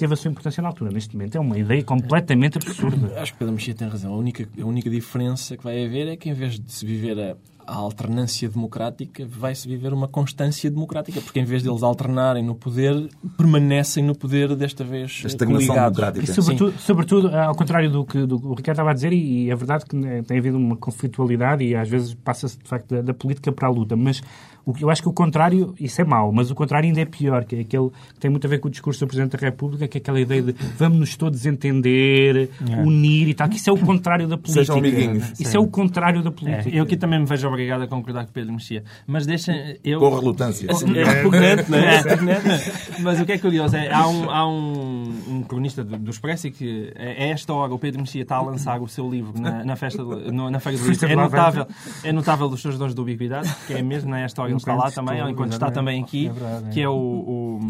Teve 0.00 0.14
a 0.14 0.16
sua 0.16 0.30
importância 0.30 0.62
na 0.62 0.68
altura. 0.70 0.90
Neste 0.90 1.14
momento 1.14 1.36
é 1.36 1.40
uma 1.40 1.58
ideia 1.58 1.84
completamente 1.84 2.56
absurda. 2.56 3.12
Acho 3.20 3.34
que 3.34 3.38
Pedro 3.38 3.52
Mexia 3.52 3.74
tem 3.74 3.86
razão. 3.86 4.14
A 4.14 4.16
única, 4.16 4.48
a 4.58 4.64
única 4.64 4.88
diferença 4.88 5.58
que 5.58 5.62
vai 5.62 5.84
haver 5.84 6.08
é 6.08 6.16
que, 6.16 6.30
em 6.30 6.32
vez 6.32 6.58
de 6.58 6.72
se 6.72 6.86
viver 6.86 7.20
a, 7.20 7.36
a 7.66 7.74
alternância 7.76 8.48
democrática, 8.48 9.26
vai-se 9.28 9.68
viver 9.68 9.92
uma 9.92 10.08
constância 10.08 10.70
democrática, 10.70 11.20
porque 11.20 11.38
em 11.38 11.44
vez 11.44 11.62
deles 11.62 11.82
alternarem 11.82 12.42
no 12.42 12.54
poder, 12.54 13.10
permanecem 13.36 14.02
no 14.02 14.14
poder, 14.16 14.56
desta 14.56 14.82
vez 14.84 15.20
A 15.22 15.26
estagnação 15.26 15.66
coligados. 15.66 15.98
democrática. 15.98 16.32
E 16.32 16.34
sobretudo, 16.34 16.78
sobretudo, 16.78 17.36
ao 17.36 17.54
contrário 17.54 17.90
do 17.90 18.02
que, 18.02 18.24
do 18.24 18.40
que 18.40 18.46
o 18.46 18.54
Ricardo 18.54 18.76
estava 18.76 18.92
a 18.92 18.94
dizer, 18.94 19.12
e, 19.12 19.44
e 19.44 19.50
é 19.50 19.54
verdade 19.54 19.84
que 19.84 19.94
né, 19.94 20.22
tem 20.22 20.38
havido 20.38 20.56
uma 20.56 20.76
conflitualidade 20.76 21.62
e 21.62 21.76
às 21.76 21.90
vezes 21.90 22.14
passa-se 22.14 22.56
de 22.56 22.66
facto 22.66 22.88
da, 22.88 23.02
da 23.02 23.12
política 23.12 23.52
para 23.52 23.68
a 23.68 23.70
luta, 23.70 23.96
mas 23.96 24.22
o 24.70 24.74
eu 24.80 24.90
acho 24.90 25.02
que 25.02 25.08
o 25.08 25.12
contrário, 25.12 25.74
isso 25.78 26.00
é 26.00 26.04
mau, 26.04 26.32
mas 26.32 26.50
o 26.50 26.54
contrário 26.54 26.86
ainda 26.86 27.00
é 27.00 27.04
pior, 27.04 27.44
que 27.44 27.56
é 27.56 27.60
aquele 27.60 27.90
que 28.14 28.20
tem 28.20 28.30
muito 28.30 28.46
a 28.46 28.50
ver 28.50 28.58
com 28.58 28.68
o 28.68 28.70
discurso 28.70 29.00
do 29.00 29.06
Presidente 29.06 29.36
da 29.36 29.38
República, 29.38 29.86
que 29.88 29.98
é 29.98 30.00
aquela 30.00 30.20
ideia 30.20 30.42
de 30.42 30.54
vamos-nos 30.76 31.16
todos 31.16 31.44
entender, 31.46 32.50
é. 32.68 32.76
unir 32.82 33.28
e 33.28 33.34
tal, 33.34 33.48
que 33.48 33.56
isso 33.56 33.70
é 33.70 33.72
o 33.72 33.78
contrário 33.78 34.28
da 34.28 34.36
política. 34.36 34.60
Sejam 34.64 34.78
amiguinhos. 34.78 35.32
Isso 35.32 35.50
Sim. 35.50 35.56
é 35.56 35.60
o 35.60 35.66
contrário 35.66 36.22
da 36.22 36.30
política. 36.30 36.70
É, 36.70 36.78
eu 36.78 36.84
aqui 36.84 36.96
também 36.96 37.18
me 37.18 37.26
vejo 37.26 37.46
obrigado 37.48 37.82
a 37.82 37.88
concordar 37.88 38.26
com 38.26 38.32
Pedro 38.32 38.52
Mexia. 38.52 38.84
Mas 39.06 39.26
deixa. 39.26 39.52
Eu... 39.84 40.00
Com 40.00 40.18
relutância. 40.18 40.68
É, 40.68 41.00
é 41.00 41.04
repugnante, 41.04 41.70
não 41.70 41.78
é? 41.78 41.96
é 41.96 43.00
mas 43.00 43.20
o 43.20 43.26
que 43.26 43.32
é 43.32 43.38
curioso 43.38 43.76
é 43.76 43.92
há 43.92 44.06
um, 44.06 44.30
há 44.30 44.48
um, 44.48 45.12
um 45.28 45.42
cronista 45.42 45.82
do, 45.84 45.98
do 45.98 46.10
Expresso 46.10 46.50
que 46.50 46.92
a 46.96 47.24
esta 47.24 47.52
hora 47.52 47.72
o 47.72 47.78
Pedro 47.78 48.00
Mexia 48.00 48.22
está 48.22 48.36
a 48.36 48.42
lançar 48.42 48.80
o 48.80 48.88
seu 48.88 49.08
livro 49.08 49.38
na, 49.40 49.64
na 49.64 49.76
festa, 49.76 50.02
no, 50.02 50.50
na 50.50 50.60
Feira 50.60 50.78
do 50.78 50.88
Livro. 50.88 51.06
É 51.06 51.16
notável, 51.16 51.66
é 52.04 52.12
notável 52.12 52.46
os 52.46 52.60
seus 52.60 52.78
dons 52.78 52.94
de 52.94 53.00
ubiquidade, 53.00 53.48
que 53.66 53.74
é 53.74 53.82
mesmo 53.82 54.10
nesta 54.10 54.42
hora 54.42 54.52
está 54.60 54.74
lá 54.74 54.90
também, 54.90 55.22
ou 55.22 55.28
enquanto 55.28 55.52
está 55.52 55.70
também 55.70 56.02
aqui, 56.02 56.28
é 56.28 56.32
verdade, 56.32 56.70
que 56.70 56.80
é 56.80 56.88
o, 56.88 56.92
o, 56.92 57.60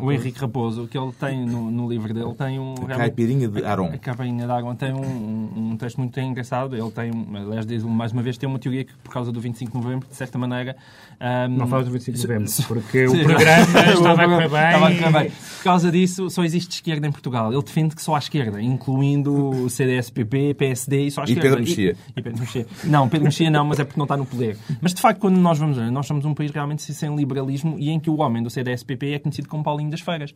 o, 0.00 0.12
Henrique 0.12 0.38
Raposo, 0.38 0.86
que 0.86 0.96
ele 0.96 1.12
tem 1.12 1.44
no, 1.44 1.70
no 1.70 1.88
livro 1.88 2.12
dele, 2.12 2.34
tem 2.34 2.58
um... 2.58 2.74
A 2.88 2.96
caipirinha 2.96 3.48
de 3.48 3.64
Aron. 3.64 3.86
A 3.92 3.98
caipirinha 3.98 4.46
de 4.46 4.52
Aron 4.52 4.74
tem 4.74 4.92
um, 4.92 5.72
um 5.72 5.76
texto 5.76 5.98
muito 5.98 6.18
engraçado, 6.20 6.76
ele 6.76 6.90
tem, 6.90 7.10
aliás, 7.34 7.66
diz 7.66 7.82
mais 7.82 8.12
uma 8.12 8.22
vez, 8.22 8.36
tem 8.38 8.48
uma 8.48 8.58
teoria 8.58 8.84
que 8.84 8.94
por 8.98 9.12
causa 9.12 9.32
do 9.32 9.40
25 9.40 9.72
de 9.72 9.84
novembro, 9.84 10.08
de 10.08 10.14
certa 10.14 10.38
maneira... 10.38 10.76
Um, 11.20 11.56
não 11.56 11.66
falas 11.66 11.86
do 11.86 11.92
25 11.92 12.16
de 12.16 12.22
novembro, 12.22 12.52
porque 12.68 13.06
o 13.06 13.24
programa 13.24 13.66
estava 13.92 14.22
a 14.22 14.28
correr 14.28 14.48
bem. 14.48 14.66
Estava 14.66 14.88
a 14.88 14.94
correr 14.94 15.12
bem. 15.12 15.30
Por 15.30 15.64
causa 15.64 15.90
disso, 15.90 16.30
só 16.30 16.44
existe 16.44 16.72
esquerda 16.72 17.06
em 17.06 17.12
Portugal. 17.12 17.52
Ele 17.52 17.62
defende 17.62 17.94
que 17.94 18.02
só 18.02 18.14
há 18.14 18.18
esquerda, 18.18 18.60
incluindo 18.60 19.64
o 19.64 19.70
CDS-PP, 19.70 20.54
PSD 20.54 21.06
e 21.06 21.10
só 21.10 21.22
há 21.22 21.24
esquerda. 21.24 21.40
E 21.40 21.50
Pedro 21.50 21.60
Mexia. 21.60 21.96
E, 22.14 22.20
e 22.20 22.22
Pedro 22.22 22.40
Mexia. 22.40 22.66
Não, 22.84 23.08
Pedro 23.08 23.24
Mexia 23.24 23.50
não, 23.50 23.64
mas 23.64 23.80
é 23.80 23.84
porque 23.84 23.98
não 23.98 24.04
está 24.04 24.16
no 24.16 24.26
poder. 24.26 24.56
Mas, 24.80 24.94
de 24.94 25.00
facto, 25.00 25.20
quando 25.20 25.36
nós 25.38 25.58
vamos 25.58 25.76
nós 25.90 26.06
somos 26.16 26.24
um 26.24 26.34
país 26.34 26.50
realmente 26.50 26.82
sem 26.82 27.14
liberalismo 27.14 27.76
e 27.78 27.90
em 27.90 28.00
que 28.00 28.08
o 28.08 28.18
homem 28.18 28.42
do 28.42 28.50
CDS-PP 28.50 29.12
é 29.12 29.18
conhecido 29.18 29.48
como 29.48 29.62
Paulinho 29.62 29.90
das 29.90 30.00
Feiras. 30.00 30.34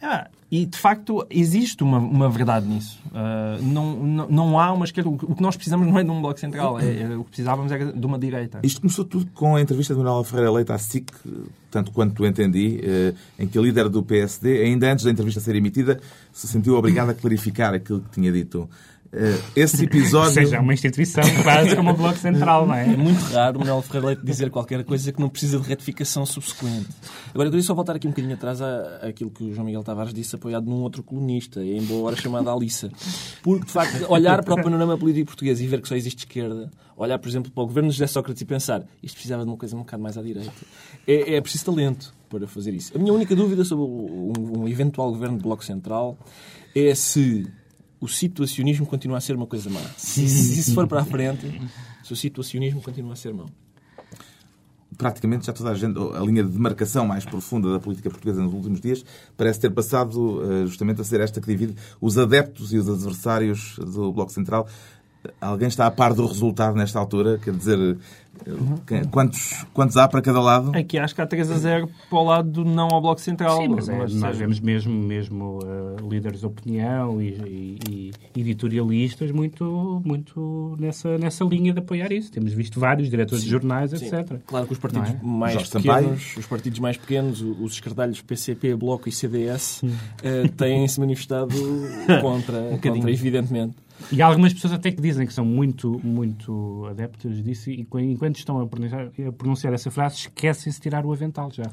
Ah, 0.00 0.28
e, 0.50 0.66
de 0.66 0.76
facto, 0.76 1.24
existe 1.30 1.82
uma, 1.82 1.98
uma 1.98 2.28
verdade 2.28 2.66
nisso. 2.66 2.98
Uh, 3.06 3.62
não, 3.62 3.96
não, 3.96 4.28
não 4.28 4.60
há 4.60 4.72
uma 4.72 4.84
esquerda. 4.84 5.08
O 5.08 5.34
que 5.34 5.42
nós 5.42 5.56
precisamos 5.56 5.86
não 5.86 5.98
é 5.98 6.04
de 6.04 6.10
um 6.10 6.20
bloco 6.20 6.38
central. 6.38 6.78
É, 6.80 7.02
é, 7.02 7.16
o 7.16 7.24
que 7.24 7.30
precisávamos 7.30 7.70
era 7.70 7.92
de 7.92 8.06
uma 8.06 8.18
direita. 8.18 8.60
Isto 8.62 8.80
começou 8.80 9.04
tudo 9.04 9.30
com 9.32 9.56
a 9.56 9.60
entrevista 9.60 9.94
de 9.94 10.00
Manuel 10.00 10.24
Ferreira 10.24 10.50
Leite 10.50 10.72
à 10.72 10.78
SIC, 10.78 11.10
tanto 11.70 11.92
quanto 11.92 12.26
entendi, 12.26 12.80
uh, 12.82 13.16
em 13.38 13.46
que 13.46 13.56
a 13.56 13.62
líder 13.62 13.88
do 13.88 14.02
PSD, 14.02 14.62
ainda 14.62 14.92
antes 14.92 15.04
da 15.04 15.10
entrevista 15.10 15.40
ser 15.40 15.54
emitida, 15.54 16.00
se 16.32 16.48
sentiu 16.48 16.74
obrigada 16.74 17.12
a 17.12 17.14
clarificar 17.14 17.72
aquilo 17.72 18.00
que 18.00 18.10
tinha 18.10 18.32
dito. 18.32 18.68
Eh, 19.12 19.38
esse 19.54 19.84
episódio. 19.84 20.28
Ou 20.28 20.32
seja, 20.32 20.56
é 20.56 20.60
uma 20.60 20.72
instituição 20.72 21.22
quase 21.42 21.76
como 21.76 21.90
o 21.90 21.94
Bloco 21.94 22.18
Central, 22.18 22.66
não 22.66 22.74
é? 22.74 22.92
É 22.92 22.96
muito 22.96 23.20
raro 23.32 23.56
o 23.56 23.60
Manuel 23.60 23.82
Ferreira 23.82 24.06
Leite 24.08 24.24
dizer 24.24 24.50
qualquer 24.50 24.82
coisa 24.84 25.12
que 25.12 25.20
não 25.20 25.28
precisa 25.28 25.58
de 25.58 25.68
retificação 25.68 26.24
subsequente. 26.24 26.88
Agora, 27.30 27.48
eu 27.48 27.50
queria 27.50 27.62
só 27.62 27.74
voltar 27.74 27.96
aqui 27.96 28.06
um 28.06 28.10
bocadinho 28.10 28.34
atrás 28.34 28.60
àquilo 28.62 29.30
que 29.30 29.44
o 29.44 29.52
João 29.52 29.66
Miguel 29.66 29.82
Tavares 29.82 30.14
disse, 30.14 30.34
apoiado 30.34 30.64
num 30.64 30.82
outro 30.82 31.02
colunista, 31.02 31.62
em 31.62 31.82
boa 31.82 32.08
hora 32.08 32.16
chamada 32.16 32.50
Alissa. 32.50 32.90
Porque, 33.42 33.66
de 33.66 33.72
facto, 33.72 34.10
olhar 34.10 34.42
para 34.42 34.54
o 34.54 34.62
panorama 34.62 34.96
político 34.96 35.26
português 35.26 35.60
e 35.60 35.66
ver 35.66 35.82
que 35.82 35.88
só 35.88 35.94
existe 35.94 36.20
esquerda, 36.20 36.70
olhar, 36.96 37.18
por 37.18 37.28
exemplo, 37.28 37.50
para 37.50 37.62
o 37.62 37.66
governo 37.66 37.90
de 37.90 37.96
José 37.96 38.06
Sócrates 38.06 38.40
e 38.40 38.44
pensar 38.44 38.82
isto 39.02 39.14
precisava 39.14 39.44
de 39.44 39.50
uma 39.50 39.56
coisa 39.56 39.76
um 39.76 39.80
bocado 39.80 40.02
mais 40.02 40.16
à 40.16 40.22
direita, 40.22 40.52
é, 41.06 41.36
é 41.36 41.40
preciso 41.40 41.66
talento 41.66 42.14
para 42.30 42.46
fazer 42.46 42.72
isso. 42.72 42.96
A 42.96 42.98
minha 42.98 43.12
única 43.12 43.36
dúvida 43.36 43.64
sobre 43.64 43.84
um, 43.84 44.60
um 44.60 44.68
eventual 44.68 45.10
governo 45.10 45.36
de 45.36 45.42
Bloco 45.42 45.64
Central 45.64 46.16
é 46.74 46.94
se 46.94 47.46
o 48.02 48.08
situacionismo 48.08 48.84
continua 48.84 49.18
a 49.18 49.20
ser 49.20 49.36
uma 49.36 49.46
coisa 49.46 49.70
má. 49.70 49.80
Se, 49.96 50.28
se 50.28 50.58
isso 50.58 50.74
for 50.74 50.88
para 50.88 51.02
a 51.02 51.04
frente, 51.04 51.62
se 52.02 52.12
o 52.12 52.16
situacionismo 52.16 52.82
continua 52.82 53.12
a 53.12 53.16
ser 53.16 53.32
mau. 53.32 53.46
Praticamente 54.98 55.46
já 55.46 55.52
toda 55.52 55.70
a 55.70 55.74
gente, 55.74 55.96
a 55.96 56.20
linha 56.20 56.42
de 56.42 56.50
demarcação 56.50 57.06
mais 57.06 57.24
profunda 57.24 57.72
da 57.72 57.78
política 57.78 58.10
portuguesa 58.10 58.42
nos 58.42 58.52
últimos 58.52 58.80
dias 58.80 59.04
parece 59.36 59.60
ter 59.60 59.70
passado 59.70 60.42
eh, 60.42 60.66
justamente 60.66 61.00
a 61.00 61.04
ser 61.04 61.20
esta 61.20 61.40
que 61.40 61.46
divide 61.46 61.76
os 62.00 62.18
adeptos 62.18 62.72
e 62.72 62.78
os 62.78 62.88
adversários 62.88 63.76
do 63.78 64.12
Bloco 64.12 64.32
Central. 64.32 64.66
Alguém 65.40 65.68
está 65.68 65.86
a 65.86 65.90
par 65.90 66.14
do 66.14 66.26
resultado 66.26 66.76
nesta 66.76 66.98
altura? 66.98 67.38
Quer 67.38 67.54
dizer, 67.54 67.98
Quantos, 69.10 69.64
quantos 69.72 69.96
há 69.96 70.08
para 70.08 70.20
cada 70.20 70.40
lado? 70.40 70.76
Aqui 70.76 70.98
acho 70.98 71.14
que 71.14 71.20
há 71.20 71.26
3 71.26 71.50
a 71.50 71.58
0 71.58 71.88
para 72.08 72.18
o 72.18 72.24
lado 72.24 72.50
do 72.50 72.64
não 72.64 72.88
ao 72.88 73.00
Bloco 73.00 73.20
Central. 73.20 73.58
Sim, 73.58 73.68
mas, 73.68 73.88
é, 73.88 73.96
mas 73.96 74.14
nós 74.14 74.36
vemos 74.36 74.58
mesmo, 74.58 74.92
mesmo 74.92 75.58
uh, 75.62 76.08
líderes 76.08 76.40
de 76.40 76.46
opinião 76.46 77.22
e, 77.22 77.78
e, 77.88 78.12
e, 78.34 78.40
editorialistas 78.40 79.30
muito, 79.30 80.02
muito 80.04 80.74
nessa, 80.78 81.16
nessa 81.18 81.44
linha 81.44 81.72
de 81.72 81.78
apoiar 81.78 82.10
isso. 82.10 82.32
Temos 82.32 82.52
visto 82.52 82.80
vários 82.80 83.08
diretores 83.08 83.42
sim, 83.42 83.46
de 83.46 83.52
jornais, 83.52 83.90
sim. 83.90 84.06
etc. 84.06 84.40
Claro 84.46 84.66
que 84.66 84.72
os 84.72 84.78
partidos 84.78 85.10
é? 85.10 85.20
mais 85.22 85.68
pequenos, 85.68 86.36
os 86.36 86.46
partidos 86.46 86.78
mais 86.80 86.96
pequenos, 86.96 87.40
os 87.40 87.72
escardalhos 87.72 88.20
PCP, 88.22 88.74
Bloco 88.74 89.08
e 89.08 89.12
CDS, 89.12 89.82
uh, 89.82 90.48
têm-se 90.56 90.98
manifestado 90.98 91.54
contra, 92.20 92.58
um 92.58 92.78
contra 92.78 93.10
evidentemente. 93.10 93.76
E 94.10 94.22
há 94.22 94.26
algumas 94.26 94.52
pessoas 94.52 94.72
até 94.72 94.90
que 94.90 95.00
dizem 95.00 95.26
que 95.26 95.32
são 95.32 95.44
muito, 95.44 96.00
muito 96.02 96.86
adeptas 96.90 97.42
disso 97.42 97.70
e 97.70 97.86
enquanto 97.94 98.36
estão 98.36 98.60
a 98.60 98.66
pronunciar, 98.66 99.08
a 99.26 99.32
pronunciar 99.32 99.72
essa 99.72 99.90
frase 99.90 100.16
esquecem-se 100.16 100.78
de 100.78 100.82
tirar 100.82 101.04
o 101.04 101.12
avental. 101.12 101.50
Já 101.50 101.64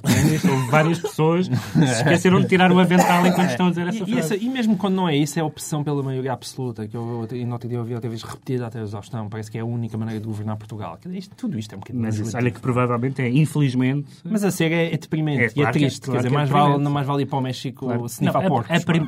Houve 0.49 0.71
várias 0.71 0.99
pessoas 0.99 1.47
que 1.47 1.55
se 1.55 1.83
esqueceram 1.83 2.41
de 2.41 2.47
tirar 2.47 2.71
o 2.71 2.79
avental 2.79 3.25
enquanto 3.25 3.49
estão 3.49 3.67
a 3.67 3.69
dizer 3.69 3.87
essa 3.87 4.05
frase. 4.05 4.35
E, 4.35 4.45
e, 4.45 4.49
mesmo 4.49 4.77
quando 4.77 4.95
não 4.95 5.07
é 5.07 5.15
isso, 5.15 5.39
é 5.39 5.41
a 5.41 5.45
opção 5.45 5.83
pela 5.83 6.01
maioria 6.03 6.33
absoluta, 6.33 6.87
que 6.87 6.95
eu 6.95 7.27
no 7.45 7.53
outro 7.53 7.69
dia 7.69 7.79
ouvi 7.79 7.93
outra 7.93 8.09
vez 8.09 8.23
repetida 8.23 8.67
até 8.67 8.79
a 8.79 8.83
exaustão. 8.83 9.29
Parece 9.29 9.49
que 9.49 9.57
é 9.57 9.61
a 9.61 9.65
única 9.65 9.97
maneira 9.97 10.19
de 10.19 10.27
governar 10.27 10.57
Portugal. 10.57 10.97
Isto, 11.11 11.35
tudo 11.35 11.57
isto 11.57 11.73
é 11.73 11.77
um 11.77 11.79
bocadinho 11.79 12.03
Mas 12.03 12.17
isso, 12.17 12.35
olha 12.35 12.51
que 12.51 12.59
provavelmente 12.59 13.21
é, 13.21 13.29
infelizmente... 13.29 14.07
Mas 14.23 14.43
a 14.43 14.51
ser 14.51 14.71
é, 14.71 14.93
é 14.93 14.97
deprimente 14.97 15.39
é, 15.39 15.43
e 15.43 15.47
é 15.47 15.49
claro 15.49 15.69
é 15.69 15.71
triste. 15.71 16.01
Claro 16.01 16.21
Quer 16.21 16.27
dizer, 16.27 16.35
é 16.35 16.37
mais, 16.37 16.49
vale, 16.49 16.77
não 16.83 16.91
mais 16.91 17.07
vale 17.07 17.23
ir 17.23 17.25
para 17.25 17.37
o 17.37 17.41
México 17.41 17.85
claro. 17.85 18.05
snifar 18.05 18.43
não, 18.43 18.49
porcos. 18.49 18.71
A, 18.71 18.75
a 18.77 18.81
prim... 18.81 19.07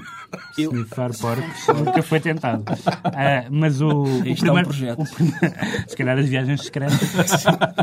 eu... 0.58 0.72
Snifar 0.72 1.12
porcos 1.18 1.68
nunca 1.68 2.04
foi 2.04 2.20
tentado. 2.20 2.64
Uh, 3.12 3.52
mas 3.52 3.82
o, 3.82 3.90
o 3.90 4.22
primeiro, 4.22 4.48
é 4.48 4.52
um 4.52 4.64
projeto. 4.64 5.02
O 5.02 5.06
se 5.88 5.98
calhar 5.98 6.18
as 6.18 6.28
viagens 6.28 6.64
secretas. 6.64 7.00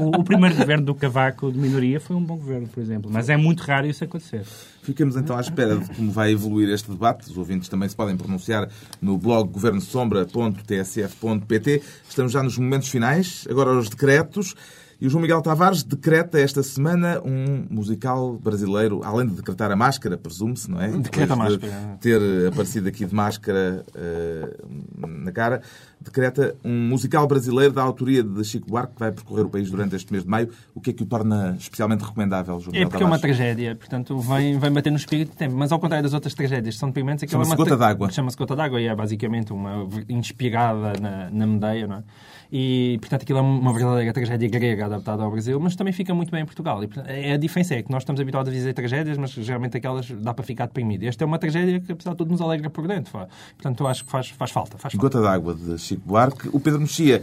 o, 0.01 0.21
o, 0.21 0.25
primeiro 0.25 0.57
governo 0.57 0.87
do 0.87 0.95
Cavaco 0.95 1.53
de 1.53 1.59
minoria 1.59 2.01
foi 2.01 2.17
um 2.17 2.23
bom 2.23 2.37
governo, 2.37 2.67
por 2.69 2.83
exemplo. 2.83 3.11
Mas 3.13 3.29
é 3.29 3.37
muito 3.37 3.61
raro 3.63 3.87
isso 3.87 4.03
acontecer. 4.05 4.47
Ficamos 4.83 5.17
então 5.17 5.37
à 5.37 5.41
espera 5.41 5.77
de 5.77 5.95
como 5.95 6.11
vai 6.11 6.33
evoluir 6.33 6.71
este 6.71 6.91
debate. 6.91 7.31
Os 7.31 7.37
ouvintes 7.37 7.69
também 7.69 7.87
se 7.89 7.97
podem 7.97 8.17
pronunciar 8.17 8.69
no 9.01 9.17
blog 9.19 9.51
governosombra.tsf.pt. 9.51 11.83
Estamos 12.09 12.33
já 12.33 12.43
nos 12.43 12.57
momentos 12.57 12.89
finais. 12.89 13.47
Agora 13.51 13.73
os 13.73 13.91
decretos. 13.91 14.55
E 15.01 15.07
o 15.07 15.11
João 15.11 15.23
Miguel 15.23 15.41
Tavares 15.41 15.85
decreta 15.85 16.41
esta 16.41 16.61
semana 16.61 17.23
um 17.25 17.67
musical 17.71 18.37
brasileiro, 18.37 19.01
além 19.05 19.29
de 19.29 19.35
decretar 19.35 19.71
a 19.71 19.77
máscara, 19.77 20.19
presume-se, 20.19 20.69
não 20.69 20.81
é? 20.81 20.89
Decreta 20.99 21.35
a 21.35 21.37
máscara. 21.37 21.73
De 21.73 21.99
ter 22.01 22.49
aparecido 22.49 22.89
aqui 22.89 23.05
de 23.05 23.15
máscara 23.15 23.85
uh, 23.95 24.67
na 24.99 25.31
cara, 25.31 25.63
decreta 26.01 26.57
um 26.65 26.89
musical 26.89 27.29
brasileiro 27.29 27.73
da 27.73 27.83
autoria 27.83 28.25
de 28.25 28.43
Chico 28.43 28.69
Buarque 28.69 28.95
que 28.95 28.99
vai 28.99 29.13
percorrer 29.13 29.47
o 29.47 29.49
país 29.49 29.71
durante 29.71 29.95
este 29.95 30.11
mês 30.11 30.25
de 30.25 30.31
maio. 30.31 30.49
O 30.75 30.81
que 30.81 30.91
é 30.91 30.93
que 30.93 31.05
o 31.05 31.07
torna 31.07 31.55
especialmente 31.57 32.03
recomendável, 32.03 32.59
João 32.59 32.75
É 32.75 32.81
porque 32.81 32.99
Tavares? 32.99 33.03
é 33.03 33.05
uma 33.07 33.19
tragédia, 33.21 33.77
portanto 33.77 34.19
vem, 34.19 34.59
vem 34.59 34.73
bater 34.73 34.91
no 34.91 34.97
espírito 34.97 35.31
de 35.31 35.37
tempo. 35.37 35.55
Mas 35.55 35.71
ao 35.71 35.79
contrário 35.79 36.03
das 36.03 36.13
outras 36.13 36.35
tragédias 36.35 36.77
são 36.77 36.89
deprimentos, 36.89 37.23
aquela 37.23 37.45
é 37.45 37.47
uma 37.47 37.55
gota 37.55 37.77
d'água. 37.77 38.11
Chama-se 38.11 38.37
gota 38.37 38.57
d'água 38.57 38.81
e 38.81 38.87
é 38.87 38.97
basicamente 38.97 39.53
uma 39.53 39.89
inspirada 40.09 40.95
na, 41.01 41.31
na 41.31 41.47
Medeia, 41.47 41.87
não 41.87 41.97
é? 41.99 42.03
E, 42.51 42.97
portanto, 43.01 43.23
aquilo 43.23 43.39
é 43.39 43.43
uma 43.43 43.73
verdadeira 43.73 44.13
tragédia 44.13 44.49
grega 44.49 44.87
adaptada 44.87 45.23
ao 45.23 45.31
Brasil, 45.31 45.61
mas 45.61 45.77
também 45.77 45.93
fica 45.93 46.15
muito 46.15 46.31
bem 46.31 46.43
em 46.43 46.47
Portugal. 46.47 46.83
E, 46.83 46.87
portanto, 46.87 47.11
é, 47.11 47.33
a 47.33 47.37
diferença 47.37 47.75
é 47.75 47.83
que 47.83 47.91
nós 47.91 48.03
estamos 48.03 48.21
habituados 48.21 48.51
a 48.51 48.55
dizer 48.55 48.73
tragédias, 48.73 49.19
mas 49.19 49.31
geralmente 49.33 49.77
aquelas 49.77 50.11
dá 50.11 50.33
para 50.33 50.45
ficar 50.45 50.67
deprimido. 50.67 51.05
Esta 51.05 51.25
é 51.25 51.27
uma 51.27 51.39
tragédia 51.39 51.81
que, 51.81 51.93
apesar 51.93 52.13
de 52.13 52.17
tudo, 52.17 52.31
nos 52.31 52.41
alegra 52.41 52.71
por 52.71 52.87
dentro. 52.87 53.13
Portanto, 53.57 53.81
eu 53.83 53.87
acho 53.87 54.05
que 54.05 54.11
faz, 54.11 54.31
faz 54.31 54.51
falta. 54.51 54.79
Faz 54.79 54.95
falta. 54.95 54.97
Gota 54.97 55.21
d'água 55.21 55.55
de 55.55 55.79
Chico 55.79 56.03
Buarque. 56.07 56.49
O 56.53 56.59
Pedro 56.59 56.81
Mexia 56.81 57.23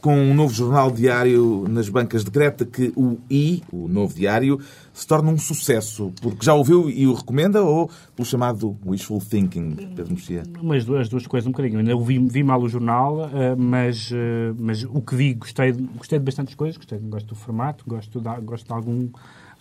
com 0.00 0.16
um 0.16 0.34
novo 0.34 0.52
jornal 0.52 0.90
diário 0.90 1.66
nas 1.68 1.88
bancas 1.88 2.24
decreta 2.24 2.64
que 2.64 2.92
o 2.96 3.18
I, 3.30 3.62
o 3.72 3.88
novo 3.88 4.14
diário, 4.14 4.60
se 4.92 5.06
torna 5.06 5.30
um 5.30 5.38
sucesso, 5.38 6.12
porque 6.20 6.44
já 6.44 6.54
ouviu 6.54 6.88
e 6.90 7.06
o 7.06 7.14
recomenda, 7.14 7.62
ou 7.62 7.90
pelo 8.14 8.26
chamado 8.26 8.76
wishful 8.86 9.20
thinking, 9.20 9.74
Pedro 9.94 10.10
Mexia? 10.10 10.42
Mas 10.62 10.84
duas, 10.84 11.08
duas 11.08 11.26
coisas, 11.26 11.46
um 11.46 11.52
bocadinho. 11.52 11.80
Eu 11.88 12.00
vi, 12.00 12.18
vi 12.18 12.42
mal 12.42 12.60
o 12.60 12.68
jornal, 12.68 13.28
eh, 13.32 13.54
mas, 13.56 14.10
eh, 14.12 14.52
mas 14.58 14.84
o 14.84 15.00
que 15.00 15.14
vi, 15.14 15.34
gostei, 15.34 15.72
gostei 15.72 16.18
de 16.18 16.24
bastantes 16.24 16.54
coisas. 16.54 16.76
Gostei, 16.76 16.98
gosto 16.98 17.28
do 17.28 17.34
formato, 17.34 17.84
gosto 17.86 18.20
de, 18.20 18.40
gosto 18.40 18.66
de 18.66 18.72
algum 18.72 19.08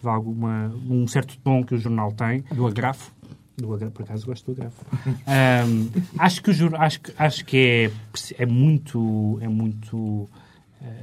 de 0.01 0.07
alguma, 0.07 0.71
um 0.87 1.07
certo 1.07 1.37
tom 1.43 1.63
que 1.63 1.73
o 1.73 1.77
jornal 1.77 2.11
tem. 2.11 2.43
Do 2.51 2.67
agrafo. 2.67 3.11
Do, 3.57 3.67
por 3.91 4.03
acaso 4.03 4.25
gosto 4.25 4.53
do 4.53 4.55
grafo. 4.55 4.85
um, 5.27 5.89
acho 6.19 6.43
que, 6.43 6.51
acho, 6.77 6.99
acho 7.17 7.45
que 7.45 7.91
é, 8.37 8.43
é 8.43 8.45
muito, 8.45 9.39
é 9.41 9.47
muito 9.47 10.29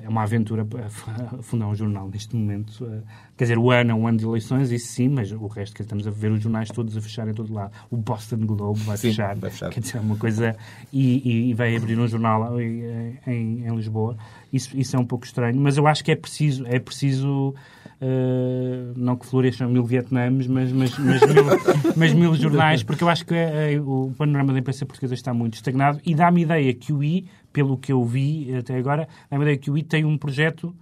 é 0.03 0.09
uma 0.09 0.23
aventura 0.23 0.67
fundar 1.43 1.67
um 1.67 1.75
jornal 1.75 2.09
neste 2.09 2.37
momento. 2.37 2.87
Quer 3.37 3.45
dizer, 3.45 3.59
o 3.59 3.71
ano 3.71 3.91
é 3.91 3.95
um 3.95 4.07
ano 4.07 4.19
de 4.19 4.25
eleições, 4.25 4.71
isso 4.71 4.89
sim, 4.89 5.09
mas 5.09 5.33
o 5.33 5.47
resto 5.47 5.75
que 5.75 5.83
estamos 5.83 6.07
a 6.07 6.11
ver 6.11 6.31
os 6.31 6.43
jornais 6.43 6.69
todos 6.69 6.97
a 6.97 7.01
fechar 7.01 7.27
em 7.29 7.35
todo 7.35 7.53
lado. 7.53 7.73
O 7.91 7.97
Boston 7.97 8.47
Globe 8.47 8.79
vai, 8.81 8.97
sim, 8.97 9.09
fechar, 9.09 9.37
vai 9.37 9.51
fechar. 9.51 9.71
Quer 9.71 9.81
dizer, 9.81 9.99
é 9.99 10.01
uma 10.01 10.17
coisa. 10.17 10.57
E, 10.93 11.51
e, 11.51 11.55
vai 11.55 11.75
abrir 11.77 11.99
um 11.99 12.07
jornal 12.07 12.61
em, 12.61 13.19
em, 13.27 13.67
em 13.67 13.77
Lisboa. 13.77 14.17
Isso, 14.53 14.77
isso 14.79 14.95
é 14.95 14.99
um 14.99 15.05
pouco 15.05 15.25
estranho, 15.25 15.61
mas 15.61 15.77
eu 15.77 15.87
acho 15.87 16.05
que 16.05 16.13
é 16.13 16.17
preciso. 16.17 16.65
É 16.67 16.79
preciso 16.79 17.55
Uh, 18.01 18.93
não 18.97 19.17
que 19.17 19.25
floresçam 19.25 19.71
mil 19.71 19.85
Vietnames, 19.85 20.47
mas, 20.47 20.71
mas, 20.73 20.99
mas, 20.99 21.23
mil, 21.23 21.45
mas 21.97 22.13
mil 22.13 22.35
jornais, 22.35 22.83
porque 22.83 23.03
eu 23.03 23.09
acho 23.09 23.25
que 23.25 23.33
uh, 23.33 23.89
o 23.89 24.13
panorama 24.13 24.53
da 24.53 24.59
imprensa 24.59 24.85
portuguesa 24.85 25.15
está 25.15 25.33
muito 25.33 25.55
estagnado 25.55 26.01
e 26.05 26.15
dá-me 26.15 26.43
ideia 26.43 26.75
que 26.75 26.93
o 26.93 27.03
I, 27.03 27.27
pelo 27.55 27.79
que 27.79 27.93
eu 27.93 28.05
vi 28.05 28.53
até 28.57 28.77
agora, 28.77 29.09
dá-me 29.31 29.45
ideia 29.45 29.57
que 29.57 29.71
o 29.71 29.79
I 29.79 29.83
tem 29.85 30.05
um 30.05 30.19
projeto 30.19 30.75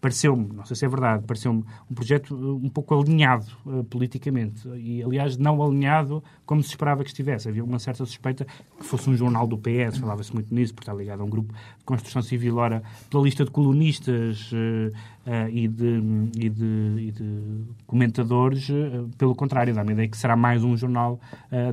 pareceu-me, 0.00 0.52
não 0.52 0.64
sei 0.64 0.76
se 0.76 0.84
é 0.84 0.88
verdade, 0.88 1.24
pareceu-me 1.26 1.64
um 1.90 1.94
projeto 1.94 2.34
um 2.34 2.68
pouco 2.68 2.98
alinhado 2.98 3.46
uh, 3.64 3.82
politicamente. 3.84 4.68
E, 4.76 5.02
aliás, 5.02 5.36
não 5.36 5.62
alinhado 5.62 6.22
como 6.44 6.62
se 6.62 6.70
esperava 6.70 7.02
que 7.02 7.10
estivesse. 7.10 7.48
Havia 7.48 7.64
uma 7.64 7.78
certa 7.78 8.04
suspeita 8.04 8.44
que 8.78 8.84
fosse 8.84 9.08
um 9.08 9.16
jornal 9.16 9.46
do 9.46 9.58
PS, 9.58 9.98
falava-se 9.98 10.32
muito 10.32 10.54
nisso, 10.54 10.74
porque 10.74 10.88
está 10.88 10.96
ligado 10.96 11.22
a 11.22 11.24
um 11.24 11.28
grupo 11.28 11.52
de 11.52 11.84
construção 11.84 12.22
civil, 12.22 12.56
ora, 12.56 12.82
pela 13.10 13.22
lista 13.24 13.44
de 13.44 13.50
colunistas 13.50 14.52
uh, 14.52 14.92
uh, 15.26 15.48
e, 15.50 15.66
de, 15.66 16.02
e, 16.36 16.48
de, 16.48 16.94
e, 16.98 17.12
de, 17.12 17.64
comentadores, 17.86 18.68
pelo 19.16 19.34
contrário, 19.34 19.74
dá-me 19.74 19.90
a 19.90 19.92
ideia 19.94 20.08
que 20.08 20.16
será 20.16 20.36
mais 20.36 20.62
um 20.62 20.76
jornal 20.76 21.18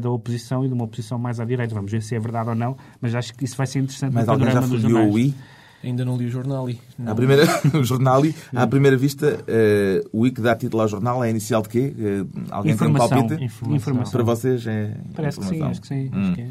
da 0.02 0.10
oposição 0.10 0.64
e 0.64 0.68
de 0.68 0.74
uma 0.74 0.86
oposição 0.86 1.18
mais 1.18 1.40
à 1.40 1.46
direita. 1.46 1.74
Vamos 1.74 1.92
ver 1.92 2.02
se 2.02 2.16
é 2.16 2.20
verdade 2.20 2.50
ou 2.50 2.56
não, 2.56 2.78
mas 3.02 3.14
acho 3.16 3.34
que 3.34 3.44
isso 3.44 3.58
vai 3.58 3.68
ser 3.68 3.80
interessante 3.80 4.14
mas 4.14 4.26
no 4.26 4.34
panorama 4.34 4.68
dos 4.68 4.82
jornais. 4.82 5.34
Ainda 5.84 6.06
não 6.06 6.16
li 6.16 6.26
o 6.26 6.30
jornal. 6.30 6.68
Não. 6.98 7.12
À 7.12 7.16
primeira, 7.16 7.44
o 7.78 7.84
jornal, 7.84 8.22
à 8.56 8.68
primeira 8.68 8.96
vista, 8.96 9.40
uh, 9.42 10.10
o 10.12 10.26
I 10.26 10.32
que 10.32 10.42
dá 10.42 10.56
título 10.56 10.82
ao 10.82 10.88
jornal 10.88 11.24
é 11.24 11.30
inicial 11.30 11.62
de 11.62 11.70
quê? 11.70 11.94
Uh, 11.98 12.30
alguém 12.50 12.74
informação, 12.74 13.10
tem 13.10 13.18
um 13.18 13.22
palpite? 13.22 13.44
Informação. 13.44 13.76
informação. 13.76 14.12
Para 14.12 14.24
vocês 14.24 14.68
é 14.68 14.96
Parece 15.14 15.40
que 15.40 15.46
sim, 15.46 15.62
acho 15.62 15.82
que 15.82 15.88
sim. 15.88 16.10
Hum. 16.14 16.22
Acho 16.22 16.34
que 16.34 16.42
é. 16.42 16.50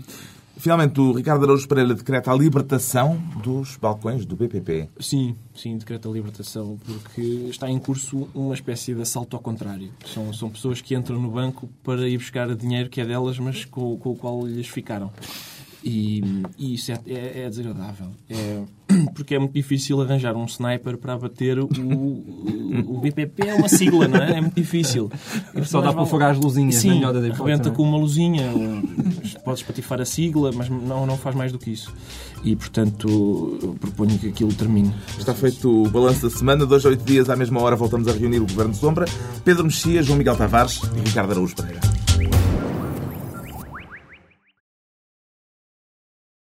Finalmente, 0.62 1.00
o 1.00 1.12
Ricardo 1.12 1.44
Araújo 1.44 1.66
Pereira 1.66 1.92
decreta 1.92 2.30
a 2.30 2.36
libertação 2.36 3.20
dos 3.42 3.76
balcões 3.76 4.24
do 4.24 4.36
BPP. 4.36 4.88
Sim, 5.00 5.34
sim, 5.56 5.76
decreta 5.76 6.08
a 6.08 6.12
libertação, 6.12 6.78
porque 6.84 7.20
está 7.50 7.68
em 7.68 7.80
curso 7.80 8.28
uma 8.32 8.54
espécie 8.54 8.94
de 8.94 9.02
assalto 9.02 9.34
ao 9.34 9.42
contrário. 9.42 9.90
São, 10.06 10.32
são 10.32 10.48
pessoas 10.50 10.80
que 10.80 10.94
entram 10.94 11.20
no 11.20 11.32
banco 11.32 11.68
para 11.82 12.06
ir 12.08 12.18
buscar 12.18 12.54
dinheiro 12.54 12.88
que 12.88 13.00
é 13.00 13.04
delas, 13.04 13.40
mas 13.40 13.64
com, 13.64 13.96
com 13.96 14.10
o 14.10 14.14
qual 14.14 14.46
lhes 14.46 14.68
ficaram. 14.68 15.10
E, 15.84 16.22
e 16.58 16.74
isso 16.74 16.92
é, 16.92 16.98
é, 17.06 17.42
é 17.42 17.48
desagradável. 17.48 18.06
É, 18.30 18.62
porque 19.14 19.34
é 19.34 19.38
muito 19.38 19.52
difícil 19.52 20.00
arranjar 20.00 20.36
um 20.36 20.44
sniper 20.44 20.96
para 20.96 21.14
abater 21.14 21.58
o, 21.58 21.64
o, 21.64 22.96
o 22.96 23.00
BPP. 23.00 23.48
É 23.48 23.54
uma 23.54 23.68
sigla, 23.68 24.06
não 24.06 24.18
é? 24.18 24.38
É 24.38 24.40
muito 24.40 24.54
difícil. 24.54 25.10
Só 25.64 25.80
dá 25.80 25.92
para 25.92 26.02
afogar 26.02 26.30
as 26.30 26.38
luzinhas. 26.38 26.76
Sim, 26.76 27.00
da 27.00 27.20
rebenta 27.20 27.70
com 27.70 27.82
uma 27.82 27.98
luzinha. 27.98 28.52
Podes 29.44 29.62
patifar 29.62 30.00
a 30.00 30.04
sigla, 30.04 30.52
mas 30.54 30.68
não, 30.68 31.04
não 31.04 31.16
faz 31.16 31.34
mais 31.34 31.50
do 31.50 31.58
que 31.58 31.70
isso. 31.70 31.92
E, 32.44 32.56
portanto, 32.56 33.76
proponho 33.80 34.18
que 34.18 34.28
aquilo 34.28 34.52
termine. 34.52 34.92
Está 35.18 35.34
feito 35.34 35.84
o 35.84 35.88
balanço 35.88 36.22
da 36.22 36.30
semana. 36.30 36.66
Dois 36.66 36.84
a 36.84 36.88
oito 36.88 37.04
dias, 37.04 37.28
à 37.28 37.36
mesma 37.36 37.60
hora, 37.60 37.76
voltamos 37.76 38.06
a 38.08 38.12
reunir 38.12 38.38
o 38.38 38.46
Governo 38.46 38.74
Sombra. 38.74 39.06
Pedro 39.44 39.64
Mexia, 39.64 40.02
João 40.02 40.18
Miguel 40.18 40.36
Tavares 40.36 40.80
e 40.96 41.00
Ricardo 41.00 41.32
Araújo 41.32 41.54
Pereira. 41.56 41.80